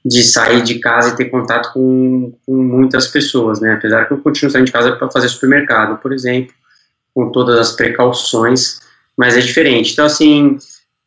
de 0.04 0.22
sair 0.22 0.62
de 0.62 0.78
casa 0.78 1.14
e 1.14 1.16
ter 1.16 1.24
contato 1.30 1.72
com, 1.72 2.34
com 2.44 2.54
muitas 2.54 3.08
pessoas, 3.08 3.60
né? 3.60 3.72
Apesar 3.72 4.04
que 4.04 4.12
eu 4.12 4.18
continuo 4.18 4.52
saindo 4.52 4.66
de 4.66 4.72
casa 4.72 4.92
para 4.92 5.10
fazer 5.10 5.28
supermercado, 5.28 6.00
por 6.02 6.12
exemplo, 6.12 6.52
com 7.14 7.32
todas 7.32 7.58
as 7.58 7.72
precauções, 7.72 8.78
mas 9.16 9.36
é 9.38 9.40
diferente. 9.40 9.92
Então, 9.92 10.04
assim, 10.04 10.58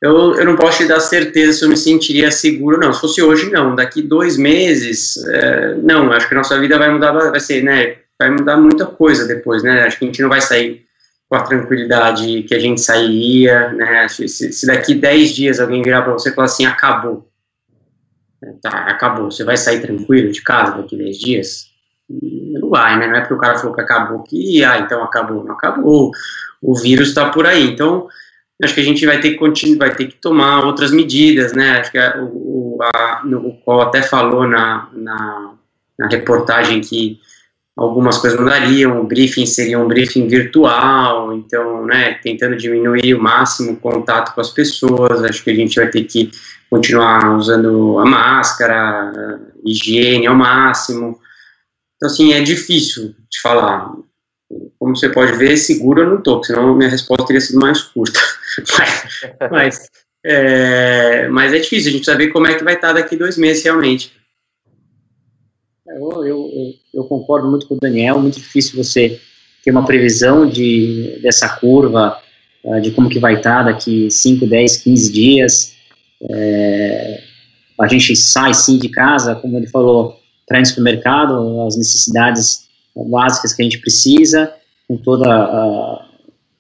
eu, 0.02 0.36
eu 0.36 0.46
não 0.46 0.56
posso 0.56 0.80
te 0.80 0.88
dar 0.88 1.00
certeza 1.00 1.54
se 1.54 1.66
eu 1.66 1.70
me 1.70 1.78
sentiria 1.78 2.30
seguro, 2.30 2.80
não. 2.80 2.94
Se 2.94 3.02
fosse 3.02 3.22
hoje, 3.22 3.50
não. 3.50 3.76
Daqui 3.76 4.02
dois 4.02 4.38
meses, 4.38 5.18
é, 5.28 5.76
não. 5.76 6.12
Acho 6.12 6.28
que 6.28 6.36
a 6.36 6.38
nossa 6.38 6.60
vida 6.60 6.78
vai 6.78 6.92
mudar, 6.92 7.12
vai 7.12 7.40
ser, 7.40 7.64
né? 7.64 7.98
Vai 8.20 8.30
mudar 8.30 8.58
muita 8.58 8.86
coisa 8.86 9.28
depois, 9.28 9.64
né? 9.64 9.84
Acho 9.84 9.98
que 9.98 10.06
a 10.06 10.08
gente 10.08 10.22
não 10.22 10.30
vai 10.30 10.42
sair 10.42 10.86
com 11.28 11.36
a 11.36 11.42
tranquilidade 11.42 12.44
que 12.44 12.54
a 12.54 12.60
gente 12.60 12.80
sairia, 12.80 13.70
né? 13.74 14.08
Se, 14.08 14.28
se 14.28 14.68
daqui 14.68 14.94
dez 14.94 15.34
dias 15.34 15.60
alguém 15.60 15.82
virar 15.82 16.04
para 16.04 16.14
você 16.14 16.30
e 16.30 16.34
falar 16.34 16.46
assim, 16.46 16.66
acabou. 16.66 17.28
Tá, 18.62 18.86
acabou. 18.86 19.32
Você 19.32 19.44
vai 19.44 19.58
sair 19.58 19.82
tranquilo 19.82 20.32
de 20.32 20.44
casa 20.44 20.78
daqui 20.78 20.96
dez 20.96 21.18
dias? 21.18 21.66
Não 22.08 22.70
vai, 22.70 23.00
né? 23.00 23.08
Não 23.08 23.16
é 23.16 23.22
porque 23.22 23.34
o 23.34 23.40
cara 23.40 23.58
falou 23.58 23.74
que 23.74 23.82
acabou 23.82 24.22
que, 24.22 24.64
ah, 24.64 24.78
então 24.78 25.04
acabou. 25.04 25.44
Não 25.44 25.54
acabou. 25.54 26.12
O 26.62 26.76
vírus 26.76 27.10
está 27.10 27.30
por 27.30 27.48
aí. 27.48 27.64
Então, 27.64 28.08
acho 28.64 28.74
que 28.74 28.82
a 28.82 28.84
gente 28.84 29.06
vai 29.06 29.20
ter 29.20 29.32
que 29.32 29.38
continuar, 29.38 29.88
vai 29.88 29.96
ter 29.96 30.08
que 30.08 30.16
tomar 30.16 30.66
outras 30.66 30.92
medidas, 30.92 31.54
né? 31.54 31.80
Acho 31.80 31.92
que 31.92 31.98
a, 31.98 32.18
o, 32.22 32.78
a, 32.82 33.22
o 33.26 33.54
qual 33.64 33.82
até 33.82 34.02
falou 34.02 34.48
na, 34.48 34.90
na, 34.94 35.54
na, 35.98 36.08
reportagem 36.08 36.82
que 36.82 37.20
algumas 37.76 38.18
coisas 38.18 38.40
mudariam, 38.40 39.00
o 39.00 39.04
briefing 39.04 39.46
seria 39.46 39.80
um 39.80 39.88
briefing 39.88 40.28
virtual, 40.28 41.32
então, 41.34 41.86
né, 41.86 42.16
tentando 42.24 42.58
diminuir 42.58 43.14
o 43.14 43.22
máximo 43.22 43.74
o 43.74 43.78
contato 43.78 44.34
com 44.34 44.42
as 44.42 44.50
pessoas, 44.50 45.24
acho 45.24 45.44
que 45.44 45.52
a 45.52 45.56
gente 45.56 45.76
vai 45.76 45.88
ter 45.88 46.04
que 46.06 46.32
continuar 46.72 47.38
usando 47.38 48.00
a 48.00 48.06
máscara, 48.06 48.76
a 48.76 49.40
higiene 49.64 50.26
ao 50.26 50.36
máximo. 50.36 51.20
Então, 51.96 52.10
assim, 52.10 52.34
é 52.34 52.42
difícil 52.42 53.14
de 53.30 53.42
falar 53.42 53.92
como 54.80 54.96
você 54.96 55.10
pode 55.10 55.34
ver, 55.34 55.58
seguro 55.58 56.02
eu 56.02 56.10
não 56.10 56.18
estou, 56.18 56.44
senão 56.44 56.76
minha 56.76 56.90
resposta 56.90 57.26
teria 57.26 57.42
sido 57.42 57.60
mais 57.60 57.82
curta. 57.82 58.20
mas, 59.52 59.90
é, 60.26 61.28
mas 61.28 61.54
é 61.54 61.60
difícil, 61.60 61.90
a 61.90 61.92
gente 61.92 62.02
precisa 62.02 62.18
ver 62.18 62.30
como 62.30 62.48
é 62.48 62.56
que 62.56 62.64
vai 62.64 62.76
estar 62.76 62.94
daqui 62.94 63.16
dois 63.16 63.38
meses 63.38 63.64
realmente. 63.64 64.12
É, 65.88 65.98
eu, 65.98 66.26
eu, 66.26 66.74
eu, 66.94 67.04
concordo 67.06 67.50
muito 67.50 67.68
com 67.68 67.76
o 67.76 67.80
Daniel, 67.80 68.20
muito 68.20 68.40
difícil 68.40 68.82
você 68.82 69.20
ter 69.64 69.72
uma 69.72 69.86
previsão 69.86 70.48
de, 70.48 71.20
dessa 71.22 71.50
curva, 71.58 72.18
uh, 72.64 72.82
de 72.82 72.92
como 72.92 73.10
que 73.10 73.20
vai 73.20 73.36
estar 73.36 73.64
daqui 73.64 74.10
5, 74.10 74.46
10, 74.46 74.78
15 74.78 75.12
dias. 75.12 75.76
É, 76.30 77.24
a 77.80 77.88
gente 77.88 78.16
sai 78.16 78.54
sim 78.54 78.78
de 78.78 78.90
casa, 78.90 79.36
como 79.36 79.58
ele 79.58 79.68
falou, 79.68 80.20
para 80.48 80.58
ir 80.58 80.62
no 80.62 80.66
supermercado, 80.68 81.62
as 81.68 81.78
necessidades 81.78 82.68
básicas 82.96 83.54
que 83.54 83.62
a 83.62 83.66
gente 83.66 83.80
precisa, 83.80 84.54
com 84.88 84.98
toda 84.98 85.30
a, 85.30 86.07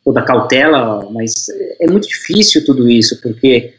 toda 0.07 0.21
a 0.21 0.23
cautela, 0.23 1.05
mas 1.11 1.47
é 1.81 1.91
muito 1.91 2.07
difícil 2.07 2.63
tudo 2.65 2.89
isso, 2.89 3.21
porque 3.21 3.73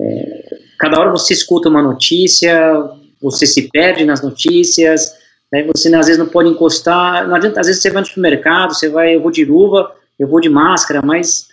é, 0.00 0.56
cada 0.78 0.98
hora 0.98 1.10
você 1.10 1.34
escuta 1.34 1.68
uma 1.68 1.82
notícia, 1.82 2.90
você 3.20 3.44
se 3.44 3.68
perde 3.68 4.02
nas 4.02 4.22
notícias, 4.22 5.14
né, 5.52 5.62
você 5.62 5.94
às 5.94 6.06
vezes 6.06 6.18
não 6.18 6.26
pode 6.26 6.48
encostar, 6.48 7.28
não 7.28 7.34
adianta, 7.34 7.60
às 7.60 7.66
vezes 7.66 7.82
você 7.82 7.90
vai 7.90 8.00
no 8.00 8.08
supermercado, 8.08 8.74
você 8.74 8.88
vai, 8.88 9.14
eu 9.14 9.20
vou 9.20 9.30
de 9.30 9.44
luva, 9.44 9.94
eu 10.18 10.26
vou 10.26 10.40
de 10.40 10.48
máscara, 10.48 11.02
mas 11.04 11.48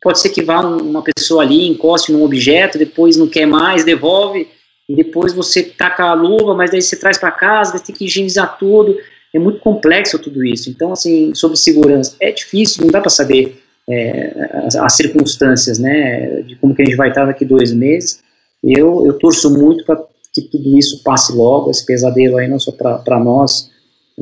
pode 0.00 0.20
ser 0.20 0.28
que 0.28 0.44
vá 0.44 0.60
uma 0.60 1.02
pessoa 1.02 1.42
ali, 1.42 1.66
encoste 1.66 2.12
num 2.12 2.22
objeto, 2.22 2.78
depois 2.78 3.16
não 3.16 3.26
quer 3.26 3.46
mais, 3.46 3.82
devolve, 3.82 4.46
e 4.88 4.94
depois 4.94 5.32
você 5.32 5.64
taca 5.64 6.04
a 6.04 6.14
luva, 6.14 6.54
mas 6.54 6.70
daí 6.70 6.80
você 6.80 6.94
traz 6.94 7.18
para 7.18 7.32
casa, 7.32 7.76
você 7.76 7.86
tem 7.86 7.96
que 7.96 8.04
higienizar 8.04 8.56
tudo, 8.56 8.96
é 9.34 9.38
muito 9.38 9.60
complexo 9.60 10.18
tudo 10.18 10.44
isso. 10.44 10.70
Então, 10.70 10.92
assim, 10.92 11.34
sobre 11.34 11.56
segurança, 11.56 12.16
é 12.20 12.32
difícil, 12.32 12.84
não 12.84 12.90
dá 12.90 13.00
para 13.00 13.10
saber 13.10 13.62
é, 13.88 14.66
as, 14.66 14.76
as, 14.76 14.92
circunstâncias, 14.94 15.78
né, 15.78 16.42
de 16.42 16.56
como 16.56 16.74
que 16.74 16.82
a 16.82 16.84
gente 16.84 16.96
vai 16.96 17.08
estar 17.08 17.24
daqui 17.24 17.44
dois 17.44 17.72
meses. 17.72 18.22
Eu, 18.62 19.06
eu 19.06 19.18
torço 19.18 19.50
muito 19.50 19.84
para 19.84 20.02
que 20.34 20.42
tudo 20.42 20.76
isso 20.78 21.02
passe 21.02 21.32
logo, 21.32 21.70
esse 21.70 21.84
pesadelo 21.84 22.36
aí, 22.36 22.48
não 22.48 22.58
só 22.58 22.72
para 22.72 23.20
nós, 23.20 23.70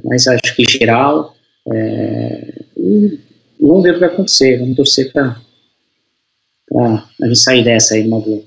mas 0.05 0.27
acho 0.27 0.55
que 0.55 0.65
geral. 0.69 1.35
É, 1.73 2.63
e 2.77 3.21
vamos 3.61 3.83
ver 3.83 3.91
o 3.91 3.95
que 3.95 4.01
vai 4.01 4.09
acontecer, 4.09 4.59
vamos 4.59 4.77
torcer 4.77 5.13
para 5.13 5.37
a 7.23 7.27
gente 7.27 7.39
sair 7.39 7.65
dessa 7.65 7.95
aí 7.95 8.07
uma 8.07 8.21
boa. 8.21 8.43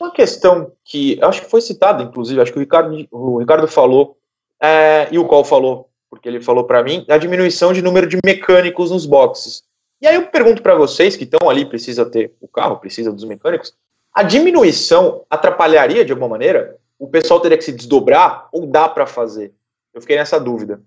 Uma 0.00 0.12
questão 0.12 0.72
que 0.84 1.18
acho 1.22 1.42
que 1.42 1.50
foi 1.50 1.60
citada, 1.60 2.02
inclusive, 2.02 2.40
acho 2.40 2.52
que 2.52 2.58
o 2.58 2.62
Ricardo, 2.62 3.08
o 3.10 3.38
Ricardo 3.38 3.66
falou, 3.68 4.16
é, 4.62 5.08
e 5.10 5.18
o 5.18 5.26
qual 5.26 5.44
falou, 5.44 5.90
porque 6.08 6.28
ele 6.28 6.40
falou 6.40 6.64
para 6.64 6.84
mim, 6.84 7.04
a 7.08 7.18
diminuição 7.18 7.72
de 7.72 7.82
número 7.82 8.06
de 8.06 8.16
mecânicos 8.24 8.92
nos 8.92 9.04
boxes. 9.04 9.64
E 10.00 10.06
aí 10.06 10.14
eu 10.14 10.26
pergunto 10.28 10.62
para 10.62 10.76
vocês 10.76 11.16
que 11.16 11.24
estão 11.24 11.50
ali, 11.50 11.64
precisa 11.64 12.06
ter 12.06 12.34
o 12.40 12.46
carro, 12.46 12.76
precisa 12.76 13.12
dos 13.12 13.24
mecânicos, 13.24 13.74
a 14.14 14.22
diminuição 14.22 15.24
atrapalharia 15.28 16.04
de 16.04 16.12
alguma 16.12 16.28
maneira? 16.28 16.76
O 16.98 17.08
pessoal 17.08 17.40
teria 17.40 17.58
que 17.58 17.64
se 17.64 17.72
desdobrar 17.72 18.48
ou 18.52 18.66
dá 18.66 18.88
para 18.88 19.06
fazer? 19.06 19.52
Eu 19.92 20.00
fiquei 20.00 20.16
nessa 20.16 20.38
dúvida. 20.38 20.80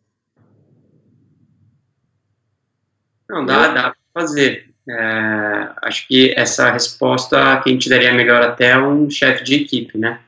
Não, 3.28 3.46
dá, 3.46 3.68
dá 3.70 3.84
para 4.14 4.22
fazer. 4.22 4.70
É, 4.88 5.70
acho 5.82 6.08
que 6.08 6.34
essa 6.38 6.72
resposta 6.72 7.60
que 7.62 7.70
a 7.70 7.74
gente 7.74 7.90
daria 7.90 8.14
melhor 8.14 8.42
até 8.44 8.78
um 8.78 9.10
chefe 9.10 9.44
de 9.44 9.56
equipe, 9.56 9.98
né, 9.98 10.22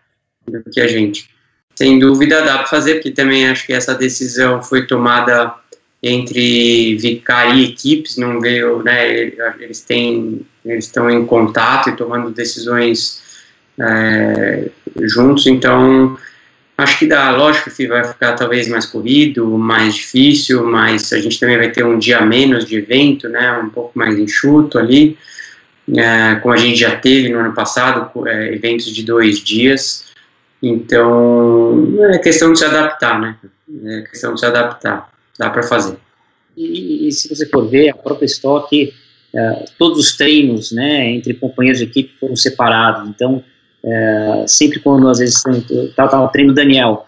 do 0.45 0.63
que 0.63 0.81
a 0.81 0.87
gente. 0.87 1.29
Sem 1.77 1.99
dúvida 1.99 2.41
dá 2.41 2.57
para 2.57 2.65
fazer, 2.65 2.95
porque 2.95 3.11
também 3.11 3.47
acho 3.47 3.67
que 3.67 3.71
essa 3.71 3.93
decisão 3.93 4.63
foi 4.63 4.87
tomada 4.87 5.53
entre 6.01 6.95
Vicar 6.97 7.55
e 7.55 7.65
equipes, 7.65 8.17
não 8.17 8.41
veio, 8.41 8.81
né, 8.81 9.31
eles 9.59 9.81
têm, 9.81 10.41
eles 10.65 10.85
estão 10.85 11.07
em 11.07 11.23
contato 11.23 11.91
e 11.91 11.95
tomando 11.95 12.31
decisões 12.31 13.21
é, 13.79 14.69
juntos, 15.03 15.45
então 15.45 16.17
Acho 16.77 16.99
que 16.99 17.07
dá, 17.07 17.35
lógico 17.35 17.71
que 17.71 17.87
vai 17.87 18.03
ficar 18.03 18.33
talvez 18.33 18.67
mais 18.67 18.85
corrido, 18.85 19.47
mais 19.57 19.95
difícil, 19.95 20.63
mas 20.63 21.11
a 21.11 21.19
gente 21.19 21.39
também 21.39 21.57
vai 21.57 21.71
ter 21.71 21.83
um 21.83 21.97
dia 21.97 22.21
menos 22.21 22.65
de 22.65 22.75
evento, 22.75 23.27
né, 23.27 23.51
um 23.53 23.69
pouco 23.69 23.97
mais 23.97 24.17
enxuto 24.19 24.77
ali, 24.77 25.17
é, 25.95 26.35
como 26.35 26.53
a 26.53 26.57
gente 26.57 26.79
já 26.79 26.95
teve 26.95 27.29
no 27.29 27.39
ano 27.39 27.53
passado, 27.53 28.11
é, 28.27 28.53
eventos 28.53 28.93
de 28.93 29.03
dois 29.03 29.39
dias. 29.39 30.06
Então, 30.61 31.97
é 32.11 32.17
questão 32.17 32.51
de 32.51 32.59
se 32.59 32.65
adaptar, 32.65 33.19
né? 33.19 33.37
É 33.85 34.01
questão 34.01 34.33
de 34.33 34.39
se 34.39 34.45
adaptar, 34.45 35.09
dá 35.37 35.49
para 35.49 35.63
fazer. 35.63 35.97
E, 36.55 37.07
e, 37.07 37.11
se 37.11 37.29
você 37.29 37.47
for 37.47 37.67
ver, 37.67 37.89
a 37.89 37.95
própria 37.95 38.25
estoque, 38.25 38.93
é, 39.35 39.65
todos 39.77 39.99
os 39.99 40.17
treinos, 40.17 40.71
né, 40.71 41.11
entre 41.11 41.33
companheiros 41.35 41.79
de 41.79 41.85
equipe 41.85 42.17
foram 42.19 42.35
separados, 42.35 43.07
então 43.09 43.43
é, 43.85 44.45
sempre 44.47 44.79
quando 44.79 45.07
às 45.07 45.19
vezes 45.19 45.43
tá, 45.95 46.07
tá, 46.07 46.27
treino 46.29 46.53
Daniel, 46.53 47.05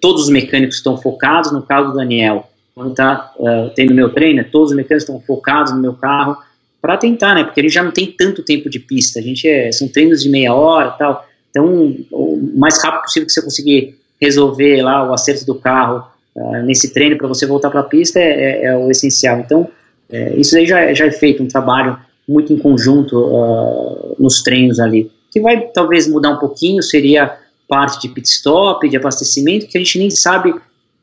todos 0.00 0.24
os 0.24 0.28
mecânicos 0.30 0.76
estão 0.76 0.96
focados 0.96 1.52
no 1.52 1.62
carro 1.62 1.90
do 1.90 1.96
Daniel. 1.96 2.48
Quando 2.74 2.90
está 2.90 3.32
uh, 3.38 3.70
tendo 3.74 3.94
meu 3.94 4.10
treino, 4.10 4.44
todos 4.44 4.70
os 4.70 4.76
mecânicos 4.76 5.04
estão 5.04 5.20
focados 5.20 5.72
no 5.72 5.80
meu 5.80 5.94
carro 5.94 6.36
para 6.80 6.96
tentar, 6.96 7.34
né? 7.34 7.44
Porque 7.44 7.60
a 7.60 7.62
gente 7.62 7.72
já 7.72 7.82
não 7.82 7.90
tem 7.90 8.06
tanto 8.06 8.42
tempo 8.42 8.68
de 8.68 8.78
pista. 8.78 9.18
A 9.18 9.22
gente 9.22 9.48
é, 9.48 9.72
são 9.72 9.88
treinos 9.88 10.22
de 10.22 10.28
meia 10.28 10.54
hora, 10.54 10.90
tal. 10.90 11.26
Então, 11.56 11.96
o 12.12 12.52
mais 12.54 12.82
rápido 12.82 13.02
possível 13.02 13.26
que 13.26 13.32
você 13.32 13.42
conseguir 13.42 13.98
resolver 14.20 14.82
lá 14.82 15.08
o 15.08 15.14
acerto 15.14 15.46
do 15.46 15.54
carro 15.54 16.06
uh, 16.34 16.62
nesse 16.62 16.92
treino 16.92 17.16
para 17.16 17.28
você 17.28 17.46
voltar 17.46 17.70
para 17.70 17.80
a 17.80 17.84
pista 17.84 18.18
é, 18.18 18.24
é, 18.24 18.64
é, 18.66 18.76
o 18.76 18.90
essencial. 18.90 19.40
Então, 19.40 19.68
é, 20.10 20.34
isso 20.36 20.56
aí 20.56 20.66
já, 20.66 20.92
já 20.92 21.06
é 21.06 21.10
feito 21.10 21.42
um 21.42 21.48
trabalho 21.48 21.98
muito 22.28 22.52
em 22.52 22.58
conjunto 22.58 23.16
uh, 23.16 24.16
nos 24.18 24.42
treinos 24.42 24.80
ali 24.80 25.10
que 25.36 25.40
vai 25.42 25.68
talvez 25.68 26.08
mudar 26.08 26.30
um 26.30 26.38
pouquinho 26.38 26.82
seria 26.82 27.36
parte 27.68 28.00
de 28.00 28.08
pit 28.08 28.26
stop, 28.26 28.88
de 28.88 28.96
abastecimento, 28.96 29.66
que 29.66 29.76
a 29.76 29.80
gente 29.82 29.98
nem 29.98 30.08
sabe 30.08 30.54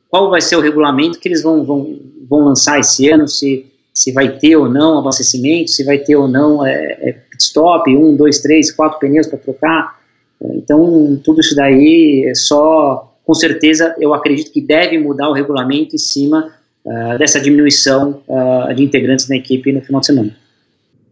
qual 0.09 0.31
vai 0.31 0.41
ser 0.41 0.55
o 0.55 0.59
regulamento 0.59 1.19
que 1.19 1.27
eles 1.27 1.43
vão, 1.43 1.63
vão, 1.63 1.99
vão 2.27 2.45
lançar 2.45 2.79
esse 2.79 3.07
ano, 3.09 3.27
se, 3.27 3.67
se 3.93 4.11
vai 4.11 4.39
ter 4.39 4.55
ou 4.55 4.67
não 4.67 4.97
abastecimento, 4.97 5.69
se 5.69 5.83
vai 5.83 5.99
ter 5.99 6.15
ou 6.15 6.27
não 6.27 6.65
é, 6.65 6.97
é 7.01 7.11
pit 7.11 7.43
stop, 7.43 7.95
um, 7.95 8.15
dois, 8.15 8.39
três, 8.39 8.71
quatro 8.71 8.97
pneus 8.97 9.27
para 9.27 9.37
trocar. 9.37 9.99
Então, 10.55 11.19
tudo 11.23 11.41
isso 11.41 11.55
daí 11.55 12.25
é 12.27 12.35
só, 12.35 13.15
com 13.25 13.33
certeza, 13.33 13.95
eu 13.99 14.13
acredito 14.13 14.51
que 14.51 14.61
deve 14.61 14.97
mudar 14.97 15.29
o 15.29 15.33
regulamento 15.33 15.95
em 15.95 15.99
cima 15.99 16.53
uh, 16.85 17.17
dessa 17.17 17.39
diminuição 17.39 18.23
uh, 18.27 18.73
de 18.73 18.83
integrantes 18.83 19.27
na 19.29 19.35
equipe 19.35 19.71
no 19.71 19.81
final 19.81 20.01
de 20.01 20.07
semana. 20.07 20.35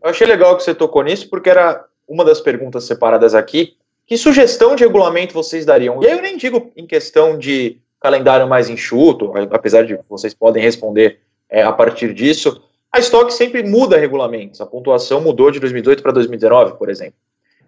Eu 0.04 0.10
achei 0.10 0.26
legal 0.26 0.58
que 0.58 0.64
você 0.64 0.74
tocou 0.74 1.04
nisso, 1.04 1.30
porque 1.30 1.50
era 1.50 1.86
uma 2.08 2.26
das 2.26 2.42
perguntas 2.42 2.84
separadas 2.84 3.36
aqui. 3.36 3.76
Que 4.06 4.18
sugestão 4.18 4.76
de 4.76 4.84
regulamento 4.84 5.34
vocês 5.34 5.66
dariam? 5.66 6.02
E 6.04 6.08
aí 6.08 6.14
eu 6.14 6.22
nem 6.22 6.36
digo 6.36 6.72
em 6.76 6.86
questão 6.86 7.38
de 7.38 7.78
calendário 8.00 8.48
mais 8.48 8.70
enxuto, 8.70 9.32
apesar 9.52 9.86
de 9.86 9.98
vocês 10.10 10.34
podem 10.34 10.62
responder 10.62 11.20
é, 11.50 11.62
a 11.62 11.72
partir 11.72 12.14
disso. 12.14 12.62
A 12.92 13.00
Stock 13.00 13.32
sempre 13.34 13.64
muda 13.64 13.98
regulamentos. 13.98 14.60
A 14.60 14.66
pontuação 14.66 15.22
mudou 15.22 15.52
de 15.52 15.60
2018 15.60 16.04
para 16.04 16.12
2019, 16.12 16.78
por 16.78 16.90
exemplo. 16.90 17.14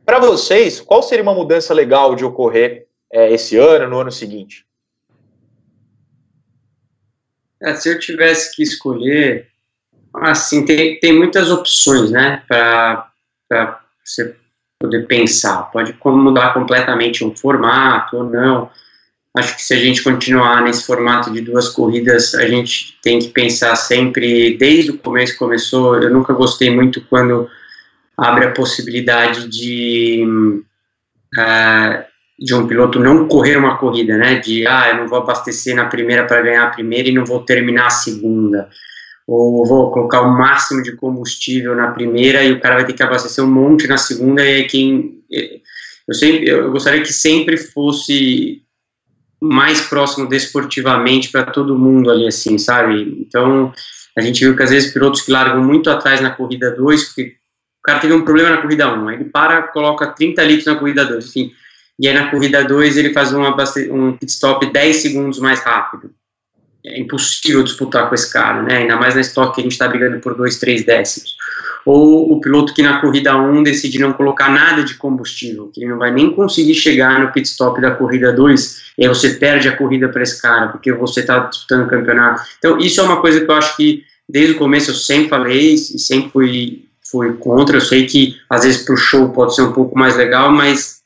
Para 0.05 0.19
vocês, 0.19 0.81
qual 0.81 1.01
seria 1.01 1.23
uma 1.23 1.33
mudança 1.33 1.73
legal 1.73 2.15
de 2.15 2.25
ocorrer 2.25 2.87
é, 3.11 3.31
esse 3.31 3.57
ano, 3.57 3.89
no 3.89 3.99
ano 3.99 4.11
seguinte? 4.11 4.65
É, 7.61 7.73
se 7.75 7.89
eu 7.89 7.97
tivesse 7.97 8.53
que 8.53 8.61
escolher, 8.61 9.47
assim, 10.13 10.65
tem, 10.65 10.99
tem 10.99 11.13
muitas 11.13 11.49
opções, 11.49 12.11
né, 12.11 12.43
para 12.47 13.09
você 14.03 14.35
poder 14.77 15.07
pensar. 15.07 15.71
Pode 15.71 15.97
mudar 16.03 16.53
completamente 16.53 17.23
um 17.23 17.33
formato 17.33 18.17
ou 18.17 18.23
não. 18.25 18.69
Acho 19.35 19.55
que 19.55 19.61
se 19.61 19.73
a 19.73 19.77
gente 19.77 20.03
continuar 20.03 20.61
nesse 20.61 20.85
formato 20.85 21.31
de 21.31 21.39
duas 21.39 21.69
corridas, 21.69 22.35
a 22.35 22.45
gente 22.45 22.99
tem 23.01 23.17
que 23.17 23.29
pensar 23.29 23.75
sempre, 23.77 24.57
desde 24.57 24.91
o 24.91 24.97
começo 24.97 25.37
começou, 25.37 25.95
eu 25.95 26.09
nunca 26.09 26.33
gostei 26.33 26.69
muito 26.69 27.01
quando 27.05 27.49
abre 28.17 28.45
a 28.45 28.51
possibilidade 28.51 29.47
de, 29.47 30.25
uh, 31.37 32.03
de 32.39 32.53
um 32.53 32.67
piloto 32.67 32.99
não 32.99 33.27
correr 33.27 33.57
uma 33.57 33.77
corrida, 33.77 34.17
né? 34.17 34.35
De, 34.35 34.67
ah, 34.67 34.89
eu 34.89 34.97
não 34.97 35.07
vou 35.07 35.19
abastecer 35.19 35.75
na 35.75 35.85
primeira 35.85 36.25
para 36.25 36.41
ganhar 36.41 36.63
a 36.63 36.71
primeira 36.71 37.09
e 37.09 37.13
não 37.13 37.25
vou 37.25 37.41
terminar 37.41 37.87
a 37.87 37.91
segunda 37.91 38.69
ou 39.25 39.65
vou 39.65 39.91
colocar 39.91 40.21
o 40.21 40.37
máximo 40.37 40.83
de 40.83 40.95
combustível 40.97 41.75
na 41.75 41.91
primeira 41.91 42.43
e 42.43 42.51
o 42.51 42.59
cara 42.59 42.75
vai 42.75 42.85
ter 42.85 42.93
que 42.93 43.03
abastecer 43.03 43.43
um 43.43 43.49
monte 43.49 43.87
na 43.87 43.97
segunda 43.97 44.43
e 44.43 44.55
aí 44.55 44.63
quem 44.65 45.23
eu 46.07 46.13
sempre 46.13 46.49
eu 46.49 46.71
gostaria 46.71 47.01
que 47.01 47.13
sempre 47.13 47.55
fosse 47.55 48.61
mais 49.41 49.81
próximo 49.81 50.27
desportivamente 50.27 51.29
para 51.29 51.43
todo 51.43 51.77
mundo 51.77 52.09
ali 52.09 52.27
assim, 52.27 52.57
sabe? 52.57 53.17
Então, 53.19 53.73
a 54.17 54.21
gente 54.21 54.39
viu 54.43 54.55
que 54.55 54.63
às 54.63 54.69
vezes 54.69 54.93
pilotos 54.93 55.21
que 55.21 55.31
largam 55.31 55.61
muito 55.61 55.89
atrás 55.89 56.21
na 56.21 56.31
corrida 56.31 56.71
2, 56.71 57.03
porque 57.05 57.35
o 57.83 57.85
cara 57.85 57.99
teve 57.99 58.13
um 58.13 58.23
problema 58.23 58.49
na 58.49 58.61
corrida 58.61 58.93
1, 58.93 59.03
um, 59.03 59.07
aí 59.09 59.15
ele 59.15 59.25
para, 59.25 59.63
coloca 59.63 60.07
30 60.07 60.41
litros 60.43 60.65
na 60.65 60.75
corrida 60.75 61.05
2, 61.05 61.27
enfim, 61.27 61.51
e 61.99 62.07
aí 62.07 62.13
na 62.13 62.31
corrida 62.31 62.63
2 62.63 62.97
ele 62.97 63.13
faz 63.13 63.33
um, 63.33 63.43
um 63.91 64.13
pit 64.13 64.31
stop 64.31 64.65
10 64.65 64.95
segundos 64.95 65.39
mais 65.39 65.61
rápido 65.61 66.09
é 66.85 66.99
impossível 66.99 67.63
disputar 67.63 68.09
com 68.09 68.15
esse 68.15 68.31
cara, 68.31 68.61
né? 68.61 68.77
Ainda 68.79 68.97
mais 68.97 69.15
na 69.15 69.21
estoque 69.21 69.55
que 69.55 69.61
a 69.61 69.63
gente 69.63 69.71
está 69.71 69.87
brigando 69.87 70.19
por 70.19 70.35
dois, 70.35 70.59
três 70.59 70.85
décimos. 70.85 71.35
Ou 71.85 72.31
o 72.31 72.41
piloto 72.41 72.73
que 72.73 72.81
na 72.81 72.99
corrida 72.99 73.37
1 73.37 73.63
decide 73.63 73.99
não 73.99 74.13
colocar 74.13 74.49
nada 74.49 74.83
de 74.83 74.95
combustível, 74.95 75.69
que 75.73 75.81
ele 75.81 75.91
não 75.91 75.97
vai 75.97 76.11
nem 76.11 76.31
conseguir 76.31 76.75
chegar 76.75 77.19
no 77.19 77.31
pit 77.31 77.47
stop 77.47 77.81
da 77.81 77.91
corrida 77.91 78.31
2, 78.31 78.93
e 78.97 79.03
aí 79.03 79.09
você 79.09 79.33
perde 79.35 79.67
a 79.67 79.75
corrida 79.75 80.09
para 80.09 80.23
esse 80.23 80.41
cara, 80.41 80.67
porque 80.69 80.91
você 80.93 81.21
está 81.21 81.39
disputando 81.39 81.85
o 81.85 81.89
campeonato. 81.89 82.41
Então, 82.57 82.77
isso 82.77 82.99
é 83.01 83.03
uma 83.03 83.21
coisa 83.21 83.41
que 83.41 83.49
eu 83.49 83.55
acho 83.55 83.75
que 83.75 84.03
desde 84.27 84.53
o 84.53 84.57
começo 84.57 84.91
eu 84.91 84.95
sempre 84.95 85.29
falei 85.29 85.73
e 85.73 85.77
sempre 85.77 86.31
fui, 86.31 86.85
fui 87.13 87.33
contra. 87.33 87.77
Eu 87.77 87.81
sei 87.81 88.07
que 88.07 88.35
às 88.49 88.63
vezes 88.63 88.83
para 88.83 88.95
o 88.95 88.97
show 88.97 89.29
pode 89.29 89.53
ser 89.53 89.61
um 89.61 89.71
pouco 89.71 89.97
mais 89.97 90.17
legal, 90.17 90.51
mas 90.51 91.03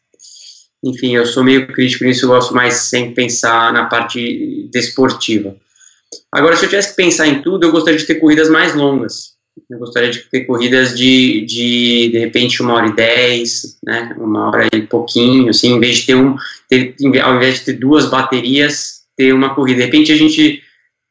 enfim, 0.83 1.15
eu 1.15 1.25
sou 1.25 1.43
meio 1.43 1.67
crítico 1.67 2.05
nisso, 2.05 2.25
eu 2.25 2.29
gosto 2.29 2.55
mais 2.55 2.75
sem 2.75 3.13
pensar 3.13 3.73
na 3.73 3.85
parte 3.85 4.69
desportiva. 4.71 5.55
Agora, 6.31 6.55
se 6.55 6.65
eu 6.65 6.69
tivesse 6.69 6.91
que 6.91 6.95
pensar 6.95 7.27
em 7.27 7.41
tudo, 7.41 7.65
eu 7.65 7.71
gostaria 7.71 7.99
de 7.99 8.05
ter 8.05 8.15
corridas 8.15 8.49
mais 8.49 8.73
longas. 8.73 9.35
Eu 9.69 9.79
gostaria 9.79 10.11
de 10.11 10.19
ter 10.29 10.45
corridas 10.45 10.95
de, 10.95 11.41
de, 11.45 12.09
de 12.11 12.19
repente, 12.19 12.61
uma 12.61 12.75
hora 12.75 12.87
e 12.87 12.95
dez, 12.95 13.77
né, 13.83 14.15
uma 14.17 14.47
hora 14.47 14.67
e 14.71 14.81
pouquinho, 14.81 15.49
assim, 15.49 15.73
em 15.73 15.79
vez 15.79 15.97
de 15.97 16.05
ter 16.05 16.15
um, 16.15 16.35
ter, 16.69 16.95
ao 17.21 17.35
invés 17.35 17.55
de 17.55 17.65
ter 17.65 17.73
duas 17.73 18.05
baterias, 18.05 19.01
ter 19.17 19.33
uma 19.33 19.55
corrida. 19.55 19.79
De 19.79 19.85
repente 19.85 20.11
a 20.11 20.15
gente, 20.15 20.61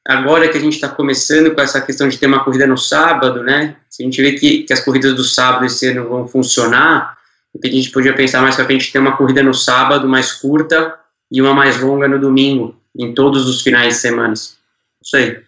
agora 0.07 0.49
que 0.49 0.57
a 0.57 0.61
gente 0.61 0.75
está 0.75 0.89
começando 0.89 1.55
com 1.55 1.61
essa 1.61 1.81
questão 1.81 2.09
de 2.09 2.19
ter 2.19 2.27
uma 2.27 2.45
corrida 2.45 2.67
no 2.67 2.79
sábado, 2.79 3.43
né, 3.43 3.77
se 3.91 4.03
a 4.03 4.05
gente 4.05 4.21
vê 4.23 4.33
que, 4.33 4.63
que 4.63 4.73
as 4.73 4.81
corridas 4.81 5.15
do 5.15 5.25
sábado 5.25 5.65
esse 5.65 5.89
ano 5.89 6.09
vão 6.09 6.29
funcionar, 6.29 7.17
a 7.63 7.69
gente 7.69 7.91
podia 7.91 8.15
pensar 8.15 8.43
mais 8.43 8.55
para 8.55 8.67
frente 8.67 8.93
ter 8.93 8.99
uma 8.99 9.17
corrida 9.17 9.43
no 9.43 9.55
sábado 9.55 10.09
mais 10.09 10.33
curta 10.33 10.95
e 11.31 11.41
uma 11.41 11.55
mais 11.55 11.81
longa 11.81 12.07
no 12.07 12.19
domingo, 12.19 12.77
em 12.97 13.15
todos 13.15 13.49
os 13.49 13.63
finais 13.63 13.95
de 13.95 14.01
semana. 14.01 14.35
Isso 14.35 15.17
aí. 15.17 15.41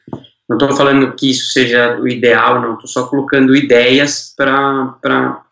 Não 0.49 0.57
estou 0.57 0.75
falando 0.75 1.15
que 1.15 1.31
isso 1.31 1.53
seja 1.53 1.99
o 1.99 2.09
ideal, 2.09 2.61
não. 2.61 2.75
Estou 2.75 2.89
só 2.89 3.07
colocando 3.07 3.55
ideias 3.55 4.33
para 4.35 5.43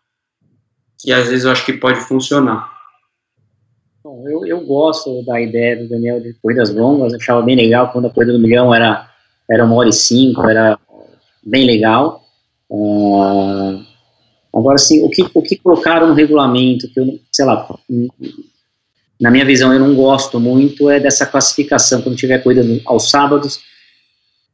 que 0.99 1.11
às 1.11 1.27
vezes 1.29 1.45
eu 1.45 1.51
acho 1.51 1.65
que 1.65 1.73
pode 1.73 1.99
funcionar. 1.99 2.76
Eu, 4.29 4.45
eu 4.45 4.61
gosto 4.61 5.23
da 5.23 5.39
ideia 5.39 5.77
do 5.77 5.87
Daniel 5.87 6.19
de 6.19 6.33
corridas 6.41 6.73
longas. 6.73 7.13
Achava 7.13 7.41
bem 7.41 7.55
legal 7.55 7.91
quando 7.91 8.07
a 8.07 8.09
corrida 8.09 8.33
do 8.33 8.39
milhão 8.39 8.73
era, 8.73 9.09
era 9.49 9.65
uma 9.65 9.75
hora 9.75 9.89
e 9.89 9.93
cinco, 9.93 10.47
era 10.47 10.77
bem 11.43 11.65
legal. 11.65 12.23
Uh, 12.69 13.81
agora, 14.53 14.77
sim, 14.77 15.03
o 15.05 15.09
que, 15.09 15.25
o 15.33 15.41
que 15.41 15.55
colocaram 15.55 16.07
no 16.07 16.13
regulamento, 16.13 16.91
que 16.91 16.99
eu, 16.99 17.19
sei 17.31 17.45
lá, 17.45 17.67
na 19.19 19.31
minha 19.31 19.45
visão 19.45 19.73
eu 19.73 19.79
não 19.79 19.95
gosto 19.95 20.39
muito, 20.39 20.89
é 20.89 20.99
dessa 20.99 21.25
classificação, 21.25 22.01
quando 22.01 22.17
tiver 22.17 22.39
corrida 22.39 22.63
aos 22.85 23.09
sábados, 23.09 23.61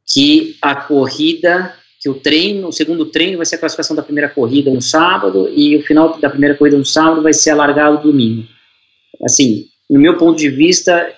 que 0.06 0.56
a 0.62 0.76
corrida, 0.76 1.74
que 2.00 2.08
o 2.08 2.14
treino, 2.14 2.68
o 2.68 2.72
segundo 2.72 3.06
treino 3.06 3.38
vai 3.38 3.46
ser 3.46 3.56
a 3.56 3.58
classificação 3.58 3.96
da 3.96 4.02
primeira 4.02 4.28
corrida 4.28 4.70
no 4.70 4.80
sábado 4.80 5.50
e 5.54 5.76
o 5.76 5.82
final 5.82 6.18
da 6.18 6.30
primeira 6.30 6.54
corrida 6.54 6.78
no 6.78 6.84
sábado 6.84 7.22
vai 7.22 7.32
ser 7.32 7.50
alargado 7.50 7.96
no 7.96 8.02
domingo. 8.12 8.46
Assim, 9.22 9.64
no 9.88 10.00
meu 10.00 10.16
ponto 10.16 10.38
de 10.38 10.48
vista, 10.48 11.12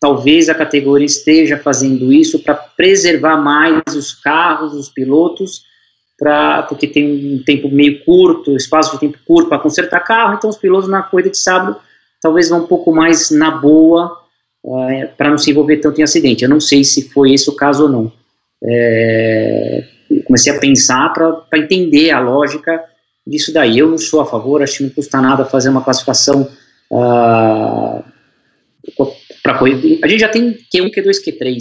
talvez 0.00 0.48
a 0.48 0.54
categoria 0.54 1.06
esteja 1.06 1.58
fazendo 1.58 2.12
isso 2.12 2.38
para 2.38 2.54
preservar 2.54 3.36
mais 3.36 3.82
os 3.94 4.14
carros, 4.14 4.74
os 4.74 4.88
pilotos, 4.88 5.62
pra, 6.18 6.62
porque 6.62 6.86
tem 6.86 7.34
um 7.34 7.42
tempo 7.42 7.68
meio 7.68 8.04
curto, 8.04 8.56
espaço 8.56 8.92
de 8.92 9.00
tempo 9.00 9.18
curto 9.26 9.48
para 9.48 9.58
consertar 9.58 10.00
carro, 10.00 10.34
então 10.34 10.50
os 10.50 10.56
pilotos 10.56 10.88
na 10.88 11.02
corrida 11.02 11.30
de 11.30 11.38
sábado 11.38 11.76
talvez 12.22 12.48
vão 12.48 12.60
um 12.64 12.66
pouco 12.66 12.92
mais 12.92 13.30
na 13.30 13.50
boa 13.50 14.16
uh, 14.64 15.08
para 15.16 15.30
não 15.30 15.38
se 15.38 15.50
envolver 15.50 15.78
tanto 15.78 16.00
em 16.00 16.04
acidente. 16.04 16.44
Eu 16.44 16.50
não 16.50 16.60
sei 16.60 16.84
se 16.84 17.08
foi 17.10 17.32
esse 17.32 17.48
o 17.48 17.56
caso 17.56 17.84
ou 17.84 17.88
não. 17.88 18.12
É, 18.64 19.84
comecei 20.26 20.52
a 20.52 20.58
pensar 20.58 21.12
para 21.12 21.58
entender 21.58 22.10
a 22.10 22.20
lógica 22.20 22.82
disso 23.26 23.52
daí. 23.52 23.78
Eu 23.78 23.88
não 23.88 23.98
sou 23.98 24.20
a 24.20 24.26
favor, 24.26 24.62
acho 24.62 24.78
que 24.78 24.82
não 24.84 24.90
custa 24.90 25.20
nada 25.20 25.44
fazer 25.44 25.68
uma 25.68 25.84
classificação 25.84 26.48
uh, 26.90 28.04
para 29.42 29.58
corrida. 29.58 30.04
A 30.04 30.08
gente 30.08 30.20
já 30.20 30.28
tem 30.28 30.52
Q1, 30.74 30.90
Q2, 30.94 31.24
Q3. 31.24 31.58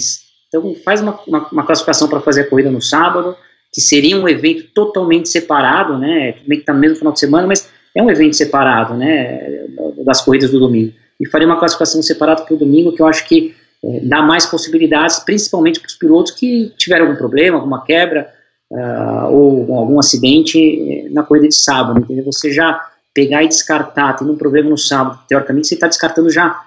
Então 0.47 0.75
faz 0.83 1.01
uma, 1.01 1.19
uma, 1.27 1.47
uma 1.49 1.65
classificação 1.65 2.07
para 2.07 2.21
fazer 2.21 2.41
a 2.41 2.49
corrida 2.49 2.71
no 2.71 2.81
sábado, 2.81 3.35
que 3.73 3.81
seria 3.81 4.17
um 4.17 4.27
evento 4.27 4.65
totalmente 4.73 5.29
separado, 5.29 5.97
né? 5.97 6.33
Tudo 6.33 6.47
que 6.47 6.55
está 6.55 6.73
no 6.73 6.79
mesmo 6.79 6.97
final 6.97 7.13
de 7.13 7.19
semana, 7.19 7.47
mas 7.47 7.69
é 7.95 8.01
um 8.01 8.09
evento 8.09 8.35
separado, 8.35 8.93
né? 8.93 9.65
Das 10.05 10.21
corridas 10.21 10.51
do 10.51 10.59
domingo 10.59 10.93
e 11.19 11.27
faria 11.27 11.47
uma 11.47 11.57
classificação 11.57 12.01
separada 12.01 12.43
para 12.43 12.53
o 12.53 12.57
domingo, 12.57 12.93
que 12.93 13.01
eu 13.01 13.07
acho 13.07 13.27
que 13.27 13.55
é, 13.83 13.99
dá 14.01 14.21
mais 14.21 14.45
possibilidades, 14.45 15.19
principalmente 15.19 15.79
para 15.79 15.87
os 15.87 15.95
pilotos 15.95 16.31
que 16.33 16.71
tiveram 16.77 17.05
algum 17.05 17.17
problema, 17.17 17.57
alguma 17.57 17.83
quebra 17.83 18.29
uh, 18.71 19.31
ou 19.31 19.73
algum 19.77 19.99
acidente 19.99 20.59
é, 20.59 21.09
na 21.09 21.23
corrida 21.23 21.47
de 21.47 21.55
sábado. 21.55 21.99
Entendeu? 21.99 22.25
Você 22.25 22.51
já 22.51 22.81
pegar 23.15 23.43
e 23.43 23.47
descartar, 23.47 24.13
tendo 24.13 24.33
um 24.33 24.37
problema 24.37 24.69
no 24.69 24.77
sábado, 24.77 25.21
teoricamente 25.27 25.67
você 25.67 25.75
está 25.75 25.87
descartando 25.87 26.29
já 26.29 26.63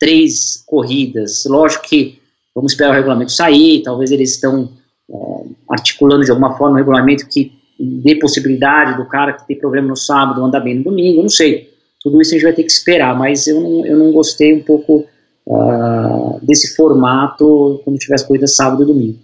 três 0.00 0.62
corridas. 0.66 1.44
Lógico 1.46 1.88
que 1.88 2.18
vamos 2.52 2.72
esperar 2.72 2.90
o 2.90 2.94
regulamento 2.94 3.30
sair, 3.30 3.82
talvez 3.84 4.10
eles 4.10 4.32
estão 4.32 4.68
uh, 5.08 5.54
articulando 5.70 6.24
de 6.24 6.30
alguma 6.32 6.58
forma 6.58 6.74
um 6.74 6.78
regulamento 6.78 7.28
que 7.28 7.52
dê 7.78 8.16
possibilidade 8.16 8.96
do 8.96 9.08
cara 9.08 9.32
que 9.32 9.46
tem 9.46 9.56
problema 9.56 9.88
no 9.88 9.96
sábado 9.96 10.44
andar 10.44 10.60
bem 10.60 10.74
no 10.74 10.84
domingo, 10.84 11.22
não 11.22 11.28
sei. 11.28 11.70
Tudo 12.02 12.20
isso 12.20 12.32
a 12.32 12.34
gente 12.34 12.42
vai 12.42 12.52
ter 12.52 12.64
que 12.64 12.72
esperar, 12.72 13.16
mas 13.16 13.46
eu 13.46 13.60
não, 13.60 13.86
eu 13.86 13.96
não 13.96 14.12
gostei 14.12 14.52
um 14.52 14.62
pouco 14.62 15.06
uh, 15.46 16.40
desse 16.42 16.74
formato 16.74 17.80
quando 17.84 17.96
tiver 17.96 18.16
as 18.16 18.24
corridas 18.24 18.56
sábado 18.56 18.82
e 18.82 18.86
domingo. 18.86 19.18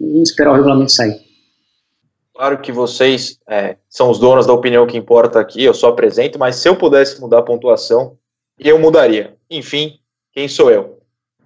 Vamos 0.00 0.30
esperar 0.30 0.50
o 0.50 0.54
regulamento 0.54 0.90
sair. 0.90 1.25
Claro 2.36 2.58
que 2.58 2.70
vocês 2.70 3.40
é, 3.48 3.76
são 3.88 4.10
os 4.10 4.18
donos 4.18 4.46
da 4.46 4.52
opinião 4.52 4.86
que 4.86 4.98
importa 4.98 5.40
aqui, 5.40 5.64
eu 5.64 5.72
só 5.72 5.88
apresento, 5.88 6.38
mas 6.38 6.56
se 6.56 6.68
eu 6.68 6.76
pudesse 6.76 7.18
mudar 7.18 7.38
a 7.38 7.42
pontuação, 7.42 8.18
eu 8.58 8.78
mudaria. 8.78 9.34
Enfim, 9.50 9.98
quem 10.34 10.46
sou 10.46 10.70
eu? 10.70 11.00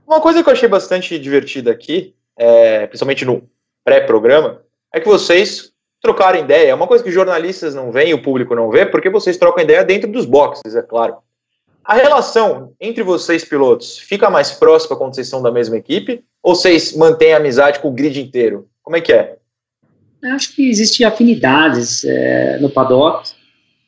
Uma 0.05 0.20
coisa 0.20 0.43
que 0.43 0.49
eu 0.49 0.53
achei 0.53 0.68
bastante 0.68 1.16
divertida 1.16 1.70
aqui, 1.70 2.12
é, 2.36 2.88
principalmente 2.88 3.24
no 3.24 3.49
pré-programa, 3.84 4.62
é 4.93 4.99
que 4.99 5.07
vocês 5.07 5.72
trocar 6.03 6.34
ideia. 6.36 6.70
É 6.70 6.74
uma 6.74 6.88
coisa 6.88 7.05
que 7.05 7.12
jornalistas 7.12 7.72
não 7.72 7.93
veem, 7.93 8.12
o 8.12 8.22
público 8.22 8.57
não 8.57 8.68
vê, 8.68 8.84
porque 8.84 9.09
vocês 9.09 9.36
trocam 9.36 9.62
ideia 9.62 9.84
dentro 9.84 10.11
dos 10.11 10.26
boxes, 10.26 10.74
é 10.74 10.82
claro. 10.82 11.18
A 11.84 11.95
relação 11.95 12.72
entre 12.80 13.05
vocês, 13.05 13.45
pilotos, 13.45 13.97
fica 13.97 14.28
mais 14.28 14.51
próxima 14.51 14.97
quando 14.97 15.14
vocês 15.14 15.28
são 15.28 15.41
da 15.41 15.53
mesma 15.53 15.76
equipe? 15.76 16.24
Ou 16.43 16.57
vocês 16.57 16.97
mantêm 16.97 17.32
a 17.32 17.36
amizade 17.36 17.78
com 17.78 17.88
o 17.88 17.93
grid 17.93 18.20
inteiro? 18.20 18.68
Como 18.82 18.97
é 18.97 19.01
que 19.01 19.12
é? 19.12 19.36
Acho 20.22 20.54
que 20.54 20.68
existem 20.68 21.06
afinidades 21.06 22.04
é, 22.04 22.58
no 22.60 22.68
paddock 22.68 23.30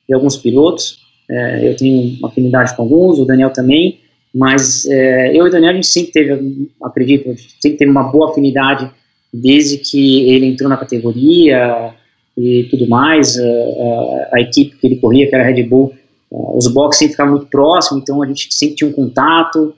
de 0.09 0.15
alguns 0.15 0.37
pilotos. 0.37 0.99
É, 1.31 1.69
eu 1.69 1.77
tenho 1.77 2.19
uma 2.19 2.29
afinidade 2.29 2.75
com 2.75 2.83
alguns, 2.83 3.19
o 3.19 3.25
Daniel 3.25 3.51
também, 3.51 4.01
mas 4.35 4.87
é, 4.87 5.31
eu 5.37 5.47
e 5.47 5.49
o 5.49 5.51
Daniel 5.51 5.73
a 5.73 5.75
gente 5.75 5.87
sempre 5.87 6.13
teve, 6.13 6.71
acredito, 6.83 7.35
sempre 7.61 7.79
teve 7.79 7.91
uma 7.91 8.05
boa 8.05 8.31
afinidade 8.31 8.91
desde 9.33 9.79
que 9.79 10.29
ele 10.29 10.47
entrou 10.47 10.69
na 10.69 10.77
categoria 10.77 11.95
e 12.37 12.65
tudo 12.71 12.89
mais, 12.89 13.39
a, 13.39 13.43
a, 13.43 14.29
a, 14.35 14.41
equipe 14.41 14.77
que 14.77 14.87
ele 14.87 14.97
corria, 14.97 15.29
que 15.29 15.35
era 15.35 15.45
a 15.45 15.47
Red 15.47 15.63
Bull, 15.65 15.95
os 16.31 16.67
boxes 16.67 16.99
sempre 16.99 17.13
ficavam 17.13 17.35
muito 17.35 17.49
próximos, 17.49 18.03
então 18.03 18.23
a 18.23 18.27
gente 18.27 18.49
sempre 18.51 18.77
tinha 18.77 18.89
um 18.89 18.93
contato, 18.93 19.75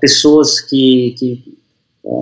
pessoas 0.00 0.60
que, 0.60 1.14
que 1.18 1.54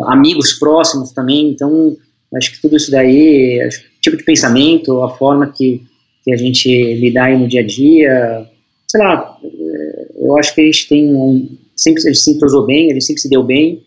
amigos 0.07 0.55
próximos 0.55 1.13
também, 1.13 1.51
então 1.51 1.97
acho 2.37 2.53
que 2.53 2.63
tudo 2.63 2.77
isso 2.77 2.91
daí, 2.91 3.61
acho, 3.61 3.83
tipo 4.01 4.17
de 4.17 4.25
pensamento, 4.25 5.03
a 5.03 5.11
forma 5.17 5.53
que, 5.53 5.83
que 6.25 6.33
a 6.33 6.37
gente 6.37 6.69
lidar 6.95 7.37
no 7.39 7.49
dia 7.49 7.61
a 7.61 7.67
dia, 7.67 8.47
sei 8.89 9.01
lá, 9.01 9.39
é, 9.43 10.27
eu 10.27 10.37
acho 10.37 10.55
que 10.55 10.61
a 10.61 10.65
gente 10.65 10.89
tem 10.89 11.15
um, 11.15 11.57
sempre 11.77 12.03
a 12.03 12.07
gente 12.07 12.19
se 12.19 12.31
entrosou 12.31 12.67
bem, 12.67 12.91
a 12.91 12.95
gente 12.95 13.05
sempre 13.05 13.23
se 13.23 13.29
deu 13.29 13.43
bem, 13.43 13.83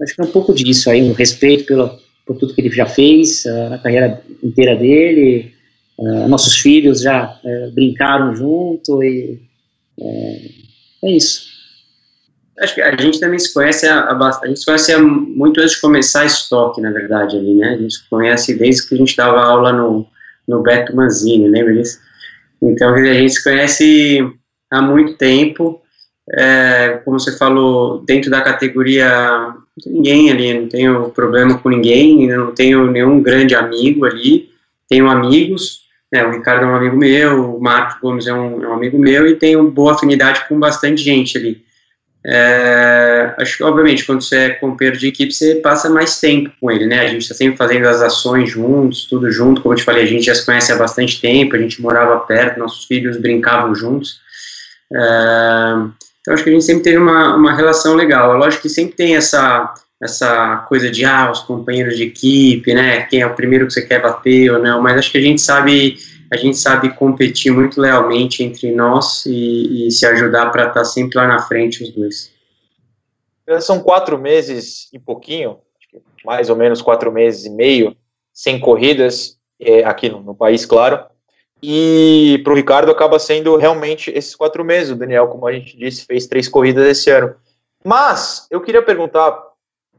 acho 0.00 0.14
que 0.14 0.20
é 0.20 0.24
um 0.24 0.32
pouco 0.32 0.54
disso 0.54 0.90
aí, 0.90 1.02
um 1.02 1.12
respeito 1.12 1.66
pelo, 1.66 1.90
por 2.26 2.36
tudo 2.36 2.54
que 2.54 2.60
ele 2.60 2.70
já 2.70 2.86
fez 2.86 3.44
na 3.70 3.78
carreira 3.78 4.22
inteira 4.42 4.74
dele. 4.74 5.52
Nossos 6.28 6.58
filhos 6.58 7.00
já 7.00 7.40
uh, 7.42 7.72
brincaram 7.72 8.34
junto 8.36 9.02
e 9.02 9.40
é 11.02 11.10
isso. 11.16 11.55
Acho 12.58 12.74
que 12.74 12.80
a 12.80 12.96
gente 12.96 13.20
também 13.20 13.38
se 13.38 13.52
conhece 13.52 13.86
a, 13.86 14.40
gente 14.46 14.60
se 14.60 14.64
conhece 14.64 14.96
muito 14.96 15.60
antes 15.60 15.74
de 15.74 15.80
começar 15.80 16.22
a 16.22 16.26
estoque, 16.26 16.80
na 16.80 16.90
verdade, 16.90 17.36
ali, 17.36 17.54
né? 17.54 17.70
A 17.70 17.76
gente 17.76 17.94
se 17.94 18.08
conhece 18.08 18.54
desde 18.54 18.88
que 18.88 18.94
a 18.94 18.98
gente 18.98 19.16
dava 19.16 19.44
aula 19.44 19.72
no, 19.72 20.06
no 20.48 20.62
Beto 20.62 20.96
Manzini, 20.96 21.48
lembra 21.48 21.74
disso? 21.74 22.00
Então, 22.62 22.94
a 22.94 23.14
gente 23.14 23.34
se 23.34 23.44
conhece 23.44 24.26
há 24.70 24.80
muito 24.80 25.14
tempo. 25.14 25.82
É, 26.32 27.00
como 27.04 27.20
você 27.20 27.36
falou, 27.36 28.02
dentro 28.04 28.30
da 28.30 28.40
categoria 28.40 29.54
ninguém 29.84 30.30
ali, 30.30 30.58
não 30.58 30.68
tenho 30.68 31.10
problema 31.10 31.58
com 31.58 31.68
ninguém, 31.68 32.26
não 32.28 32.52
tenho 32.52 32.90
nenhum 32.90 33.22
grande 33.22 33.54
amigo 33.54 34.06
ali, 34.06 34.48
tenho 34.88 35.08
amigos, 35.08 35.82
né, 36.10 36.24
o 36.24 36.30
Ricardo 36.30 36.64
é 36.64 36.68
um 36.68 36.76
amigo 36.76 36.96
meu, 36.96 37.56
o 37.56 37.60
Marcos 37.60 38.00
Gomes 38.00 38.26
é 38.26 38.32
um, 38.32 38.62
é 38.62 38.68
um 38.68 38.72
amigo 38.72 38.98
meu 38.98 39.26
e 39.26 39.36
tenho 39.36 39.70
boa 39.70 39.92
afinidade 39.92 40.48
com 40.48 40.58
bastante 40.58 41.02
gente 41.02 41.36
ali. 41.36 41.65
É, 42.28 43.34
acho 43.38 43.58
que, 43.58 43.62
obviamente, 43.62 44.04
quando 44.04 44.20
você 44.20 44.36
é 44.36 44.50
companheiro 44.50 44.98
de 44.98 45.06
equipe, 45.06 45.32
você 45.32 45.56
passa 45.56 45.88
mais 45.88 46.18
tempo 46.18 46.50
com 46.60 46.70
ele, 46.70 46.86
né? 46.86 47.00
A 47.00 47.06
gente 47.06 47.22
está 47.22 47.34
sempre 47.34 47.56
fazendo 47.56 47.86
as 47.86 48.02
ações 48.02 48.50
juntos, 48.50 49.04
tudo 49.04 49.30
junto. 49.30 49.62
Como 49.62 49.74
eu 49.74 49.78
te 49.78 49.84
falei, 49.84 50.02
a 50.02 50.06
gente 50.06 50.24
já 50.24 50.34
se 50.34 50.44
conhece 50.44 50.72
há 50.72 50.76
bastante 50.76 51.20
tempo, 51.20 51.54
a 51.54 51.58
gente 51.58 51.80
morava 51.80 52.18
perto, 52.20 52.58
nossos 52.58 52.84
filhos 52.84 53.16
brincavam 53.16 53.74
juntos. 53.74 54.20
É, 54.92 55.96
então, 56.20 56.34
acho 56.34 56.42
que 56.42 56.50
a 56.50 56.52
gente 56.52 56.64
sempre 56.64 56.82
teve 56.82 56.98
uma, 56.98 57.36
uma 57.36 57.54
relação 57.54 57.94
legal. 57.94 58.34
É 58.34 58.36
lógico 58.36 58.62
que 58.62 58.68
sempre 58.68 58.96
tem 58.96 59.14
essa, 59.14 59.72
essa 60.02 60.64
coisa 60.68 60.90
de, 60.90 61.04
ah, 61.04 61.30
os 61.30 61.40
companheiros 61.40 61.96
de 61.96 62.02
equipe, 62.02 62.74
né, 62.74 63.02
quem 63.02 63.20
é 63.20 63.26
o 63.26 63.34
primeiro 63.34 63.66
que 63.66 63.72
você 63.72 63.82
quer 63.82 64.02
bater 64.02 64.50
ou 64.50 64.60
não, 64.60 64.82
mas 64.82 64.98
acho 64.98 65.12
que 65.12 65.18
a 65.18 65.22
gente 65.22 65.40
sabe, 65.40 65.96
a 66.30 66.36
gente 66.36 66.56
sabe 66.56 66.94
competir 66.94 67.52
muito 67.52 67.80
lealmente 67.80 68.42
entre 68.42 68.72
nós 68.72 69.24
e, 69.26 69.86
e 69.86 69.90
se 69.90 70.06
ajudar 70.06 70.50
para 70.50 70.68
estar 70.68 70.80
tá 70.80 70.84
sempre 70.84 71.18
lá 71.18 71.26
na 71.26 71.40
frente 71.40 71.82
os 71.82 71.90
dois. 71.90 72.32
São 73.60 73.80
quatro 73.80 74.18
meses 74.18 74.88
e 74.92 74.98
pouquinho, 74.98 75.58
mais 76.24 76.50
ou 76.50 76.56
menos 76.56 76.82
quatro 76.82 77.12
meses 77.12 77.44
e 77.44 77.50
meio, 77.50 77.96
100 78.32 78.60
corridas, 78.60 79.38
é, 79.60 79.84
aqui 79.84 80.08
no, 80.08 80.20
no, 80.20 80.34
país, 80.34 80.66
claro. 80.66 81.06
E 81.62 82.40
para 82.42 82.52
o 82.52 82.56
Ricardo 82.56 82.90
acaba 82.90 83.18
sendo 83.18 83.56
realmente 83.56 84.10
esses 84.10 84.34
quatro 84.34 84.64
meses. 84.64 84.90
O 84.90 84.96
Daniel, 84.96 85.28
como 85.28 85.46
a 85.46 85.52
gente 85.52 85.76
disse, 85.76 86.04
fez 86.04 86.26
três 86.26 86.48
corridas 86.48 86.86
esse 86.86 87.08
ano. 87.10 87.34
Mas 87.84 88.46
eu 88.50 88.60
queria 88.60 88.82
perguntar, 88.82 89.40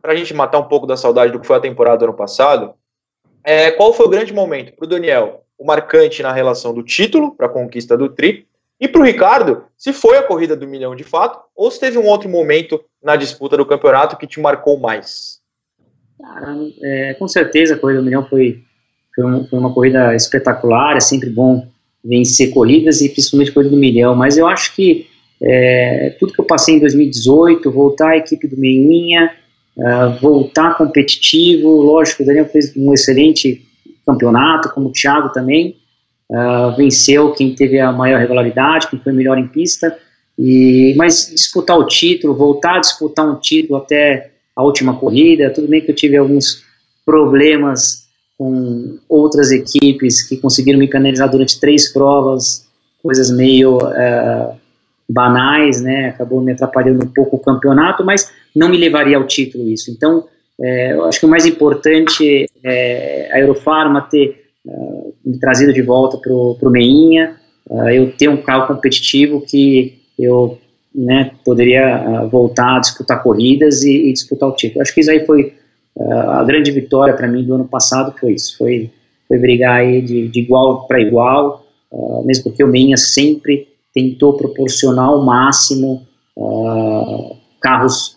para 0.01 0.11
a 0.11 0.15
gente 0.15 0.33
matar 0.33 0.59
um 0.59 0.67
pouco 0.67 0.85
da 0.85 0.97
saudade 0.97 1.31
do 1.31 1.39
que 1.39 1.47
foi 1.47 1.55
a 1.55 1.61
temporada 1.61 1.97
do 1.97 2.05
ano 2.05 2.13
passado, 2.13 2.73
é, 3.43 3.71
qual 3.71 3.93
foi 3.93 4.05
o 4.05 4.09
grande 4.09 4.33
momento 4.33 4.73
para 4.73 4.85
o 4.85 4.89
Daniel? 4.89 5.46
O 5.57 5.65
marcante 5.65 6.21
na 6.21 6.31
relação 6.31 6.73
do 6.73 6.83
título 6.83 7.35
para 7.35 7.47
a 7.47 7.49
conquista 7.49 7.97
do 7.97 8.09
Tri, 8.09 8.45
e 8.79 8.87
para 8.87 9.01
o 9.01 9.03
Ricardo, 9.03 9.63
se 9.75 9.91
foi 9.91 10.17
a 10.17 10.23
corrida 10.23 10.55
do 10.55 10.67
milhão 10.67 10.95
de 10.95 11.03
fato, 11.03 11.39
ou 11.55 11.71
se 11.71 11.79
teve 11.79 11.97
um 11.97 12.05
outro 12.05 12.29
momento 12.29 12.79
na 13.03 13.15
disputa 13.15 13.57
do 13.57 13.65
campeonato 13.65 14.17
que 14.17 14.27
te 14.27 14.39
marcou 14.39 14.79
mais? 14.79 15.39
Cara, 16.21 16.55
é, 16.83 17.13
com 17.15 17.27
certeza 17.27 17.73
a 17.73 17.77
corrida 17.77 18.01
do 18.01 18.05
milhão 18.05 18.25
foi, 18.27 18.61
foi, 19.15 19.25
um, 19.25 19.47
foi, 19.47 19.59
uma 19.59 19.73
corrida 19.73 20.15
espetacular, 20.15 20.95
é 20.95 20.99
sempre 20.99 21.29
bom 21.29 21.67
vencer 22.03 22.51
corridas 22.51 23.01
e 23.01 23.09
principalmente 23.09 23.49
a 23.49 23.53
corrida 23.53 23.71
do 23.71 23.79
milhão, 23.79 24.15
mas 24.15 24.37
eu 24.37 24.47
acho 24.47 24.75
que 24.75 25.07
é, 25.41 26.15
tudo 26.19 26.33
que 26.33 26.41
eu 26.41 26.45
passei 26.45 26.75
em 26.75 26.79
2018, 26.79 27.71
voltar 27.71 28.09
à 28.09 28.17
equipe 28.17 28.47
do 28.47 28.57
Meinha, 28.57 29.31
uh, 29.77 30.19
voltar 30.19 30.75
competitivo, 30.77 31.69
lógico, 31.69 32.23
o 32.23 32.25
Daniel 32.25 32.47
fez 32.47 32.75
um 32.75 32.93
excelente 32.93 33.66
campeonato, 34.07 34.69
como 34.73 34.87
o 34.87 34.91
Thiago 34.91 35.29
também, 35.29 35.75
uh, 36.31 36.75
venceu 36.75 37.33
quem 37.33 37.53
teve 37.53 37.79
a 37.79 37.91
maior 37.91 38.19
regularidade, 38.19 38.87
quem 38.87 38.99
foi 38.99 39.11
melhor 39.11 39.37
em 39.37 39.47
pista, 39.47 39.97
e, 40.39 40.93
mas 40.97 41.31
disputar 41.33 41.77
o 41.77 41.85
título, 41.85 42.35
voltar 42.35 42.77
a 42.77 42.79
disputar 42.79 43.27
um 43.27 43.35
título 43.35 43.77
até 43.79 44.31
a 44.55 44.63
última 44.63 44.95
corrida, 44.95 45.51
tudo 45.51 45.67
bem 45.67 45.81
que 45.81 45.91
eu 45.91 45.95
tive 45.95 46.15
alguns 46.15 46.63
problemas 47.05 48.07
com 48.37 48.97
outras 49.09 49.51
equipes 49.51 50.21
que 50.27 50.37
conseguiram 50.37 50.79
me 50.79 50.87
penalizar 50.87 51.29
durante 51.29 51.59
três 51.59 51.91
provas, 51.91 52.67
coisas 53.01 53.31
meio 53.31 53.77
uh, 53.77 54.55
banais, 55.09 55.81
né, 55.81 56.09
acabou 56.09 56.41
me 56.41 56.51
atrapalhando 56.51 57.05
um 57.05 57.07
pouco 57.07 57.37
o 57.37 57.39
campeonato, 57.39 58.03
mas 58.03 58.31
não 58.55 58.69
me 58.69 58.77
levaria 58.77 59.17
ao 59.17 59.25
título 59.25 59.67
isso. 59.69 59.89
Então, 59.89 60.25
é, 60.59 60.93
eu 60.93 61.05
acho 61.05 61.19
que 61.19 61.25
o 61.25 61.29
mais 61.29 61.45
importante 61.45 62.49
é 62.63 63.29
a 63.31 63.39
Eurofarma 63.39 64.01
ter 64.01 64.47
uh, 64.65 65.13
me 65.23 65.39
trazido 65.39 65.71
de 65.71 65.81
volta 65.81 66.17
para 66.17 66.33
o 66.33 66.71
Meinha, 66.71 67.35
uh, 67.69 67.89
eu 67.89 68.11
ter 68.11 68.27
um 68.27 68.37
carro 68.37 68.67
competitivo 68.67 69.41
que 69.41 69.99
eu 70.17 70.57
né, 70.93 71.31
poderia 71.45 72.23
uh, 72.23 72.29
voltar 72.29 72.77
a 72.77 72.79
disputar 72.79 73.21
corridas 73.21 73.83
e, 73.83 74.09
e, 74.09 74.13
disputar 74.13 74.49
o 74.49 74.55
título. 74.55 74.81
Acho 74.81 74.93
que 74.93 75.01
isso 75.01 75.11
aí 75.11 75.25
foi 75.25 75.53
a 75.99 76.43
grande 76.43 76.69
vitória 76.69 77.15
para 77.15 77.27
mim 77.27 77.43
do 77.43 77.55
ano 77.55 77.67
passado, 77.67 78.13
foi 78.19 78.33
isso, 78.33 78.55
foi, 78.55 78.91
foi 79.27 79.39
brigar 79.39 79.79
aí 79.79 79.99
de, 79.99 80.27
de 80.27 80.41
igual 80.41 80.85
para 80.85 81.01
igual, 81.01 81.65
mesmo 82.23 82.43
porque 82.43 82.63
o 82.63 82.67
Meinha 82.67 82.97
sempre 82.97 83.67
tentou 83.91 84.37
proporcionar 84.37 85.07
ao 85.07 85.25
máximo 85.25 86.05
carros 87.59 88.15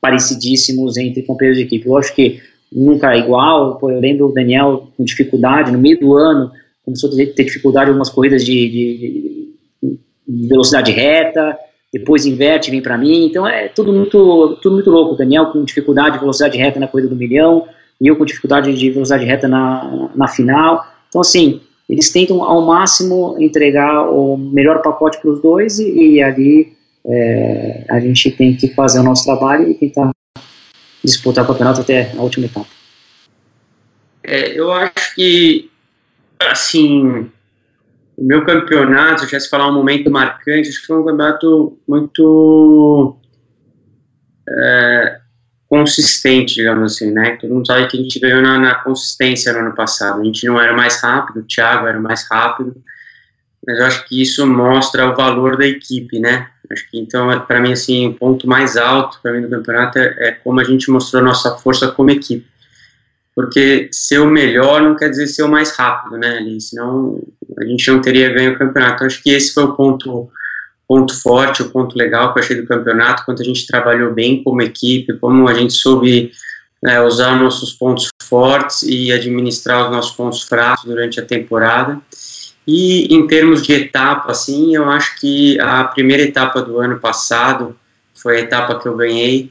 parecidíssimos 0.00 0.96
entre 0.96 1.22
companheiros 1.22 1.58
de 1.58 1.66
equipe. 1.66 1.86
Eu 1.86 1.96
acho 1.96 2.14
que 2.14 2.40
nunca 2.72 3.14
é 3.14 3.18
igual. 3.18 3.78
Eu 3.82 4.00
lembro 4.00 4.28
o 4.28 4.32
Daniel 4.32 4.88
com 4.96 5.04
dificuldade, 5.04 5.72
no 5.72 5.78
meio 5.78 5.98
do 5.98 6.16
ano, 6.16 6.50
começou 6.84 7.10
a 7.10 7.16
ter, 7.16 7.26
ter 7.34 7.44
dificuldade 7.44 7.86
em 7.86 7.90
algumas 7.90 8.08
corridas 8.08 8.44
de, 8.44 8.68
de, 8.68 9.54
de, 9.82 10.48
velocidade 10.48 10.92
reta, 10.92 11.58
depois 11.92 12.24
inverte, 12.24 12.70
vem 12.70 12.80
para 12.80 12.96
mim. 12.96 13.26
Então 13.26 13.46
é 13.46 13.68
tudo 13.68 13.92
muito, 13.92 14.58
tudo 14.62 14.74
muito 14.74 14.90
louco. 14.90 15.14
O 15.14 15.16
Daniel 15.16 15.46
com 15.46 15.64
dificuldade 15.64 16.14
de 16.14 16.20
velocidade 16.20 16.56
reta 16.56 16.80
na 16.80 16.88
corrida 16.88 17.08
do 17.08 17.16
milhão, 17.16 17.66
e 18.00 18.06
eu 18.06 18.16
com 18.16 18.24
dificuldade 18.24 18.74
de 18.74 18.90
velocidade 18.90 19.24
reta 19.24 19.46
na, 19.46 20.10
na 20.14 20.28
final. 20.28 20.84
Então, 21.08 21.20
assim, 21.20 21.60
eles 21.88 22.10
tentam 22.10 22.42
ao 22.42 22.64
máximo 22.64 23.36
entregar 23.38 24.08
o 24.08 24.36
melhor 24.36 24.80
pacote 24.80 25.20
para 25.20 25.30
os 25.30 25.42
dois, 25.42 25.78
e, 25.78 26.14
e 26.14 26.22
ali 26.22 26.72
é, 27.06 27.84
a 27.88 28.00
gente 28.00 28.30
tem 28.30 28.56
que 28.56 28.74
fazer 28.74 29.00
o 29.00 29.02
nosso 29.02 29.24
trabalho 29.24 29.68
e 29.68 29.74
tentar 29.74 30.10
disputar 31.02 31.44
o 31.44 31.46
campeonato 31.46 31.80
até 31.80 32.12
a 32.12 32.22
última 32.22 32.46
etapa. 32.46 32.68
É, 34.22 34.58
eu 34.58 34.70
acho 34.72 35.14
que, 35.14 35.70
assim, 36.40 37.30
o 38.16 38.24
meu 38.24 38.44
campeonato, 38.44 39.26
se 39.26 39.34
eu 39.34 39.40
falar 39.48 39.68
um 39.68 39.74
momento 39.74 40.10
marcante, 40.10 40.68
acho 40.68 40.80
que 40.82 40.86
foi 40.86 40.98
um 40.98 41.04
campeonato 41.04 41.78
muito 41.88 43.16
é, 44.48 45.20
consistente, 45.68 46.56
digamos 46.56 46.94
assim, 46.94 47.12
né? 47.12 47.36
Todo 47.40 47.54
mundo 47.54 47.66
sabe 47.66 47.86
que 47.86 47.96
a 47.96 48.02
gente 48.02 48.18
ganhou 48.20 48.42
na, 48.42 48.58
na, 48.58 48.74
consistência 48.74 49.52
no 49.52 49.60
ano 49.60 49.74
passado. 49.74 50.20
A 50.20 50.24
gente 50.24 50.44
não 50.44 50.60
era 50.60 50.74
mais 50.76 51.00
rápido, 51.00 51.40
o 51.40 51.46
Thiago 51.46 51.86
era 51.86 51.98
mais 51.98 52.28
rápido, 52.28 52.76
mas 53.66 53.78
eu 53.78 53.84
acho 53.84 54.08
que 54.08 54.20
isso 54.20 54.46
mostra 54.46 55.10
o 55.10 55.14
valor 55.14 55.56
da 55.56 55.66
equipe, 55.66 56.18
né? 56.18 56.48
Acho 56.70 56.88
que 56.90 56.98
então, 56.98 57.30
é, 57.30 57.38
para 57.38 57.60
mim, 57.60 57.72
assim, 57.72 58.08
o 58.08 58.14
ponto 58.14 58.46
mais 58.46 58.76
alto 58.76 59.18
para 59.22 59.32
mim 59.32 59.42
do 59.42 59.50
campeonato 59.50 59.98
é, 59.98 60.14
é, 60.18 60.30
como 60.32 60.60
a 60.60 60.64
gente 60.64 60.90
mostrou 60.90 61.22
nossa 61.22 61.56
força 61.56 61.88
como 61.88 62.10
equipe. 62.10 62.46
Porque 63.34 63.88
ser 63.92 64.20
o 64.20 64.26
melhor 64.26 64.82
não 64.82 64.96
quer 64.96 65.08
dizer 65.10 65.26
ser 65.26 65.42
o 65.42 65.48
mais 65.48 65.76
rápido, 65.76 66.16
né, 66.16 66.38
ali, 66.38 66.60
senão 66.60 67.22
a 67.58 67.64
gente 67.64 67.90
não 67.90 68.00
teria 68.00 68.32
ganho 68.32 68.54
o 68.54 68.58
campeonato. 68.58 69.04
Acho 69.04 69.22
que 69.22 69.30
esse 69.30 69.52
foi 69.52 69.64
o 69.64 69.74
ponto 69.74 70.30
ponto 70.90 71.22
forte, 71.22 71.62
o 71.62 71.70
ponto 71.70 71.96
legal 71.96 72.32
que 72.32 72.40
eu 72.40 72.42
achei 72.42 72.60
do 72.60 72.66
campeonato, 72.66 73.24
quanto 73.24 73.40
a 73.40 73.44
gente 73.44 73.64
trabalhou 73.64 74.12
bem 74.12 74.42
como 74.42 74.60
equipe, 74.60 75.16
como 75.18 75.46
a 75.46 75.54
gente 75.54 75.72
soube 75.72 76.32
né, 76.82 77.00
usar 77.00 77.36
nossos 77.36 77.72
pontos 77.72 78.08
fortes 78.20 78.82
e 78.82 79.12
administrar 79.12 79.84
os 79.84 79.92
nossos 79.92 80.16
pontos 80.16 80.42
fracos 80.42 80.84
durante 80.84 81.20
a 81.20 81.24
temporada. 81.24 82.00
E 82.72 83.12
em 83.12 83.26
termos 83.26 83.66
de 83.66 83.72
etapa, 83.72 84.30
assim, 84.30 84.76
eu 84.76 84.88
acho 84.88 85.18
que 85.18 85.58
a 85.58 85.82
primeira 85.82 86.22
etapa 86.22 86.62
do 86.62 86.78
ano 86.78 87.00
passado 87.00 87.76
foi 88.14 88.36
a 88.36 88.40
etapa 88.42 88.78
que 88.78 88.86
eu 88.86 88.96
ganhei 88.96 89.50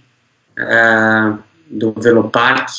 uh, 0.57 1.37
do 1.69 1.91
Velopark. 1.91 2.69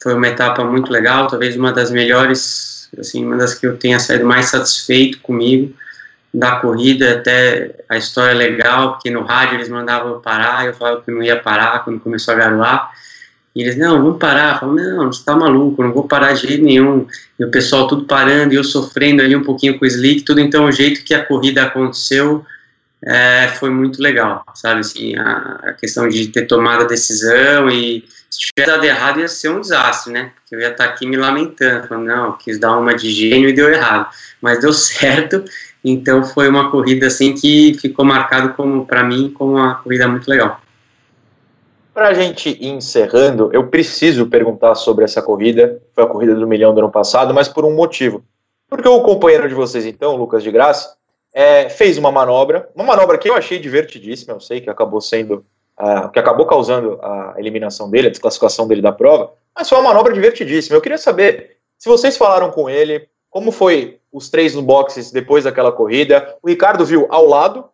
Foi 0.00 0.14
uma 0.14 0.28
etapa 0.28 0.62
muito 0.62 0.92
legal, 0.92 1.26
talvez 1.26 1.56
uma 1.56 1.72
das 1.72 1.90
melhores, 1.90 2.88
assim, 2.96 3.26
uma 3.26 3.36
das 3.36 3.54
que 3.54 3.66
eu 3.66 3.76
tenha 3.78 3.98
saído 3.98 4.24
mais 4.24 4.46
satisfeito 4.46 5.18
comigo 5.22 5.74
da 6.32 6.60
corrida. 6.60 7.14
Até 7.14 7.74
a 7.88 7.96
história 7.96 8.30
é 8.30 8.34
legal, 8.34 8.92
porque 8.92 9.10
no 9.10 9.24
rádio 9.24 9.56
eles 9.56 9.68
mandavam 9.68 10.12
eu 10.12 10.20
parar, 10.20 10.66
eu 10.66 10.74
falava 10.74 11.02
que 11.02 11.10
não 11.10 11.20
ia 11.20 11.36
parar 11.36 11.82
quando 11.82 11.98
começou 11.98 12.32
a 12.34 12.36
garoar. 12.36 12.92
E 13.54 13.62
eles, 13.62 13.76
não, 13.76 14.02
vamos 14.02 14.18
parar. 14.18 14.60
Falo, 14.60 14.74
não, 14.74 15.12
você 15.12 15.24
tá 15.24 15.34
maluco, 15.34 15.82
não 15.82 15.92
vou 15.92 16.06
parar 16.06 16.32
de 16.32 16.46
jeito 16.46 16.64
nenhum. 16.64 17.06
E 17.38 17.44
o 17.44 17.50
pessoal 17.50 17.86
tudo 17.86 18.04
parando 18.04 18.54
e 18.54 18.56
eu 18.56 18.64
sofrendo 18.64 19.22
ali 19.22 19.34
um 19.34 19.42
pouquinho 19.42 19.78
com 19.78 19.84
o 19.84 19.88
slick, 19.88 20.22
tudo. 20.22 20.40
Então, 20.40 20.66
o 20.66 20.72
jeito 20.72 21.04
que 21.04 21.14
a 21.14 21.24
corrida 21.24 21.64
aconteceu 21.64 22.44
é, 23.04 23.48
foi 23.58 23.70
muito 23.70 24.00
legal, 24.02 24.44
sabe? 24.54 24.80
Assim, 24.80 25.16
a, 25.16 25.58
a, 25.64 25.72
questão 25.72 26.08
de 26.08 26.28
ter 26.28 26.46
tomado 26.46 26.82
a 26.82 26.86
decisão 26.86 27.68
e 27.70 28.04
se 28.28 28.40
tivesse 28.40 28.70
dado 28.70 28.84
errado 28.84 29.20
ia 29.20 29.28
ser 29.28 29.50
um 29.50 29.60
desastre, 29.60 30.12
né? 30.12 30.30
Porque 30.36 30.54
eu 30.54 30.60
ia 30.60 30.70
estar 30.70 30.86
tá 30.86 30.90
aqui 30.90 31.06
me 31.06 31.16
lamentando, 31.16 31.88
falando, 31.88 32.06
não, 32.06 32.32
quis 32.36 32.58
dar 32.58 32.76
uma 32.76 32.94
de 32.94 33.10
gênio 33.10 33.48
e 33.48 33.52
deu 33.52 33.72
errado. 33.72 34.08
Mas 34.40 34.60
deu 34.60 34.72
certo, 34.74 35.42
então 35.82 36.22
foi 36.22 36.48
uma 36.48 36.70
corrida 36.70 37.06
assim 37.06 37.34
que 37.34 37.76
ficou 37.80 38.04
marcado 38.04 38.54
como, 38.54 38.86
para 38.86 39.02
mim, 39.02 39.30
como 39.30 39.52
uma 39.52 39.76
corrida 39.76 40.06
muito 40.06 40.28
legal. 40.28 40.60
Para 42.00 42.08
a 42.08 42.14
gente 42.14 42.48
ir 42.58 42.68
encerrando, 42.68 43.50
eu 43.52 43.66
preciso 43.66 44.24
perguntar 44.24 44.74
sobre 44.74 45.04
essa 45.04 45.20
corrida. 45.20 45.82
Foi 45.94 46.02
a 46.02 46.06
corrida 46.06 46.34
do 46.34 46.46
milhão 46.46 46.72
do 46.72 46.78
ano 46.78 46.90
passado, 46.90 47.34
mas 47.34 47.46
por 47.46 47.62
um 47.62 47.74
motivo. 47.74 48.24
Porque 48.70 48.88
o 48.88 49.02
companheiro 49.02 49.46
de 49.46 49.54
vocês, 49.54 49.84
então, 49.84 50.16
Lucas 50.16 50.42
de 50.42 50.50
Graça, 50.50 50.96
é, 51.30 51.68
fez 51.68 51.98
uma 51.98 52.10
manobra, 52.10 52.70
uma 52.74 52.84
manobra 52.84 53.18
que 53.18 53.28
eu 53.28 53.34
achei 53.34 53.58
divertidíssima, 53.58 54.32
eu 54.32 54.40
sei 54.40 54.62
que 54.62 54.70
acabou 54.70 54.98
sendo, 55.02 55.44
uh, 55.78 56.08
que 56.10 56.18
acabou 56.18 56.46
causando 56.46 56.98
a 57.02 57.34
eliminação 57.36 57.90
dele, 57.90 58.06
a 58.06 58.10
desclassificação 58.10 58.66
dele 58.66 58.80
da 58.80 58.92
prova, 58.92 59.34
mas 59.54 59.68
foi 59.68 59.76
uma 59.76 59.90
manobra 59.90 60.14
divertidíssima. 60.14 60.78
Eu 60.78 60.80
queria 60.80 60.96
saber 60.96 61.58
se 61.76 61.86
vocês 61.86 62.16
falaram 62.16 62.50
com 62.50 62.70
ele, 62.70 63.10
como 63.28 63.52
foi 63.52 64.00
os 64.10 64.30
três 64.30 64.54
no 64.54 64.62
boxes 64.62 65.12
depois 65.12 65.44
daquela 65.44 65.70
corrida. 65.70 66.34
O 66.42 66.48
Ricardo 66.48 66.82
viu 66.82 67.06
ao 67.10 67.26
lado, 67.26 67.66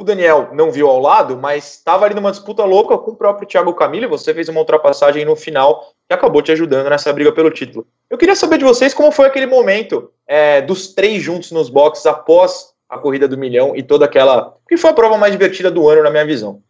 o 0.00 0.04
Daniel 0.04 0.50
não 0.52 0.70
viu 0.70 0.88
ao 0.88 1.00
lado, 1.00 1.36
mas 1.36 1.74
estava 1.74 2.04
ali 2.04 2.14
numa 2.14 2.30
disputa 2.30 2.64
louca 2.64 2.96
com 2.98 3.12
o 3.12 3.16
próprio 3.16 3.48
Thiago 3.48 3.74
Camilo. 3.74 4.08
Você 4.08 4.32
fez 4.34 4.48
uma 4.48 4.60
ultrapassagem 4.60 5.24
no 5.24 5.36
final 5.36 5.92
que 6.08 6.14
acabou 6.14 6.42
te 6.42 6.52
ajudando 6.52 6.88
nessa 6.88 7.12
briga 7.12 7.32
pelo 7.32 7.50
título. 7.50 7.86
Eu 8.08 8.18
queria 8.18 8.36
saber 8.36 8.58
de 8.58 8.64
vocês 8.64 8.94
como 8.94 9.10
foi 9.10 9.26
aquele 9.26 9.46
momento 9.46 10.10
é, 10.26 10.62
dos 10.62 10.94
três 10.94 11.22
juntos 11.22 11.50
nos 11.50 11.68
boxes 11.68 12.06
após 12.06 12.74
a 12.88 12.98
corrida 12.98 13.26
do 13.26 13.38
milhão 13.38 13.74
e 13.74 13.82
toda 13.82 14.04
aquela. 14.04 14.54
que 14.68 14.76
foi 14.76 14.90
a 14.90 14.94
prova 14.94 15.18
mais 15.18 15.32
divertida 15.32 15.70
do 15.70 15.88
ano, 15.88 16.02
na 16.02 16.10
minha 16.10 16.24
visão. 16.24 16.62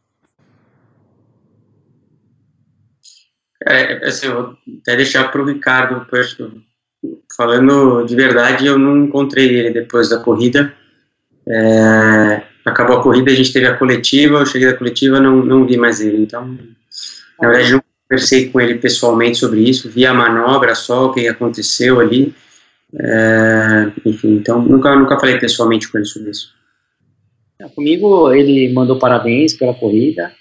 É, 3.66 4.07
assim, 4.07 4.29
até 4.81 4.97
deixar 4.97 5.31
para 5.33 5.43
o 5.43 5.45
Ricardo, 5.45 6.07
falando 7.37 8.05
de 8.05 8.14
verdade, 8.14 8.66
eu 8.66 8.79
não 8.79 8.97
encontrei 9.05 9.49
ele 9.49 9.70
depois 9.70 10.09
da 10.09 10.20
corrida. 10.20 10.72
É, 11.49 12.43
acabou 12.67 12.99
a 12.99 13.03
corrida, 13.03 13.31
a 13.31 13.35
gente 13.35 13.53
teve 13.53 13.67
a 13.67 13.77
coletiva, 13.77 14.39
eu 14.39 14.47
cheguei 14.47 14.71
da 14.71 14.77
coletiva, 14.77 15.21
não, 15.21 15.37
não 15.37 15.64
vi 15.64 15.77
mais 15.77 16.01
ele. 16.01 16.21
Então, 16.21 16.59
na 17.41 17.49
verdade, 17.49 17.73
não 17.73 17.83
conversei 18.09 18.51
com 18.51 18.61
ele 18.61 18.75
pessoalmente 18.75 19.39
sobre 19.39 19.61
isso, 19.61 19.89
vi 19.89 20.05
a 20.05 20.12
manobra 20.12 20.75
só, 20.75 21.07
o 21.07 21.12
que 21.12 21.29
aconteceu 21.29 22.01
ali. 22.01 22.35
É, 22.95 23.93
enfim, 24.05 24.37
então 24.37 24.62
nunca, 24.62 24.95
nunca 24.97 25.19
falei 25.19 25.39
pessoalmente 25.39 25.91
com 25.91 25.99
ele 25.99 26.07
sobre 26.07 26.31
isso. 26.31 26.55
Comigo 27.75 28.33
ele 28.33 28.73
mandou 28.73 28.99
parabéns 28.99 29.55
pela 29.55 29.75
corrida, 29.75 30.33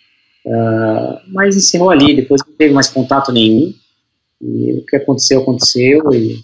uh, 0.46 1.20
mas 1.28 1.56
encerrou 1.56 1.90
ali, 1.90 2.16
depois 2.16 2.42
não 2.46 2.54
teve 2.56 2.74
mais 2.74 2.90
contato 2.90 3.32
nenhum. 3.32 3.74
E 4.42 4.74
o 4.74 4.86
que 4.86 4.98
aconteceu, 4.98 5.42
aconteceu 5.42 6.14
e, 6.14 6.44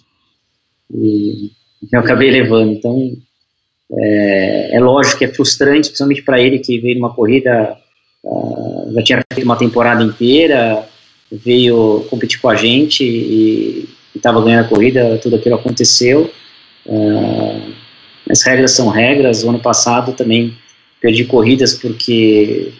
e 0.92 1.50
eu 1.92 2.00
acabei 2.00 2.30
levando. 2.30 2.72
Então 2.72 3.12
é, 3.98 4.76
é 4.76 4.80
lógico 4.80 5.18
que 5.18 5.24
é 5.24 5.28
frustrante, 5.28 5.88
principalmente 5.88 6.22
para 6.22 6.40
ele 6.40 6.58
que 6.58 6.78
veio 6.78 6.96
numa 6.96 7.12
corrida, 7.12 7.76
uh, 8.24 8.92
já 8.94 9.02
tinha 9.02 9.24
feito 9.32 9.44
uma 9.44 9.56
temporada 9.56 10.02
inteira, 10.02 10.86
veio 11.30 12.06
competir 12.08 12.40
com 12.40 12.48
a 12.48 12.56
gente 12.56 13.04
e 13.04 13.88
estava 14.14 14.42
ganhando 14.42 14.66
a 14.66 14.68
corrida, 14.68 15.18
tudo 15.22 15.36
aquilo 15.36 15.56
aconteceu. 15.56 16.30
Uh, 16.86 17.72
as 18.30 18.42
regras 18.42 18.72
são 18.72 18.88
regras. 18.88 19.44
O 19.44 19.50
ano 19.50 19.60
passado 19.60 20.12
também 20.12 20.56
perdi 21.00 21.24
corridas 21.24 21.74
porque 21.74 22.72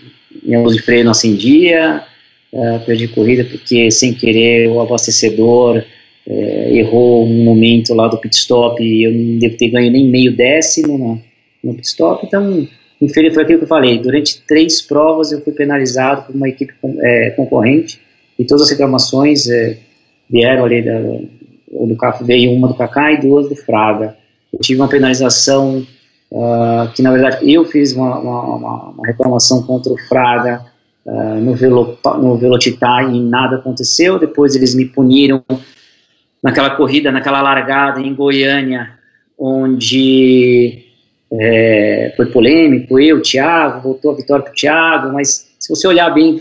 minha 0.42 0.60
luz 0.60 0.76
de 0.76 0.82
freio 0.82 1.04
não 1.04 1.10
acendia, 1.10 2.04
uh, 2.52 2.80
perdi 2.86 3.08
corrida 3.08 3.44
porque 3.44 3.90
sem 3.90 4.14
querer 4.14 4.68
o 4.68 4.80
abastecedor 4.80 5.84
uh, 6.26 6.74
errou 6.74 7.26
um 7.26 7.44
momento 7.44 7.94
lá 7.94 8.08
do 8.08 8.18
pit 8.18 8.36
stop 8.36 8.82
e 8.82 9.04
eu 9.04 9.12
não 9.12 9.38
devo 9.38 9.56
ter 9.56 9.68
ganho 9.68 9.90
nem 9.90 10.08
meio 10.08 10.36
décimo 10.36 10.98
no, 10.98 11.20
no 11.62 11.74
pit 11.74 11.88
stop. 11.88 12.26
Então, 12.26 12.66
infelizmente 13.00 13.34
foi 13.34 13.42
aquilo 13.44 13.58
que 13.58 13.64
eu 13.64 13.68
falei. 13.68 13.98
Durante 13.98 14.40
três 14.42 14.82
provas 14.82 15.32
eu 15.32 15.40
fui 15.40 15.52
penalizado 15.52 16.22
por 16.26 16.34
uma 16.34 16.48
equipe 16.48 16.72
é, 17.00 17.30
concorrente 17.30 18.00
e 18.38 18.44
todas 18.44 18.64
as 18.64 18.70
reclamações 18.70 19.48
é, 19.48 19.78
vieram 20.30 20.64
ali 20.64 20.82
da, 20.82 20.98
do 20.98 21.96
carro 21.96 22.24
veio 22.24 22.52
uma 22.52 22.68
do 22.68 22.74
Kaká 22.74 23.12
e 23.12 23.20
duas 23.20 23.48
do 23.48 23.56
Fraga. 23.56 24.16
Eu 24.52 24.58
tive 24.60 24.80
uma 24.80 24.88
penalização 24.88 25.86
uh, 26.30 26.92
que 26.94 27.02
na 27.02 27.10
verdade 27.10 27.50
eu 27.50 27.64
fiz 27.64 27.92
uma, 27.92 28.18
uma, 28.18 28.90
uma 28.90 29.06
reclamação 29.06 29.62
contra 29.62 29.92
o 29.92 29.98
Fraga 29.98 30.64
uh, 31.06 31.40
no, 31.40 31.54
Velo, 31.54 31.98
no 32.20 32.36
Velocitar 32.36 33.14
e 33.14 33.20
nada 33.20 33.56
aconteceu. 33.56 34.18
Depois 34.18 34.54
eles 34.54 34.74
me 34.74 34.84
puniram 34.84 35.42
naquela 36.42 36.70
corrida, 36.70 37.12
naquela 37.12 37.40
largada 37.40 38.00
em 38.00 38.14
Goiânia, 38.14 38.98
onde 39.38 40.84
é, 41.32 42.12
foi 42.16 42.26
polêmico, 42.26 42.98
eu, 42.98 43.22
Thiago, 43.22 43.82
voltou 43.82 44.10
a 44.10 44.16
vitória 44.16 44.44
para 44.44 44.52
o 44.52 44.54
Thiago, 44.54 45.12
mas 45.12 45.54
se 45.58 45.68
você 45.68 45.86
olhar 45.86 46.10
bem 46.10 46.40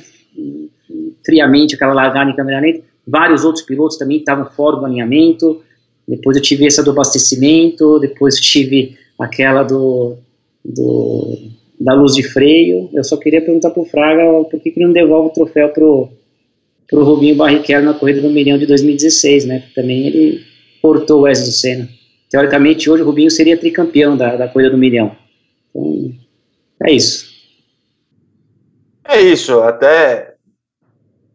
friamente 1.24 1.76
aquela 1.76 1.94
largada 1.94 2.32
em 2.32 2.36
câmera 2.36 2.60
lenta, 2.60 2.84
vários 3.08 3.44
outros 3.44 3.64
pilotos 3.64 3.98
também 3.98 4.18
estavam 4.18 4.46
fora 4.46 4.78
do 4.78 4.86
alinhamento, 4.86 5.62
depois 6.08 6.36
eu 6.36 6.44
tive 6.44 6.66
essa 6.66 6.84
do 6.84 6.92
abastecimento, 6.92 8.00
depois 8.00 8.40
tive 8.40 8.98
aquela 9.20 9.64
do, 9.64 10.18
do 10.66 11.38
da 11.80 11.94
luz 11.94 12.14
de 12.14 12.22
freio, 12.22 12.90
eu 12.94 13.04
só 13.04 13.18
queria 13.18 13.42
perguntar 13.42 13.72
para 13.72 13.82
o 13.82 13.86
Fraga 13.86 14.24
por 14.44 14.60
que, 14.60 14.72
que 14.72 14.80
não 14.80 14.94
devolve 14.94 15.30
o 15.30 15.34
troféu 15.34 15.70
pro, 16.92 17.00
pro 17.00 17.04
Rubinho 17.04 17.36
Barrichello 17.36 17.86
na 17.86 17.94
corrida 17.94 18.22
do 18.22 18.30
milhão 18.30 18.58
de 18.58 18.68
2016, 18.68 19.46
né, 19.46 19.64
também 19.74 20.06
ele 20.06 20.46
cortou 20.82 21.20
o 21.20 21.22
Wesley 21.22 21.50
do 21.50 21.54
Senna. 21.56 21.90
Teoricamente, 22.30 22.90
hoje 22.90 23.02
o 23.02 23.06
Rubinho 23.06 23.32
seria 23.32 23.58
tricampeão 23.58 24.16
da, 24.16 24.36
da 24.36 24.48
corrida 24.48 24.72
do 24.72 24.78
milhão. 24.78 25.16
Então, 25.70 26.14
é 26.86 26.92
isso. 26.92 27.32
É 29.08 29.20
isso, 29.20 29.60
até 29.62 30.32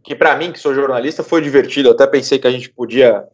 que 0.06 0.14
para 0.14 0.36
mim, 0.36 0.52
que 0.52 0.60
sou 0.60 0.72
jornalista, 0.72 1.24
foi 1.24 1.42
divertido. 1.42 1.90
Até 1.90 2.06
pensei 2.06 2.38
que 2.38 2.46
a 2.46 2.50
gente 2.50 2.70
podia 2.70 3.24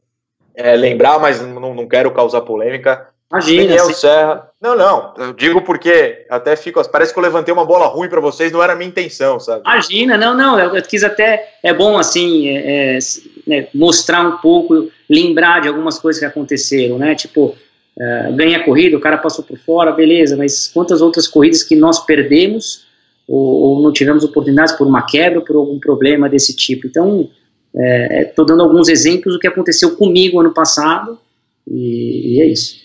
é, 0.55 0.75
lembrar, 0.75 1.19
mas 1.19 1.43
não, 1.43 1.75
não 1.75 1.87
quero 1.87 2.11
causar 2.13 2.41
polêmica. 2.41 3.12
Imagina. 3.33 3.63
Daniel 3.63 3.85
assim... 3.85 3.95
Serra. 3.95 4.51
Não, 4.61 4.77
não. 4.77 5.15
Eu 5.17 5.33
digo 5.33 5.63
porque 5.63 6.27
até 6.29 6.55
fico. 6.55 6.87
Parece 6.91 7.13
que 7.13 7.19
eu 7.19 7.23
levantei 7.23 7.53
uma 7.53 7.65
bola 7.65 7.87
ruim 7.87 8.09
para 8.09 8.21
vocês, 8.21 8.53
não 8.53 8.63
era 8.63 8.75
a 8.75 8.77
minha 8.77 8.89
intenção, 8.89 9.41
sabe? 9.41 9.63
Imagina, 9.65 10.19
não, 10.19 10.37
não. 10.37 10.59
Eu, 10.59 10.77
eu 10.77 10.83
quis 10.83 11.03
até. 11.03 11.55
É 11.63 11.73
bom, 11.73 11.97
assim, 11.97 12.49
é, 12.49 12.97
é, 12.97 12.99
né, 13.47 13.69
mostrar 13.75 14.21
um 14.27 14.37
pouco, 14.37 14.91
lembrar 15.09 15.63
de 15.63 15.69
algumas 15.69 15.99
coisas 15.99 16.21
que 16.21 16.27
aconteceram, 16.27 16.99
né? 16.99 17.15
Tipo, 17.15 17.57
é, 17.99 18.33
ganha 18.33 18.59
a 18.59 18.65
corrida, 18.65 18.97
o 18.97 19.01
cara 19.01 19.17
passou 19.17 19.45
por 19.45 19.59
fora, 19.59 19.93
beleza, 19.93 20.37
mas 20.37 20.69
quantas 20.69 21.01
outras 21.01 21.27
corridas 21.27 21.63
que 21.63 21.75
nós 21.75 22.05
perdemos 22.05 22.87
ou, 23.27 23.39
ou 23.39 23.83
não 23.83 23.93
tivemos 23.93 24.25
oportunidades 24.25 24.75
por 24.75 24.87
uma 24.87 25.03
quebra, 25.03 25.41
por 25.41 25.57
algum 25.57 25.79
problema 25.79 26.29
desse 26.29 26.55
tipo. 26.55 26.87
Então, 26.87 27.31
estou 27.75 28.45
é, 28.45 28.49
dando 28.49 28.63
alguns 28.63 28.89
exemplos 28.89 29.35
do 29.35 29.41
que 29.41 29.47
aconteceu 29.47 29.97
comigo 29.97 30.41
ano 30.41 30.53
passado 30.53 31.19
e, 31.67 32.37
e, 32.37 32.43
é 32.43 32.47
isso. 32.47 32.82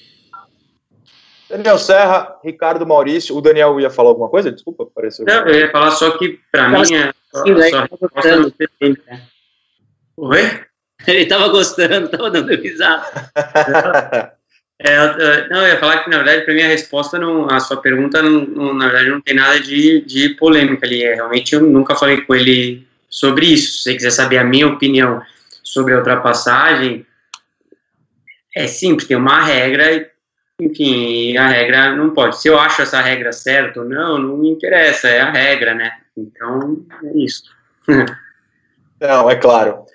Daniel 1.49 1.77
Serra, 1.77 2.37
Ricardo 2.43 2.85
Maurício, 2.85 3.35
o 3.35 3.41
Daniel 3.41 3.79
ia 3.79 3.89
falar 3.89 4.09
alguma 4.09 4.29
coisa? 4.29 4.51
Desculpa, 4.51 4.83
apareceu. 4.83 5.25
Não, 5.25 5.47
eu 5.47 5.55
ia 5.55 5.71
falar 5.71 5.91
só 5.91 6.11
que 6.17 6.39
para 6.51 6.69
mim 6.69 6.93
é. 6.93 7.13
Só, 7.33 7.43
né? 7.45 9.21
Oi? 10.17 10.61
Ele 11.07 11.19
estava 11.19 11.47
gostando, 11.47 12.05
estava 12.05 12.31
dando 12.31 12.53
risada. 12.55 14.33
É, 14.79 15.49
não, 15.49 15.63
eu 15.63 15.69
ia 15.69 15.79
falar 15.79 16.03
que, 16.03 16.09
na 16.11 16.17
verdade, 16.17 16.45
para 16.45 16.53
mim 16.53 16.61
a 16.61 16.67
resposta, 16.67 17.17
não, 17.17 17.49
a 17.49 17.59
sua 17.59 17.77
pergunta, 17.77 18.21
não, 18.21 18.45
não, 18.45 18.73
na 18.75 18.85
verdade, 18.85 19.09
não 19.09 19.21
tem 19.21 19.33
nada 19.33 19.59
de, 19.59 20.01
de 20.01 20.29
polêmica 20.35 20.85
ali. 20.85 21.03
É, 21.03 21.15
realmente, 21.15 21.55
eu 21.55 21.61
nunca 21.61 21.95
falei 21.95 22.21
com 22.21 22.35
ele 22.35 22.87
sobre 23.09 23.47
isso. 23.47 23.77
Se 23.77 23.83
você 23.83 23.93
quiser 23.95 24.11
saber 24.11 24.37
a 24.37 24.43
minha 24.43 24.67
opinião 24.67 25.19
sobre 25.63 25.93
a 25.93 25.97
ultrapassagem, 25.97 27.05
é 28.55 28.67
simples, 28.67 29.07
tem 29.07 29.17
uma 29.17 29.41
regra, 29.41 30.11
enfim, 30.59 31.37
a 31.37 31.47
regra 31.47 31.95
não 31.95 32.11
pode. 32.11 32.41
Se 32.41 32.47
eu 32.47 32.59
acho 32.59 32.81
essa 32.81 32.99
regra 32.99 33.31
certa 33.31 33.81
ou 33.81 33.87
não, 33.87 34.17
não 34.17 34.37
me 34.37 34.49
interessa, 34.49 35.07
é 35.07 35.21
a 35.21 35.31
regra, 35.31 35.75
né? 35.75 35.91
Então, 36.17 36.83
é 37.03 37.17
isso. 37.17 37.43
não, 38.99 39.29
é 39.29 39.35
claro. 39.35 39.85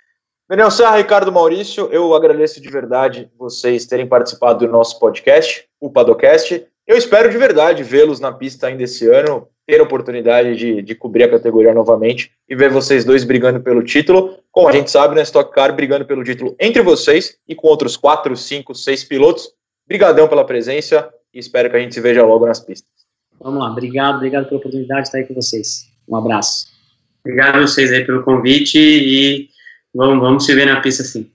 Daniel 0.49 0.71
Serra, 0.71 0.99
Ricardo 0.99 1.33
Maurício, 1.33 1.89
eu 1.91 2.15
agradeço 2.15 2.61
de 2.61 2.69
verdade 2.69 3.31
vocês 3.39 3.87
terem 3.87 4.07
participado 4.07 4.67
do 4.67 4.71
nosso 4.71 4.99
podcast, 5.01 5.65
o 5.81 5.91
Padocast. 5.91 6.67
Eu 6.87 6.97
espero 6.97 7.31
de 7.31 7.39
verdade 7.39 7.83
vê-los 7.83 8.21
na 8.21 8.31
pista 8.31 8.67
ainda 8.67 8.83
esse 8.83 9.09
ano, 9.09 9.49
ter 9.67 9.81
a 9.81 9.85
oportunidade 9.85 10.57
de, 10.57 10.83
de 10.83 10.95
cobrir 10.95 11.25
a 11.25 11.31
categoria 11.31 11.73
novamente 11.73 12.33
e 12.49 12.55
ver 12.55 12.71
vocês 12.71 13.05
dois 13.05 13.25
brigando 13.25 13.61
pelo 13.61 13.83
título. 13.83 14.37
Como 14.51 14.69
a 14.69 14.73
gente 14.73 14.91
sabe, 14.91 15.15
na 15.15 15.23
Stock 15.23 15.53
Car, 15.53 15.75
brigando 15.75 16.05
pelo 16.05 16.23
título 16.23 16.55
entre 16.61 16.83
vocês 16.83 17.37
e 17.49 17.55
com 17.55 17.69
outros 17.69 17.97
quatro, 17.97 18.37
cinco, 18.37 18.75
seis 18.75 19.03
pilotos. 19.03 19.49
Brigadão 19.87 20.28
pela 20.28 20.45
presença 20.45 21.12
e 21.33 21.39
espero 21.39 21.70
que 21.70 21.76
a 21.76 21.80
gente 21.80 21.95
se 21.95 22.01
veja 22.01 22.24
logo 22.24 22.47
nas 22.47 22.61
pistas. 22.61 22.91
Vamos 23.41 23.61
lá, 23.61 23.70
obrigado, 23.70 24.16
obrigado 24.16 24.47
pela 24.47 24.59
oportunidade 24.59 25.03
de 25.03 25.09
estar 25.09 25.18
aí 25.18 25.26
com 25.26 25.35
vocês. 25.35 25.89
Um 26.09 26.16
abraço. 26.16 26.66
Obrigado 27.24 27.57
a 27.57 27.61
vocês 27.61 27.93
aí 27.93 28.05
pelo 28.05 28.22
convite 28.22 28.78
e 28.78 29.53
Vamos, 29.95 30.20
vamos 30.20 30.47
se 30.47 30.55
ver 30.55 30.66
na 30.66 30.80
pista 30.80 31.03
sim. 31.05 31.30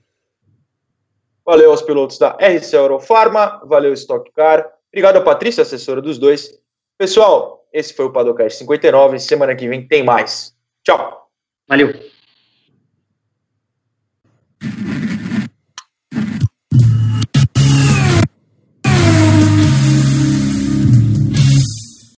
Valeu 1.44 1.70
aos 1.70 1.80
pilotos 1.80 2.18
da 2.18 2.30
RC 2.32 2.74
Eurofarma, 2.74 3.60
valeu 3.64 3.92
Stock 3.94 4.30
Car, 4.32 4.68
obrigado 4.88 5.16
a 5.16 5.22
Patrícia, 5.22 5.62
assessora 5.62 6.02
dos 6.02 6.18
dois. 6.18 6.60
Pessoal, 6.98 7.66
esse 7.72 7.94
foi 7.94 8.06
o 8.06 8.12
Padocast 8.12 8.58
59, 8.58 9.18
semana 9.18 9.54
que 9.54 9.68
vem 9.68 9.86
tem 9.86 10.02
mais. 10.02 10.54
Tchau. 10.84 11.30
Valeu. 11.68 12.17